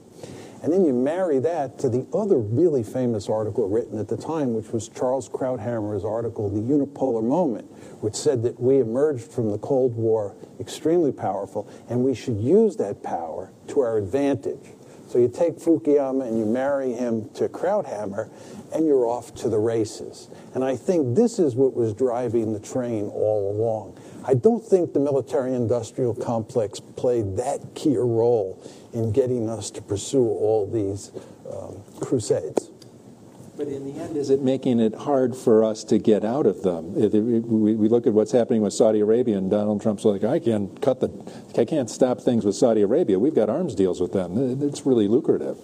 And 0.67 0.73
then 0.73 0.83
you 0.83 0.91
marry 0.91 1.39
that 1.39 1.79
to 1.79 1.87
the 1.87 2.05
other 2.13 2.37
really 2.37 2.83
famous 2.83 3.29
article 3.29 3.69
written 3.69 3.97
at 3.99 4.09
the 4.09 4.17
time, 4.17 4.53
which 4.53 4.73
was 4.73 4.89
Charles 4.89 5.29
Krauthammer's 5.29 6.03
article, 6.03 6.49
The 6.49 6.59
Unipolar 6.59 7.23
Moment, 7.23 7.71
which 8.01 8.15
said 8.15 8.43
that 8.43 8.59
we 8.59 8.79
emerged 8.79 9.31
from 9.31 9.49
the 9.49 9.59
Cold 9.59 9.95
War 9.95 10.35
extremely 10.59 11.13
powerful, 11.13 11.69
and 11.87 12.03
we 12.03 12.13
should 12.13 12.41
use 12.41 12.75
that 12.75 13.01
power 13.01 13.49
to 13.69 13.79
our 13.79 13.97
advantage. 13.97 14.73
So 15.07 15.19
you 15.19 15.29
take 15.29 15.55
Fukuyama 15.55 16.27
and 16.27 16.37
you 16.37 16.45
marry 16.45 16.91
him 16.91 17.29
to 17.35 17.47
Krauthammer, 17.47 18.29
and 18.73 18.85
you're 18.85 19.07
off 19.07 19.33
to 19.35 19.47
the 19.47 19.59
races. 19.59 20.27
And 20.53 20.65
I 20.65 20.75
think 20.75 21.15
this 21.15 21.39
is 21.39 21.55
what 21.55 21.75
was 21.75 21.93
driving 21.93 22.51
the 22.51 22.59
train 22.59 23.07
all 23.07 23.55
along. 23.55 23.96
I 24.27 24.33
don't 24.33 24.63
think 24.63 24.91
the 24.93 24.99
military 24.99 25.53
industrial 25.53 26.13
complex 26.13 26.81
played 26.81 27.37
that 27.37 27.61
key 27.75 27.95
a 27.95 28.01
role 28.01 28.61
in 28.93 29.13
getting 29.13 29.49
us 29.49 29.71
to 29.71 29.81
pursue 29.81 30.25
all 30.25 30.69
these 30.69 31.11
um, 31.49 31.81
crusades. 32.01 32.69
But 33.55 33.69
in 33.69 33.85
the 33.85 33.99
end, 33.99 34.17
is 34.17 34.29
it 34.29 34.41
making 34.41 34.81
it 34.81 34.93
hard 34.93 35.35
for 35.35 35.63
us 35.63 35.85
to 35.85 35.97
get 35.97 36.25
out 36.25 36.45
of 36.45 36.61
them? 36.61 36.93
We 36.93 37.87
look 37.87 38.05
at 38.05 38.13
what's 38.13 38.33
happening 38.33 38.61
with 38.61 38.73
Saudi 38.73 38.99
Arabia, 38.99 39.37
and 39.37 39.49
Donald 39.49 39.81
Trump's 39.81 40.03
like, 40.05 40.23
I 40.23 40.39
can't 40.39 40.79
cut 40.81 40.99
the, 40.99 41.09
I 41.57 41.65
can't 41.65 41.89
stop 41.89 42.21
things 42.21 42.45
with 42.45 42.55
Saudi 42.55 42.81
Arabia. 42.81 43.17
We've 43.17 43.33
got 43.33 43.49
arms 43.49 43.73
deals 43.75 43.99
with 43.99 44.11
them. 44.11 44.61
It's 44.61 44.85
really 44.85 45.07
lucrative. 45.07 45.57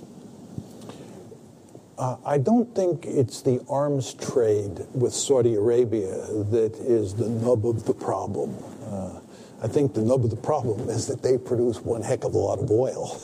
Uh, 2.03 2.17
I 2.25 2.37
don't 2.37 2.75
think 2.75 3.05
it's 3.05 3.41
the 3.43 3.61
arms 3.69 4.13
trade 4.15 4.85
with 4.93 5.13
Saudi 5.13 5.55
Arabia 5.55 6.11
that 6.51 6.75
is 6.81 7.13
the 7.13 7.29
nub 7.29 7.65
of 7.65 7.85
the 7.85 7.93
problem. 7.93 8.57
Uh, 8.85 9.21
I 9.61 9.69
think 9.69 9.93
the 9.93 10.01
nub 10.01 10.25
of 10.25 10.29
the 10.29 10.35
problem 10.35 10.89
is 10.89 11.07
that 11.07 11.21
they 11.21 11.37
produce 11.37 11.79
one 11.79 12.01
heck 12.01 12.25
of 12.25 12.33
a 12.33 12.37
lot 12.37 12.59
of 12.59 12.69
oil, 12.69 13.21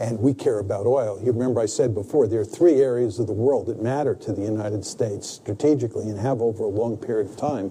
and 0.00 0.18
we 0.18 0.32
care 0.32 0.60
about 0.60 0.86
oil. 0.86 1.20
You 1.22 1.30
remember 1.30 1.60
I 1.60 1.66
said 1.66 1.92
before 1.92 2.26
there 2.26 2.40
are 2.40 2.46
three 2.46 2.80
areas 2.80 3.18
of 3.18 3.26
the 3.26 3.34
world 3.34 3.66
that 3.66 3.82
matter 3.82 4.14
to 4.14 4.32
the 4.32 4.40
United 4.40 4.86
States 4.86 5.28
strategically 5.28 6.08
and 6.08 6.18
have 6.18 6.40
over 6.40 6.64
a 6.64 6.68
long 6.68 6.96
period 6.96 7.28
of 7.28 7.36
time 7.36 7.70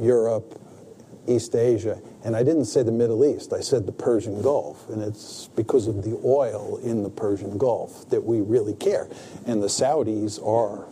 Europe, 0.00 0.60
East 1.26 1.54
Asia, 1.54 2.00
and 2.24 2.34
I 2.34 2.42
didn't 2.42 2.64
say 2.64 2.82
the 2.82 2.92
Middle 2.92 3.24
East, 3.24 3.52
I 3.52 3.60
said 3.60 3.86
the 3.86 3.92
Persian 3.92 4.42
Gulf. 4.42 4.88
And 4.88 5.02
it's 5.02 5.48
because 5.54 5.86
of 5.86 6.02
the 6.02 6.20
oil 6.24 6.78
in 6.82 7.02
the 7.02 7.10
Persian 7.10 7.58
Gulf 7.58 8.08
that 8.10 8.24
we 8.24 8.40
really 8.40 8.74
care. 8.74 9.08
And 9.46 9.62
the 9.62 9.68
Saudis 9.68 10.44
are 10.44 10.86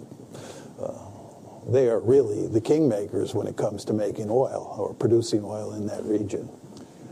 they 1.70 1.88
are 1.88 2.00
really 2.00 2.46
the 2.46 2.60
kingmakers 2.60 3.34
when 3.34 3.46
it 3.46 3.56
comes 3.56 3.84
to 3.86 3.92
making 3.92 4.28
oil 4.30 4.74
or 4.78 4.94
producing 4.94 5.44
oil 5.44 5.74
in 5.74 5.86
that 5.86 6.02
region. 6.04 6.48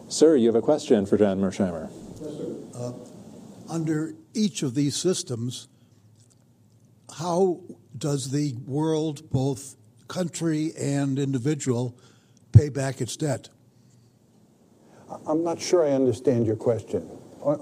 Sir, 0.08 0.36
you 0.36 0.46
have 0.48 0.56
a 0.56 0.62
question 0.62 1.06
for 1.06 1.16
John 1.16 1.38
Mearsheimer. 1.38 1.90
Yes, 2.20 2.36
sir. 2.36 2.56
Uh, 2.74 2.92
under 3.68 4.14
each 4.34 4.62
of 4.62 4.74
these 4.74 4.96
systems, 4.96 5.68
how 7.18 7.60
does 7.96 8.30
the 8.30 8.54
world, 8.66 9.30
both 9.30 9.76
country 10.08 10.72
and 10.78 11.18
individual, 11.18 11.98
pay 12.58 12.68
back 12.68 13.00
its 13.00 13.16
debt? 13.16 13.48
I'm 15.26 15.44
not 15.44 15.60
sure 15.60 15.86
I 15.86 15.92
understand 15.92 16.44
your 16.44 16.56
question. 16.56 17.08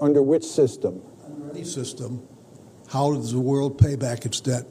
Under 0.01 0.23
which 0.23 0.43
system? 0.43 1.03
Under 1.23 1.51
any 1.51 1.63
system, 1.63 2.27
how 2.89 3.13
does 3.13 3.31
the 3.31 3.39
world 3.39 3.77
pay 3.77 3.95
back 3.95 4.25
its 4.25 4.41
debt? 4.41 4.65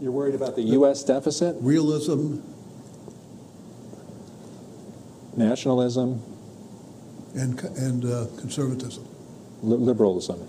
You're 0.00 0.10
worried 0.10 0.34
about 0.34 0.56
the 0.56 0.62
U.S. 0.62 1.04
deficit? 1.04 1.56
Realism. 1.60 2.40
Nationalism. 5.36 6.20
And, 7.36 7.60
and 7.60 8.04
uh, 8.04 8.26
conservatism. 8.38 9.06
liberalism. 9.62 10.40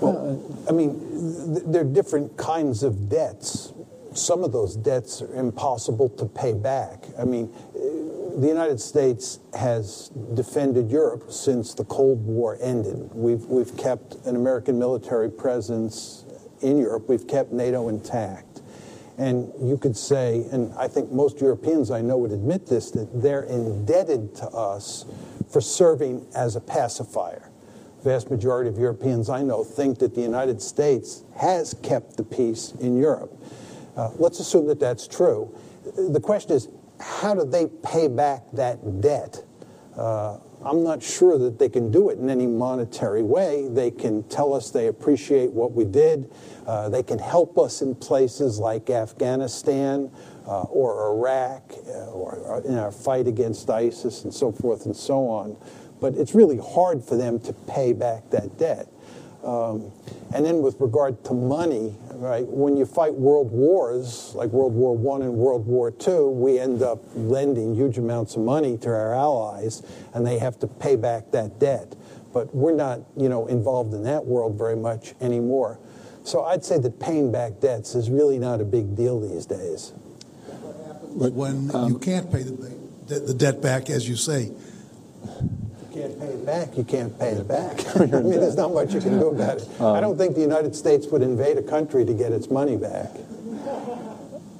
Well, 0.00 0.42
I 0.68 0.72
mean, 0.72 1.54
th- 1.54 1.64
there 1.66 1.80
are 1.80 1.84
different 1.84 2.36
kinds 2.36 2.82
of 2.82 3.08
debts. 3.08 3.72
Some 4.16 4.44
of 4.44 4.52
those 4.52 4.76
debts 4.76 5.20
are 5.20 5.34
impossible 5.34 6.08
to 6.10 6.24
pay 6.24 6.54
back. 6.54 7.04
I 7.18 7.24
mean, 7.24 7.52
eh, 7.74 8.40
the 8.40 8.48
United 8.48 8.80
States 8.80 9.40
has 9.58 10.08
defended 10.34 10.90
Europe 10.90 11.30
since 11.30 11.74
the 11.74 11.84
Cold 11.84 12.24
War 12.24 12.58
ended. 12.60 13.10
We've, 13.12 13.44
we've 13.44 13.76
kept 13.76 14.14
an 14.26 14.36
American 14.36 14.78
military 14.78 15.30
presence 15.30 16.24
in 16.62 16.78
Europe. 16.78 17.08
We've 17.08 17.26
kept 17.26 17.52
NATO 17.52 17.88
intact. 17.88 18.62
And 19.18 19.52
you 19.60 19.78
could 19.78 19.96
say, 19.96 20.46
and 20.50 20.72
I 20.74 20.88
think 20.88 21.10
most 21.10 21.40
Europeans 21.40 21.90
I 21.90 22.02
know 22.02 22.18
would 22.18 22.32
admit 22.32 22.66
this, 22.66 22.90
that 22.92 23.22
they're 23.22 23.44
indebted 23.44 24.34
to 24.36 24.46
us 24.48 25.04
for 25.50 25.60
serving 25.60 26.26
as 26.34 26.56
a 26.56 26.60
pacifier. 26.60 27.50
The 28.02 28.10
vast 28.10 28.30
majority 28.30 28.68
of 28.68 28.78
Europeans 28.78 29.30
I 29.30 29.42
know 29.42 29.64
think 29.64 29.98
that 29.98 30.14
the 30.14 30.20
United 30.20 30.60
States 30.60 31.22
has 31.36 31.74
kept 31.82 32.16
the 32.16 32.24
peace 32.24 32.72
in 32.80 32.96
Europe. 32.96 33.32
Uh, 33.96 34.10
let's 34.16 34.40
assume 34.40 34.66
that 34.66 34.78
that's 34.78 35.08
true. 35.08 35.54
The 35.96 36.20
question 36.20 36.52
is, 36.52 36.68
how 37.00 37.34
do 37.34 37.44
they 37.44 37.66
pay 37.82 38.08
back 38.08 38.42
that 38.52 39.00
debt? 39.00 39.44
Uh, 39.96 40.38
I'm 40.64 40.82
not 40.82 41.02
sure 41.02 41.38
that 41.38 41.58
they 41.58 41.68
can 41.68 41.90
do 41.90 42.10
it 42.10 42.18
in 42.18 42.28
any 42.28 42.46
monetary 42.46 43.22
way. 43.22 43.68
They 43.68 43.90
can 43.90 44.24
tell 44.24 44.52
us 44.52 44.70
they 44.70 44.88
appreciate 44.88 45.52
what 45.52 45.72
we 45.72 45.84
did. 45.84 46.30
Uh, 46.66 46.88
they 46.88 47.02
can 47.02 47.18
help 47.18 47.58
us 47.58 47.82
in 47.82 47.94
places 47.94 48.58
like 48.58 48.90
Afghanistan 48.90 50.10
uh, 50.46 50.62
or 50.62 51.12
Iraq 51.12 51.72
uh, 51.86 52.10
or 52.10 52.62
in 52.64 52.76
our 52.78 52.90
fight 52.90 53.26
against 53.26 53.70
ISIS 53.70 54.24
and 54.24 54.34
so 54.34 54.50
forth 54.50 54.86
and 54.86 54.96
so 54.96 55.28
on. 55.28 55.56
But 56.00 56.14
it's 56.14 56.34
really 56.34 56.58
hard 56.58 57.04
for 57.04 57.16
them 57.16 57.38
to 57.40 57.52
pay 57.52 57.92
back 57.92 58.30
that 58.30 58.58
debt. 58.58 58.88
Um, 59.46 59.92
and 60.34 60.44
then 60.44 60.60
with 60.60 60.80
regard 60.80 61.22
to 61.26 61.32
money, 61.32 61.94
right, 62.14 62.44
when 62.44 62.76
you 62.76 62.84
fight 62.84 63.14
world 63.14 63.52
wars, 63.52 64.32
like 64.34 64.50
World 64.50 64.74
War 64.74 64.92
I 64.94 65.24
and 65.24 65.34
World 65.34 65.66
War 65.66 65.94
II, 66.06 66.34
we 66.34 66.58
end 66.58 66.82
up 66.82 66.98
lending 67.14 67.76
huge 67.76 67.96
amounts 67.96 68.34
of 68.34 68.42
money 68.42 68.76
to 68.78 68.88
our 68.88 69.14
allies, 69.14 69.84
and 70.14 70.26
they 70.26 70.38
have 70.40 70.58
to 70.58 70.66
pay 70.66 70.96
back 70.96 71.30
that 71.30 71.60
debt. 71.60 71.94
But 72.32 72.52
we're 72.52 72.74
not, 72.74 73.02
you 73.16 73.28
know, 73.28 73.46
involved 73.46 73.94
in 73.94 74.02
that 74.02 74.26
world 74.26 74.58
very 74.58 74.76
much 74.76 75.14
anymore. 75.20 75.78
So 76.24 76.44
I'd 76.44 76.64
say 76.64 76.78
that 76.80 76.98
paying 76.98 77.30
back 77.30 77.60
debts 77.60 77.94
is 77.94 78.10
really 78.10 78.40
not 78.40 78.60
a 78.60 78.64
big 78.64 78.96
deal 78.96 79.20
these 79.20 79.46
days. 79.46 79.92
But 81.14 81.32
when 81.34 81.72
um, 81.72 81.92
you 81.92 81.98
can't 82.00 82.30
pay 82.32 82.42
the, 82.42 83.20
the 83.20 83.32
debt 83.32 83.62
back, 83.62 83.88
as 83.90 84.08
you 84.08 84.16
say, 84.16 84.50
can't 85.96 86.20
pay 86.20 86.26
it 86.26 86.46
back, 86.46 86.76
you 86.76 86.84
can't 86.84 87.18
pay 87.18 87.30
it 87.30 87.48
back. 87.48 87.96
I 87.96 88.20
mean, 88.20 88.30
there's 88.30 88.56
not 88.56 88.72
much 88.72 88.92
you 88.92 89.00
can 89.00 89.18
do 89.18 89.28
about 89.28 89.58
it. 89.58 89.80
Um, 89.80 89.94
I 89.96 90.00
don't 90.00 90.18
think 90.18 90.34
the 90.34 90.42
United 90.42 90.76
States 90.76 91.06
would 91.06 91.22
invade 91.22 91.56
a 91.56 91.62
country 91.62 92.04
to 92.04 92.12
get 92.12 92.32
its 92.32 92.50
money 92.50 92.76
back. 92.76 93.10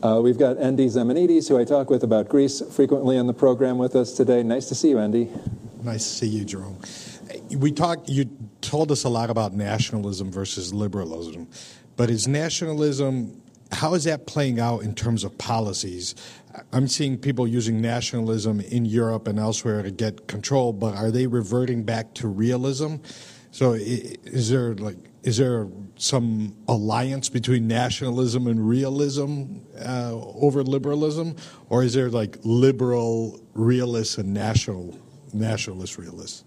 Uh, 0.02 0.20
we've 0.22 0.38
got 0.38 0.58
Endy 0.58 0.86
Zemenides, 0.86 1.48
who 1.48 1.58
I 1.58 1.64
talk 1.64 1.90
with 1.90 2.02
about 2.04 2.28
Greece 2.28 2.62
frequently 2.74 3.18
on 3.18 3.26
the 3.26 3.34
program 3.34 3.76
with 3.76 3.96
us 3.96 4.12
today. 4.12 4.42
Nice 4.42 4.68
to 4.68 4.74
see 4.74 4.90
you, 4.90 4.98
Endy. 4.98 5.30
Nice 5.82 6.04
to 6.04 6.10
see 6.10 6.26
you, 6.26 6.44
Jerome. 6.44 6.78
We 7.56 7.72
talked. 7.72 8.08
You 8.08 8.30
told 8.60 8.90
us 8.90 9.04
a 9.04 9.08
lot 9.08 9.30
about 9.30 9.52
nationalism 9.52 10.30
versus 10.30 10.72
liberalism, 10.72 11.48
but 11.96 12.10
is 12.10 12.28
nationalism 12.28 13.42
how 13.72 13.94
is 13.94 14.04
that 14.04 14.26
playing 14.26 14.60
out 14.60 14.82
in 14.82 14.94
terms 14.94 15.24
of 15.24 15.36
policies? 15.38 16.14
I'm 16.72 16.88
seeing 16.88 17.18
people 17.18 17.46
using 17.46 17.80
nationalism 17.80 18.60
in 18.60 18.84
Europe 18.84 19.28
and 19.28 19.38
elsewhere 19.38 19.82
to 19.82 19.90
get 19.90 20.28
control, 20.28 20.72
but 20.72 20.94
are 20.94 21.10
they 21.10 21.26
reverting 21.26 21.82
back 21.82 22.14
to 22.14 22.28
realism? 22.28 22.96
So 23.50 23.72
is 23.72 24.50
there 24.50 24.74
like 24.74 24.98
is 25.22 25.38
there 25.38 25.66
some 25.96 26.54
alliance 26.68 27.28
between 27.28 27.66
nationalism 27.66 28.46
and 28.46 28.68
realism 28.68 29.44
uh, 29.80 30.12
over 30.14 30.62
liberalism, 30.62 31.34
or 31.68 31.82
is 31.82 31.94
there 31.94 32.10
like 32.10 32.38
liberal 32.44 33.40
realists 33.54 34.18
and 34.18 34.32
national 34.32 34.96
nationalist 35.32 35.98
realists? 35.98 36.44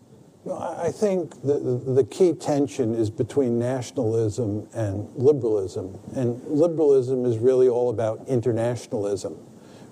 I 0.48 0.92
think 0.92 1.42
the, 1.42 1.60
the 1.86 2.04
key 2.06 2.34
tension 2.34 2.96
is 2.96 3.10
between 3.10 3.60
nationalism 3.60 4.68
and 4.74 5.10
liberalism. 5.16 6.00
And 6.16 6.42
liberalism 6.48 7.26
is 7.26 7.38
really 7.38 7.68
all 7.68 7.90
about 7.90 8.26
internationalism. 8.28 9.38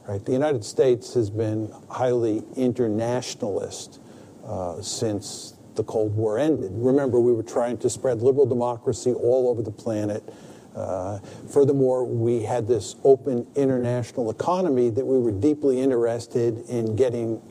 Right? 0.07 0.23
The 0.23 0.31
United 0.31 0.63
States 0.63 1.13
has 1.15 1.29
been 1.29 1.73
highly 1.89 2.43
internationalist 2.55 3.99
uh, 4.45 4.81
since 4.81 5.53
the 5.75 5.83
Cold 5.83 6.15
War 6.15 6.39
ended. 6.39 6.71
Remember, 6.73 7.19
we 7.19 7.33
were 7.33 7.43
trying 7.43 7.77
to 7.79 7.89
spread 7.89 8.21
liberal 8.21 8.45
democracy 8.45 9.11
all 9.11 9.49
over 9.49 9.61
the 9.61 9.71
planet. 9.71 10.23
Uh, 10.73 11.19
furthermore, 11.49 12.05
we 12.05 12.43
had 12.43 12.67
this 12.67 12.95
open 13.03 13.45
international 13.55 14.31
economy 14.31 14.89
that 14.91 15.05
we 15.05 15.19
were 15.19 15.31
deeply 15.31 15.81
interested 15.81 16.59
in 16.69 16.95
getting 16.95 17.41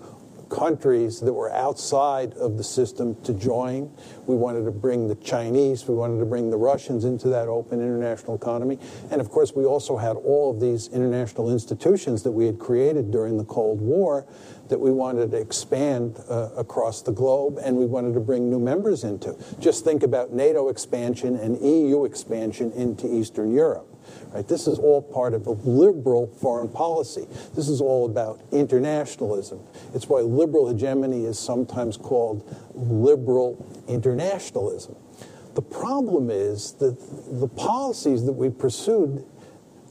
countries 0.48 1.20
that 1.20 1.32
were 1.32 1.52
outside 1.52 2.34
of 2.34 2.56
the 2.56 2.64
system 2.64 3.20
to 3.22 3.32
join. 3.34 3.90
We 4.26 4.36
wanted 4.36 4.64
to 4.64 4.70
bring 4.70 5.08
the 5.08 5.14
Chinese, 5.16 5.86
we 5.88 5.94
wanted 5.94 6.18
to 6.20 6.26
bring 6.26 6.50
the 6.50 6.56
Russians 6.56 7.04
into 7.04 7.28
that 7.28 7.48
open 7.48 7.80
international 7.80 8.36
economy. 8.36 8.78
And 9.10 9.20
of 9.20 9.30
course, 9.30 9.54
we 9.54 9.64
also 9.64 9.96
had 9.96 10.16
all 10.16 10.50
of 10.50 10.60
these 10.60 10.88
international 10.88 11.50
institutions 11.50 12.22
that 12.22 12.32
we 12.32 12.46
had 12.46 12.58
created 12.58 13.10
during 13.10 13.38
the 13.38 13.44
Cold 13.44 13.80
War 13.80 14.26
that 14.68 14.80
we 14.80 14.90
wanted 14.90 15.30
to 15.30 15.36
expand 15.36 16.20
uh, 16.28 16.50
across 16.56 17.02
the 17.02 17.12
globe 17.12 17.58
and 17.62 17.76
we 17.76 17.86
wanted 17.86 18.14
to 18.14 18.20
bring 18.20 18.50
new 18.50 18.58
members 18.58 19.04
into. 19.04 19.36
Just 19.60 19.84
think 19.84 20.02
about 20.02 20.32
NATO 20.32 20.68
expansion 20.68 21.36
and 21.36 21.60
EU 21.60 22.04
expansion 22.04 22.72
into 22.72 23.12
Eastern 23.12 23.52
Europe. 23.52 23.95
Right? 24.36 24.46
This 24.46 24.66
is 24.66 24.78
all 24.78 25.00
part 25.00 25.32
of 25.32 25.46
a 25.46 25.52
liberal 25.52 26.26
foreign 26.26 26.68
policy. 26.68 27.26
This 27.54 27.70
is 27.70 27.80
all 27.80 28.04
about 28.04 28.38
internationalism. 28.52 29.60
It's 29.94 30.10
why 30.10 30.20
liberal 30.20 30.68
hegemony 30.68 31.24
is 31.24 31.38
sometimes 31.38 31.96
called 31.96 32.44
liberal 32.74 33.56
internationalism. 33.88 34.94
The 35.54 35.62
problem 35.62 36.28
is 36.28 36.72
that 36.72 36.98
the 37.40 37.48
policies 37.48 38.26
that 38.26 38.34
we 38.34 38.50
pursued 38.50 39.24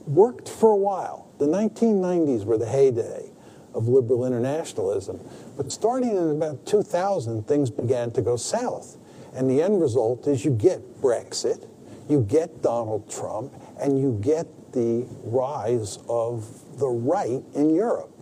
worked 0.06 0.48
for 0.48 0.70
a 0.70 0.76
while. 0.76 1.26
The 1.38 1.46
1990s 1.46 2.44
were 2.44 2.56
the 2.56 2.68
heyday 2.68 3.32
of 3.74 3.88
liberal 3.88 4.24
internationalism. 4.24 5.18
But 5.56 5.72
starting 5.72 6.10
in 6.10 6.30
about 6.30 6.64
2000, 6.66 7.48
things 7.48 7.68
began 7.68 8.12
to 8.12 8.22
go 8.22 8.36
south. 8.36 8.96
And 9.34 9.50
the 9.50 9.60
end 9.60 9.80
result 9.80 10.28
is 10.28 10.44
you 10.44 10.52
get 10.52 11.02
Brexit, 11.02 11.66
you 12.08 12.20
get 12.20 12.62
Donald 12.62 13.10
Trump, 13.10 13.52
and 13.80 13.98
you 13.98 14.18
get 14.20 14.46
the 14.72 15.06
rise 15.24 15.98
of 16.08 16.78
the 16.78 16.88
right 16.88 17.42
in 17.54 17.74
Europe. 17.74 18.12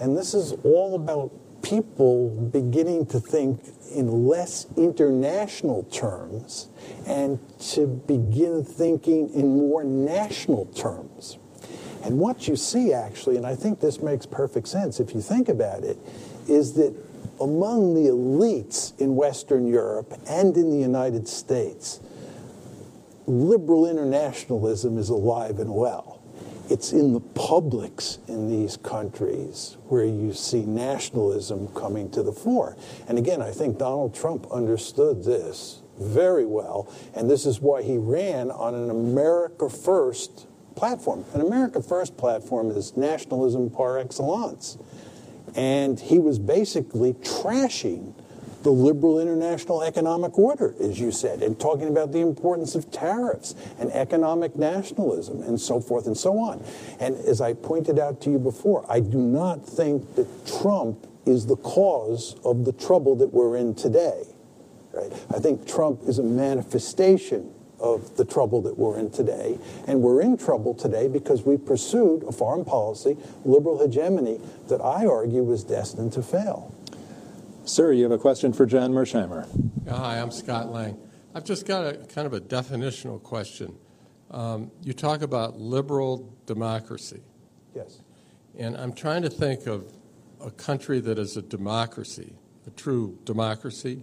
And 0.00 0.16
this 0.16 0.34
is 0.34 0.52
all 0.64 0.94
about 0.94 1.30
people 1.62 2.30
beginning 2.52 3.06
to 3.06 3.20
think 3.20 3.60
in 3.94 4.26
less 4.26 4.66
international 4.76 5.82
terms 5.84 6.68
and 7.06 7.38
to 7.58 7.86
begin 7.86 8.64
thinking 8.64 9.28
in 9.34 9.58
more 9.58 9.82
national 9.84 10.66
terms. 10.66 11.38
And 12.04 12.18
what 12.18 12.46
you 12.46 12.56
see, 12.56 12.92
actually, 12.92 13.36
and 13.36 13.46
I 13.46 13.56
think 13.56 13.80
this 13.80 14.00
makes 14.00 14.24
perfect 14.24 14.68
sense 14.68 15.00
if 15.00 15.14
you 15.14 15.20
think 15.20 15.48
about 15.48 15.82
it, 15.82 15.98
is 16.48 16.74
that 16.74 16.94
among 17.40 17.94
the 17.94 18.10
elites 18.10 18.98
in 19.00 19.16
Western 19.16 19.66
Europe 19.66 20.12
and 20.28 20.56
in 20.56 20.70
the 20.70 20.78
United 20.78 21.28
States, 21.28 22.00
liberal 23.28 23.86
internationalism 23.86 24.98
is 24.98 25.10
alive 25.10 25.58
and 25.58 25.74
well. 25.74 26.22
It's 26.70 26.92
in 26.92 27.12
the 27.12 27.20
publics 27.20 28.18
in 28.26 28.48
these 28.48 28.76
countries 28.76 29.76
where 29.88 30.04
you 30.04 30.32
see 30.32 30.64
nationalism 30.64 31.68
coming 31.68 32.10
to 32.10 32.22
the 32.22 32.32
fore. 32.32 32.76
And 33.06 33.16
again, 33.16 33.40
I 33.40 33.50
think 33.50 33.78
Donald 33.78 34.14
Trump 34.14 34.46
understood 34.50 35.24
this 35.24 35.82
very 35.98 36.44
well, 36.44 36.92
and 37.14 37.28
this 37.30 37.46
is 37.46 37.60
why 37.60 37.82
he 37.82 37.96
ran 37.98 38.50
on 38.50 38.74
an 38.74 38.90
America 38.90 39.68
First 39.68 40.46
platform. 40.76 41.24
An 41.34 41.40
America 41.40 41.82
First 41.82 42.16
platform 42.16 42.70
is 42.70 42.96
nationalism 42.96 43.70
par 43.70 43.98
excellence. 43.98 44.78
And 45.54 45.98
he 45.98 46.18
was 46.18 46.38
basically 46.38 47.14
trashing 47.14 48.14
the 48.62 48.70
liberal 48.70 49.20
international 49.20 49.82
economic 49.82 50.38
order, 50.38 50.74
as 50.80 50.98
you 50.98 51.12
said, 51.12 51.42
and 51.42 51.58
talking 51.58 51.88
about 51.88 52.12
the 52.12 52.20
importance 52.20 52.74
of 52.74 52.90
tariffs 52.90 53.54
and 53.78 53.90
economic 53.92 54.56
nationalism 54.56 55.42
and 55.42 55.60
so 55.60 55.80
forth 55.80 56.06
and 56.06 56.16
so 56.16 56.38
on. 56.38 56.64
And 57.00 57.16
as 57.16 57.40
I 57.40 57.54
pointed 57.54 57.98
out 57.98 58.20
to 58.22 58.30
you 58.30 58.38
before, 58.38 58.84
I 58.88 59.00
do 59.00 59.18
not 59.18 59.64
think 59.64 60.16
that 60.16 60.26
Trump 60.60 61.06
is 61.26 61.46
the 61.46 61.56
cause 61.56 62.36
of 62.44 62.64
the 62.64 62.72
trouble 62.72 63.14
that 63.16 63.32
we're 63.32 63.56
in 63.56 63.74
today. 63.74 64.24
Right? 64.92 65.12
I 65.34 65.38
think 65.38 65.68
Trump 65.68 66.02
is 66.06 66.18
a 66.18 66.22
manifestation 66.22 67.52
of 67.80 68.16
the 68.16 68.24
trouble 68.24 68.62
that 68.62 68.76
we're 68.76 68.98
in 68.98 69.10
today. 69.10 69.58
And 69.86 70.02
we're 70.02 70.20
in 70.20 70.36
trouble 70.36 70.74
today 70.74 71.08
because 71.08 71.44
we 71.44 71.56
pursued 71.56 72.24
a 72.24 72.32
foreign 72.32 72.64
policy, 72.64 73.16
liberal 73.44 73.78
hegemony, 73.78 74.40
that 74.68 74.80
I 74.80 75.06
argue 75.06 75.42
was 75.42 75.64
destined 75.64 76.12
to 76.14 76.22
fail. 76.22 76.74
Sir, 77.68 77.92
you 77.92 78.02
have 78.04 78.12
a 78.12 78.18
question 78.18 78.54
for 78.54 78.64
John 78.64 78.92
Mearsheimer. 78.92 79.46
Hi, 79.90 80.18
I'm 80.18 80.30
Scott 80.30 80.72
Lang. 80.72 80.96
I've 81.34 81.44
just 81.44 81.66
got 81.66 81.84
a 81.84 81.98
kind 81.98 82.26
of 82.26 82.32
a 82.32 82.40
definitional 82.40 83.22
question. 83.22 83.76
Um, 84.30 84.70
you 84.82 84.94
talk 84.94 85.20
about 85.20 85.58
liberal 85.60 86.34
democracy. 86.46 87.20
Yes. 87.76 88.00
And 88.58 88.74
I'm 88.74 88.94
trying 88.94 89.20
to 89.20 89.28
think 89.28 89.66
of 89.66 89.92
a 90.40 90.50
country 90.50 90.98
that 91.00 91.18
is 91.18 91.36
a 91.36 91.42
democracy, 91.42 92.32
a 92.66 92.70
true 92.70 93.18
democracy, 93.24 94.02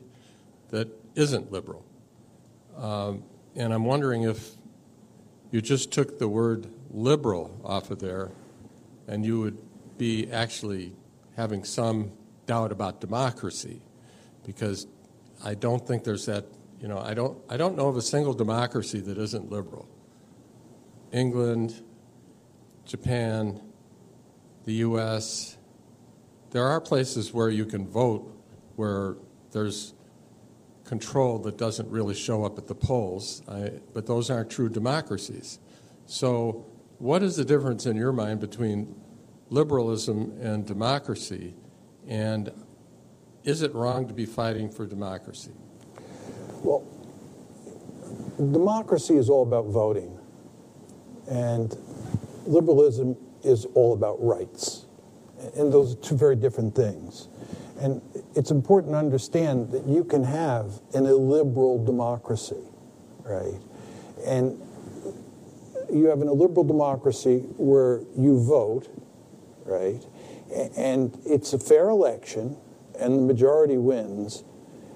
that 0.69 0.87
isn't 1.15 1.51
liberal. 1.51 1.83
Um, 2.77 3.23
and 3.55 3.73
I'm 3.73 3.85
wondering 3.85 4.23
if 4.23 4.51
you 5.49 5.59
just 5.59 5.91
took 5.91 6.19
the 6.19 6.27
word 6.27 6.67
liberal 6.91 7.59
off 7.65 7.89
of 7.89 7.97
there 7.97 8.29
and 9.07 9.25
you 9.25 9.39
would 9.39 9.57
be 9.97 10.31
actually 10.31 10.93
having 11.35 11.63
some 11.63 12.11
doubt 12.45 12.71
about 12.71 13.01
democracy 13.01 13.81
because 14.45 14.87
I 15.43 15.55
don't 15.55 15.85
think 15.85 16.03
there's 16.03 16.25
that, 16.25 16.45
you 16.79 16.87
know, 16.87 16.99
I 16.99 17.13
don't, 17.13 17.37
I 17.49 17.57
don't 17.57 17.75
know 17.75 17.87
of 17.87 17.97
a 17.97 18.01
single 18.01 18.33
democracy 18.33 18.99
that 19.01 19.17
isn't 19.17 19.51
liberal. 19.51 19.87
England, 21.11 21.81
Japan, 22.85 23.61
the 24.65 24.73
U.S., 24.73 25.57
there 26.51 26.65
are 26.65 26.79
places 26.79 27.33
where 27.33 27.49
you 27.49 27.65
can 27.65 27.87
vote 27.87 28.31
where 28.75 29.15
there's 29.51 29.93
control 30.85 31.39
that 31.39 31.57
doesn't 31.57 31.89
really 31.89 32.13
show 32.13 32.45
up 32.45 32.57
at 32.57 32.67
the 32.67 32.75
polls, 32.75 33.41
I, 33.47 33.71
but 33.93 34.05
those 34.05 34.29
aren't 34.29 34.49
true 34.49 34.69
democracies. 34.69 35.59
So, 36.05 36.65
what 36.99 37.23
is 37.23 37.35
the 37.35 37.43
difference 37.43 37.85
in 37.85 37.97
your 37.97 38.13
mind 38.13 38.39
between 38.39 38.95
liberalism 39.49 40.37
and 40.39 40.65
democracy? 40.65 41.55
And 42.07 42.51
is 43.43 43.61
it 43.61 43.73
wrong 43.73 44.07
to 44.07 44.13
be 44.13 44.25
fighting 44.25 44.69
for 44.69 44.85
democracy? 44.85 45.51
Well, 46.63 46.83
democracy 48.37 49.15
is 49.15 49.29
all 49.29 49.43
about 49.43 49.67
voting, 49.67 50.17
and 51.29 51.75
liberalism 52.45 53.17
is 53.43 53.65
all 53.73 53.93
about 53.93 54.23
rights. 54.23 54.85
And 55.55 55.71
those 55.71 55.93
are 55.93 55.97
two 55.97 56.15
very 56.15 56.35
different 56.35 56.75
things. 56.75 57.27
And 57.79 58.01
it's 58.35 58.51
important 58.51 58.93
to 58.93 58.97
understand 58.97 59.71
that 59.71 59.85
you 59.85 60.03
can 60.03 60.23
have 60.23 60.81
an 60.93 61.05
illiberal 61.05 61.83
democracy, 61.83 62.63
right? 63.23 63.59
And 64.25 64.59
you 65.91 66.05
have 66.05 66.21
an 66.21 66.27
illiberal 66.27 66.63
democracy 66.63 67.39
where 67.57 68.01
you 68.17 68.39
vote, 68.43 68.87
right? 69.65 70.03
And 70.55 71.17
it's 71.25 71.53
a 71.53 71.59
fair 71.59 71.89
election, 71.89 72.57
and 72.99 73.17
the 73.17 73.21
majority 73.21 73.77
wins, 73.77 74.43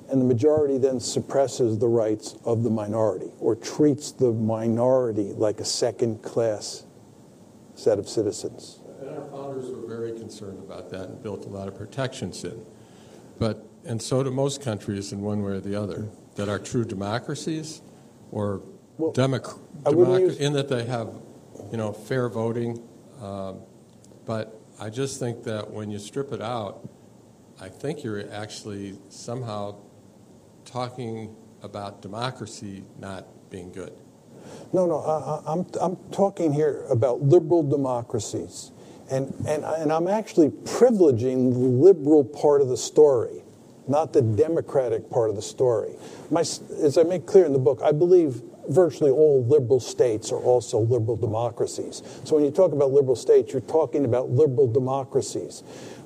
and 0.09 0.19
the 0.19 0.25
majority 0.25 0.77
then 0.77 0.99
suppresses 0.99 1.77
the 1.77 1.87
rights 1.87 2.35
of 2.45 2.63
the 2.63 2.69
minority 2.69 3.31
or 3.39 3.55
treats 3.55 4.11
the 4.11 4.31
minority 4.31 5.33
like 5.33 5.59
a 5.59 5.65
second 5.65 6.23
class 6.23 6.85
set 7.75 7.99
of 7.99 8.09
citizens. 8.09 8.79
And 8.99 9.09
our 9.09 9.25
founders 9.29 9.69
were 9.69 9.87
very 9.87 10.17
concerned 10.17 10.59
about 10.59 10.89
that 10.89 11.09
and 11.09 11.21
built 11.21 11.45
a 11.45 11.49
lot 11.49 11.67
of 11.67 11.77
protections 11.77 12.43
in. 12.43 12.65
But, 13.37 13.65
and 13.85 14.01
so 14.01 14.23
do 14.23 14.31
most 14.31 14.61
countries 14.61 15.13
in 15.13 15.21
one 15.21 15.43
way 15.43 15.53
or 15.53 15.59
the 15.59 15.75
other, 15.75 16.09
that 16.35 16.49
are 16.49 16.59
true 16.59 16.85
democracies 16.85 17.81
or 18.31 18.61
well, 18.97 19.13
democ- 19.13 19.59
democ- 19.83 20.37
in 20.37 20.53
that 20.53 20.69
they 20.69 20.85
have, 20.85 21.13
you 21.71 21.77
know, 21.77 21.93
fair 21.93 22.29
voting. 22.29 22.81
Um, 23.21 23.59
but 24.25 24.58
I 24.81 24.89
just 24.89 25.19
think 25.19 25.43
that 25.43 25.69
when 25.69 25.91
you 25.91 25.99
strip 25.99 26.31
it 26.31 26.41
out, 26.41 26.87
I 27.59 27.67
think 27.67 28.03
you're 28.03 28.31
actually 28.31 28.97
somehow 29.09 29.75
talking 30.63 31.35
about 31.61 32.01
democracy 32.01 32.85
not 32.97 33.27
being 33.49 33.71
good. 33.71 33.91
No, 34.71 34.85
no, 34.85 34.99
I, 34.99 35.51
I'm, 35.51 35.65
I'm 35.81 35.97
talking 36.11 36.53
here 36.53 36.85
about 36.89 37.21
liberal 37.21 37.61
democracies. 37.61 38.71
And, 39.11 39.33
and, 39.45 39.65
and 39.65 39.91
I'm 39.91 40.07
actually 40.07 40.49
privileging 40.49 41.51
the 41.51 41.59
liberal 41.59 42.23
part 42.23 42.61
of 42.61 42.69
the 42.69 42.77
story, 42.77 43.43
not 43.87 44.13
the 44.13 44.21
democratic 44.21 45.09
part 45.09 45.29
of 45.29 45.35
the 45.35 45.41
story. 45.41 45.95
My, 46.31 46.41
as 46.41 46.97
I 46.97 47.03
make 47.03 47.25
clear 47.25 47.45
in 47.45 47.51
the 47.51 47.59
book, 47.59 47.81
I 47.83 47.91
believe 47.91 48.41
virtually 48.69 49.11
all 49.11 49.43
liberal 49.45 49.79
states 49.79 50.31
are 50.31 50.39
also 50.39 50.79
liberal 50.79 51.17
democracies. 51.17 52.01
So 52.23 52.35
when 52.35 52.45
you 52.45 52.51
talk 52.51 52.71
about 52.71 52.91
liberal 52.91 53.15
states, 53.15 53.51
you're 53.51 53.61
talking 53.61 54.05
about 54.05 54.29
liberal 54.29 54.71
democracies. 54.71 55.63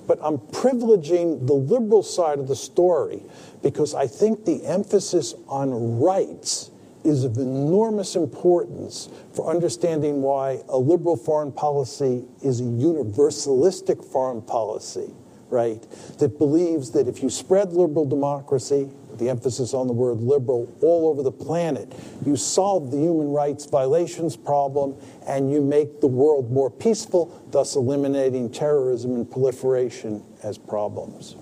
But 0.08 0.20
I'm 0.22 0.38
privileging 0.38 1.48
the 1.48 1.54
liberal 1.54 2.04
side 2.04 2.40
of 2.40 2.48
the 2.48 2.56
story 2.56 3.24
because 3.62 3.94
I 3.94 4.08
think 4.08 4.46
the 4.46 4.66
emphasis 4.66 5.34
on 5.48 6.00
rights 6.00 6.72
is 7.04 7.24
of 7.24 7.38
enormous 7.38 8.16
importance 8.16 9.10
for 9.34 9.50
understanding 9.50 10.22
why 10.22 10.62
a 10.70 10.78
liberal 10.78 11.18
foreign 11.18 11.52
policy 11.52 12.24
is 12.42 12.62
a 12.62 12.64
universalistic 12.64 14.04
foreign 14.04 14.42
policy, 14.42 15.14
right? 15.50 15.82
That 16.20 16.38
believes 16.38 16.92
that 16.92 17.08
if 17.08 17.22
you 17.22 17.30
spread 17.30 17.74
liberal 17.74 18.06
democracy, 18.06 18.90
the 19.18 19.30
emphasis 19.30 19.74
on 19.74 19.88
the 19.88 19.94
word 19.94 20.20
liberal, 20.20 20.76
all 20.82 21.10
over 21.10 21.24
the 21.24 21.32
planet, 21.32 21.94
you 22.26 22.36
solve 22.36 22.92
the 22.92 22.98
human 22.98 23.30
rights 23.30 23.66
violations 23.66 24.36
problem 24.36 24.96
and 25.28 25.52
you 25.52 25.62
make 25.62 26.02
the 26.02 26.08
world 26.08 26.52
more 26.52 26.70
peaceful, 26.70 27.44
thus 27.52 27.76
eliminating 27.76 28.52
terrorism 28.52 29.16
and 29.16 29.30
proliferation 29.30 30.24
as 30.44 30.58
problems. 30.58 31.36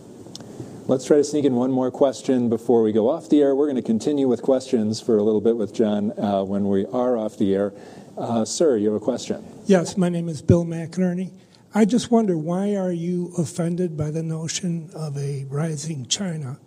Let's 0.88 1.06
try 1.06 1.18
to 1.18 1.24
sneak 1.24 1.46
in 1.46 1.56
one 1.56 1.72
more 1.72 1.92
question 1.92 2.50
before 2.50 2.82
we 2.84 2.92
go 2.92 3.10
off 3.10 3.30
the 3.30 3.42
air. 3.42 3.56
We're 3.56 3.68
going 3.68 3.76
to 3.76 3.82
continue 3.82 4.28
with 4.28 4.42
questions 4.42 5.00
for 5.00 5.18
a 5.18 5.24
little 5.24 5.40
bit 5.40 5.56
with 5.56 5.74
John 5.74 6.12
uh, 6.20 6.44
when 6.44 6.68
we 6.68 6.86
are 6.88 7.18
off 7.18 7.38
the 7.38 7.54
air. 7.54 7.74
Uh, 8.18 8.44
sir, 8.44 8.78
you 8.78 8.92
have 8.92 9.02
a 9.02 9.04
question? 9.04 9.46
Yes, 9.66 9.96
my 9.96 10.10
name 10.10 10.28
is 10.28 10.42
Bill 10.42 10.66
McInerney. 10.66 11.32
I 11.74 11.86
just 11.86 12.12
wonder 12.12 12.38
why 12.38 12.76
are 12.76 12.92
you 12.92 13.32
offended 13.38 13.96
by 13.96 14.12
the 14.12 14.22
notion 14.22 14.90
of 14.94 15.18
a 15.18 15.46
rising 15.46 16.06
China, 16.08 16.60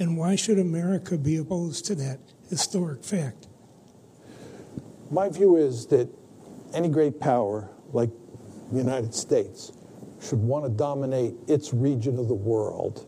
and 0.00 0.16
why 0.16 0.34
should 0.34 0.58
America 0.58 1.18
be 1.18 1.36
opposed 1.36 1.84
to 1.84 1.94
that 1.94 2.18
historic 2.48 3.04
fact? 3.04 3.46
My 5.10 5.28
view 5.28 5.56
is 5.56 5.86
that 5.86 6.08
any 6.72 6.88
great 6.88 7.20
power, 7.20 7.68
like 7.92 8.10
the 8.72 8.78
United 8.78 9.14
States, 9.14 9.72
should 10.22 10.38
want 10.38 10.64
to 10.64 10.70
dominate 10.70 11.34
its 11.46 11.74
region 11.74 12.18
of 12.18 12.28
the 12.28 12.34
world 12.34 13.06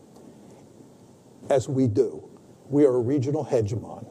as 1.49 1.67
we 1.67 1.87
do. 1.87 2.23
We 2.69 2.85
are 2.85 2.95
a 2.95 2.99
regional 2.99 3.43
hegemon. 3.43 4.07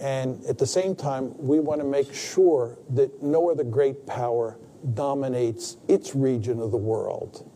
And 0.00 0.44
at 0.46 0.58
the 0.58 0.66
same 0.66 0.96
time, 0.96 1.32
we 1.38 1.60
want 1.60 1.80
to 1.80 1.86
make 1.86 2.12
sure 2.12 2.76
that 2.90 3.22
no 3.22 3.50
other 3.50 3.64
great 3.64 4.04
power 4.06 4.58
dominates 4.94 5.76
its 5.88 6.14
region 6.14 6.60
of 6.60 6.72
the 6.72 6.76
world 6.76 7.48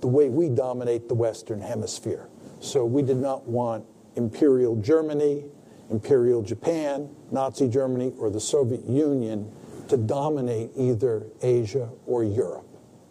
the 0.00 0.08
way 0.08 0.28
we 0.28 0.48
dominate 0.48 1.08
the 1.08 1.14
Western 1.14 1.60
Hemisphere. 1.60 2.28
So 2.60 2.84
we 2.84 3.02
did 3.02 3.18
not 3.18 3.46
want 3.46 3.84
Imperial 4.16 4.76
Germany, 4.76 5.44
Imperial 5.90 6.42
Japan, 6.42 7.08
Nazi 7.30 7.68
Germany, 7.68 8.12
or 8.18 8.30
the 8.30 8.40
Soviet 8.40 8.84
Union 8.88 9.52
to 9.88 9.96
dominate 9.96 10.70
either 10.76 11.26
Asia 11.42 11.88
or 12.06 12.24
Europe, 12.24 12.66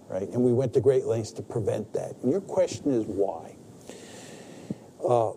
right? 0.09 0.27
And 0.29 0.43
we 0.43 0.51
went 0.51 0.73
to 0.73 0.81
great 0.81 1.05
lengths 1.05 1.31
to 1.33 1.41
prevent 1.41 1.93
that. 1.93 2.15
And 2.21 2.31
your 2.31 2.41
question 2.41 2.91
is 2.91 3.05
why? 3.05 3.55
Uh, 5.07 5.33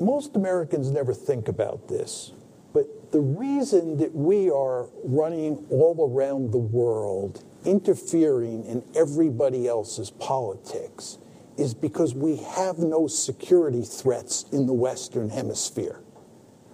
most 0.00 0.34
Americans 0.34 0.90
never 0.90 1.12
think 1.12 1.48
about 1.48 1.86
this, 1.88 2.32
but 2.72 3.12
the 3.12 3.20
reason 3.20 3.98
that 3.98 4.14
we 4.14 4.50
are 4.50 4.88
running 5.04 5.66
all 5.70 6.10
around 6.10 6.52
the 6.52 6.58
world, 6.58 7.44
interfering 7.64 8.64
in 8.64 8.82
everybody 8.96 9.68
else's 9.68 10.10
politics, 10.10 11.18
is 11.56 11.74
because 11.74 12.14
we 12.14 12.36
have 12.36 12.78
no 12.78 13.06
security 13.06 13.82
threats 13.82 14.44
in 14.52 14.66
the 14.66 14.72
Western 14.72 15.30
Hemisphere. 15.30 16.00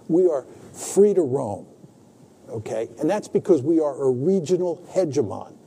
We 0.07 0.27
are 0.27 0.45
free 0.73 1.13
to 1.13 1.21
roam, 1.21 1.67
okay? 2.49 2.89
And 2.99 3.09
that's 3.09 3.27
because 3.27 3.61
we 3.61 3.79
are 3.79 4.01
a 4.01 4.09
regional 4.09 4.85
hegemon 4.93 5.57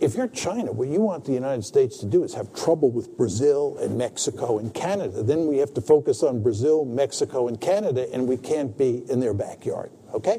if 0.00 0.14
you're 0.14 0.28
China, 0.28 0.72
what 0.72 0.88
you 0.88 1.00
want 1.02 1.26
the 1.26 1.32
United 1.32 1.62
States 1.62 1.98
to 1.98 2.06
do 2.06 2.24
is 2.24 2.32
have 2.34 2.54
trouble 2.54 2.90
with 2.90 3.16
Brazil 3.18 3.76
and 3.80 3.98
Mexico 3.98 4.58
and 4.58 4.72
Canada. 4.72 5.22
Then 5.22 5.46
we 5.46 5.58
have 5.58 5.74
to 5.74 5.82
focus 5.82 6.22
on 6.22 6.42
Brazil, 6.42 6.86
Mexico, 6.86 7.48
and 7.48 7.60
Canada, 7.60 8.08
and 8.12 8.26
we 8.26 8.38
can't 8.38 8.76
be 8.76 9.04
in 9.10 9.20
their 9.20 9.34
backyard. 9.34 9.90
Okay? 10.14 10.38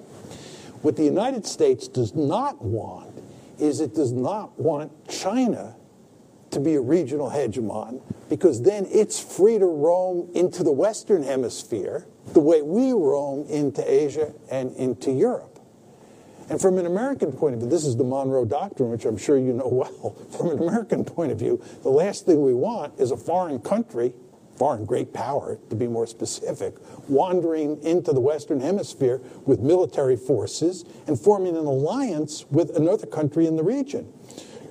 What 0.82 0.96
the 0.96 1.04
United 1.04 1.46
States 1.46 1.88
does 1.88 2.16
not 2.16 2.62
want 2.62 3.14
is 3.60 3.82
it 3.82 3.94
does 3.94 4.12
not 4.12 4.60
want 4.60 4.92
China 5.08 5.76
to 6.52 6.60
be 6.60 6.76
a 6.76 6.82
regional 6.82 7.30
hegemon 7.30 8.02
because 8.30 8.62
then 8.62 8.88
it's 8.90 9.20
free 9.20 9.58
to 9.58 9.66
roam 9.66 10.30
into 10.34 10.64
the 10.64 10.72
Western 10.72 11.24
Hemisphere 11.24 12.06
the 12.34 12.40
way 12.40 12.62
we 12.62 12.92
roam 12.92 13.46
into 13.48 13.84
Asia 13.90 14.34
and 14.50 14.76
into 14.76 15.12
Europe. 15.12 15.60
And 16.50 16.60
from 16.60 16.78
an 16.78 16.86
American 16.86 17.32
point 17.32 17.54
of 17.54 17.62
view, 17.62 17.70
this 17.70 17.86
is 17.86 17.96
the 17.96 18.04
Monroe 18.04 18.44
Doctrine, 18.44 18.92
which 18.92 19.06
I'm 19.06 19.18
sure 19.18 19.38
you 19.38 19.54
know 19.54 19.68
well. 19.72 20.16
From 20.38 20.50
an 20.50 20.60
American 20.60 21.06
point 21.06 21.32
of 21.32 21.40
view, 21.40 21.64
the 21.82 21.90
last 21.90 22.26
thing 22.26 22.42
we 22.42 22.54
want 22.54 23.00
is 23.00 23.12
a 23.12 23.18
foreign 23.18 23.60
country, 23.60 24.14
foreign 24.58 24.86
great 24.86 25.14
power 25.14 25.58
to 25.70 25.76
be 25.76 25.88
more 25.88 26.06
specific, 26.06 26.76
wandering 27.08 27.82
into 27.84 28.12
the 28.12 28.20
Western 28.20 28.60
Hemisphere 28.60 29.22
with 29.46 29.62
military 29.62 30.18
forces 30.18 30.84
and 31.08 31.20
forming 31.20 31.56
an 31.56 31.66
alliance 31.66 32.46
with 32.52 32.76
another 32.76 33.08
country 33.08 33.46
in 33.46 33.56
the 33.56 33.64
region. 33.64 34.12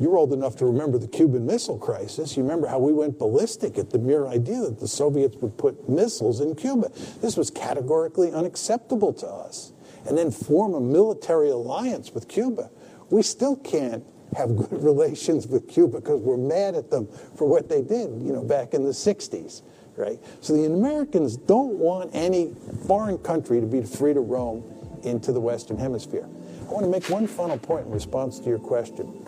You're 0.00 0.16
old 0.16 0.32
enough 0.32 0.56
to 0.56 0.66
remember 0.66 0.98
the 0.98 1.08
Cuban 1.08 1.46
Missile 1.46 1.78
Crisis. 1.78 2.36
You 2.36 2.42
remember 2.42 2.66
how 2.66 2.78
we 2.78 2.92
went 2.92 3.18
ballistic 3.18 3.78
at 3.78 3.90
the 3.90 3.98
mere 3.98 4.26
idea 4.26 4.60
that 4.62 4.80
the 4.80 4.88
Soviets 4.88 5.36
would 5.36 5.56
put 5.58 5.88
missiles 5.88 6.40
in 6.40 6.54
Cuba. 6.54 6.90
This 7.20 7.36
was 7.36 7.50
categorically 7.50 8.32
unacceptable 8.32 9.12
to 9.14 9.26
us 9.26 9.72
and 10.06 10.16
then 10.16 10.30
form 10.30 10.74
a 10.74 10.80
military 10.80 11.50
alliance 11.50 12.12
with 12.12 12.28
Cuba, 12.28 12.70
we 13.10 13.22
still 13.22 13.56
can't 13.56 14.04
have 14.36 14.56
good 14.56 14.72
relations 14.84 15.46
with 15.46 15.68
Cuba 15.68 16.00
because 16.00 16.20
we're 16.20 16.36
mad 16.36 16.74
at 16.74 16.90
them 16.90 17.08
for 17.36 17.48
what 17.48 17.68
they 17.68 17.82
did, 17.82 18.22
you 18.22 18.32
know, 18.32 18.42
back 18.42 18.74
in 18.74 18.84
the 18.84 18.90
60s, 18.90 19.62
right? 19.96 20.18
So 20.40 20.52
the 20.54 20.64
Americans 20.64 21.36
don't 21.36 21.74
want 21.74 22.10
any 22.12 22.54
foreign 22.86 23.18
country 23.18 23.60
to 23.60 23.66
be 23.66 23.82
free 23.82 24.14
to 24.14 24.20
roam 24.20 24.64
into 25.02 25.32
the 25.32 25.40
Western 25.40 25.78
Hemisphere. 25.78 26.28
I 26.60 26.72
want 26.72 26.84
to 26.84 26.90
make 26.90 27.08
one 27.08 27.26
final 27.26 27.58
point 27.58 27.86
in 27.86 27.92
response 27.92 28.38
to 28.40 28.48
your 28.48 28.58
question. 28.58 29.24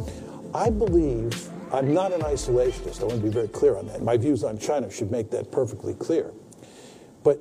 I 0.55 0.70
believe 0.70 1.48
I'm 1.72 1.94
not 1.94 2.12
an 2.12 2.20
isolationist. 2.20 3.00
I 3.00 3.05
want 3.05 3.16
to 3.16 3.22
be 3.22 3.30
very 3.30 3.48
clear 3.48 3.76
on 3.76 3.86
that. 3.86 4.03
My 4.03 4.16
views 4.16 4.44
on 4.44 4.59
China 4.59 4.90
should 4.90 5.11
make 5.11 5.30
that 5.30 5.50
perfectly 5.50 5.94
clear. 5.94 6.32
But 7.24 7.40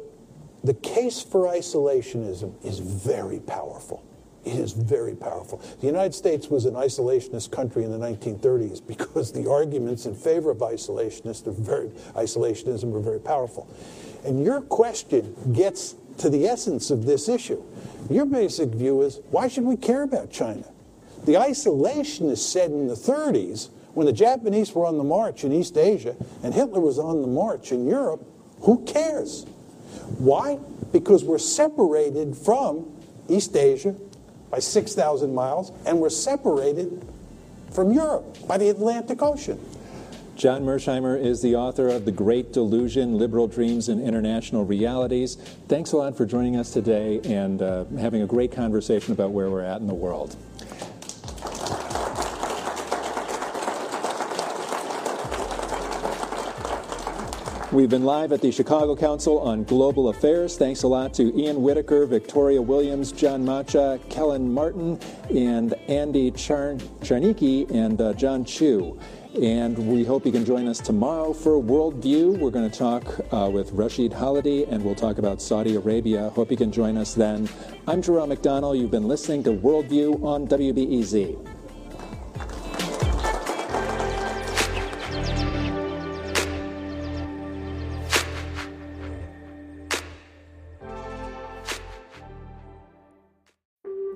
the 0.64 0.74
case 0.76 1.22
for 1.22 1.48
isolationism 1.48 2.54
is 2.64 2.80
very 2.80 3.40
powerful. 3.40 4.04
It 4.46 4.56
is 4.56 4.72
very 4.72 5.16
powerful. 5.16 5.62
The 5.82 5.88
United 5.88 6.16
States 6.16 6.50
was 6.50 6.66
an 6.66 6.74
isolationist 6.74 7.52
country 7.52 7.84
in 7.84 7.92
the 7.92 7.98
1930s 7.98 8.86
because 8.86 9.32
the 9.32 9.50
arguments 9.50 10.06
in 10.06 10.16
favor 10.16 10.50
of 10.50 10.58
isolationist 10.60 11.46
are 11.48 11.52
very, 11.52 11.90
isolationism 12.16 12.86
were 12.92 13.02
very 13.02 13.20
powerful. 13.20 13.68
And 14.26 14.44
your 14.44 14.62
question 14.62 15.36
gets 15.54 15.96
to 16.20 16.30
the 16.30 16.46
essence 16.48 16.90
of 16.90 17.06
this 17.06 17.28
issue. 17.28 17.62
Your 18.10 18.26
basic 18.26 18.70
view 18.70 19.02
is 19.02 19.20
why 19.30 19.48
should 19.48 19.64
we 19.64 19.78
care 19.78 20.04
about 20.04 20.32
China? 20.32 20.66
The 21.26 21.34
isolationists 21.34 22.40
said 22.40 22.72
in 22.72 22.88
the 22.88 22.96
30s, 22.96 23.70
when 23.94 24.06
the 24.06 24.14
Japanese 24.14 24.74
were 24.74 24.86
on 24.86 24.98
the 24.98 25.04
march 25.04 25.44
in 25.44 25.52
East 25.52 25.78
Asia 25.78 26.16
and 26.44 26.54
Hitler 26.54 26.80
was 26.80 26.98
on 26.98 27.22
the 27.22 27.28
march 27.28 27.72
in 27.72 27.88
Europe, 27.88 28.24
who 28.62 28.84
cares? 28.86 29.46
Why? 30.18 30.58
Because 30.92 31.24
we're 31.24 31.38
separated 31.38 32.36
from 32.36 32.92
East 33.28 33.56
Asia 33.56 33.96
by 34.50 34.60
6,000 34.60 35.34
miles, 35.34 35.72
and 35.86 36.00
we're 36.00 36.10
separated 36.10 37.06
from 37.72 37.92
Europe 37.92 38.48
by 38.48 38.58
the 38.58 38.70
Atlantic 38.70 39.22
Ocean. 39.22 39.60
John 40.36 40.64
Mearsheimer 40.64 41.22
is 41.22 41.42
the 41.42 41.56
author 41.56 41.88
of 41.88 42.06
The 42.06 42.12
Great 42.12 42.52
Delusion 42.52 43.18
Liberal 43.18 43.48
Dreams 43.48 43.90
and 43.90 44.02
International 44.02 44.66
Realities. 44.66 45.36
Thanks 45.68 45.92
a 45.92 45.98
lot 45.98 46.18
for 46.18 46.26
joining 46.26 46.56
us 46.56 46.72
today 46.72 47.22
and 47.24 47.62
uh, 47.62 47.86
having 48.00 48.24
a 48.24 48.26
great 48.26 48.52
conversation 48.52 49.14
about 49.14 49.32
where 49.32 49.50
we're 49.50 49.62
at 49.62 49.82
in 49.82 49.88
the 49.88 49.94
world. 49.94 50.36
We've 57.72 57.90
been 57.90 58.04
live 58.04 58.34
at 58.34 58.42
the 58.42 58.52
Chicago 58.52 58.98
Council 58.98 59.40
on 59.40 59.64
Global 59.64 60.10
Affairs. 60.10 60.58
Thanks 60.58 60.84
a 60.84 60.90
lot 60.90 61.14
to 61.14 61.34
Ian 61.40 61.62
Whitaker, 61.62 62.06
Victoria 62.06 62.62
Williams, 62.62 63.14
John 63.14 63.46
Macha, 63.46 63.98
Kellen 64.10 64.54
Martin, 64.54 65.00
and 65.30 65.74
Andy 65.88 66.32
Char- 66.32 66.76
and 67.10 68.02
uh, 68.02 68.14
John 68.16 68.44
Chu. 68.44 69.00
And 69.42 69.78
we 69.88 70.04
hope 70.04 70.26
you 70.26 70.34
can 70.34 70.44
join 70.44 70.68
us 70.68 70.80
tomorrow 70.80 71.32
for 71.32 71.64
Worldview. 71.64 72.40
We're 72.40 72.52
going 72.52 72.70
to 72.70 72.78
talk 72.78 73.06
uh, 73.32 73.50
with 73.50 73.72
Rashid 73.72 74.12
Holiday 74.12 74.66
and 74.66 74.84
we'll 74.84 74.94
talk 74.94 75.18
about 75.18 75.42
Saudi 75.42 75.78
Arabia. 75.78 76.30
Hope 76.32 76.52
you 76.52 76.58
can 76.58 76.74
join 76.74 76.98
us 76.98 77.14
then. 77.14 77.48
I'm 77.88 78.02
Jerome 78.02 78.32
McDonnell. 78.32 78.78
You've 78.78 78.92
been 78.92 79.08
listening 79.08 79.44
to 79.44 79.52
Worldview 79.52 80.22
on 80.26 80.46
WBEZ. 80.46 81.61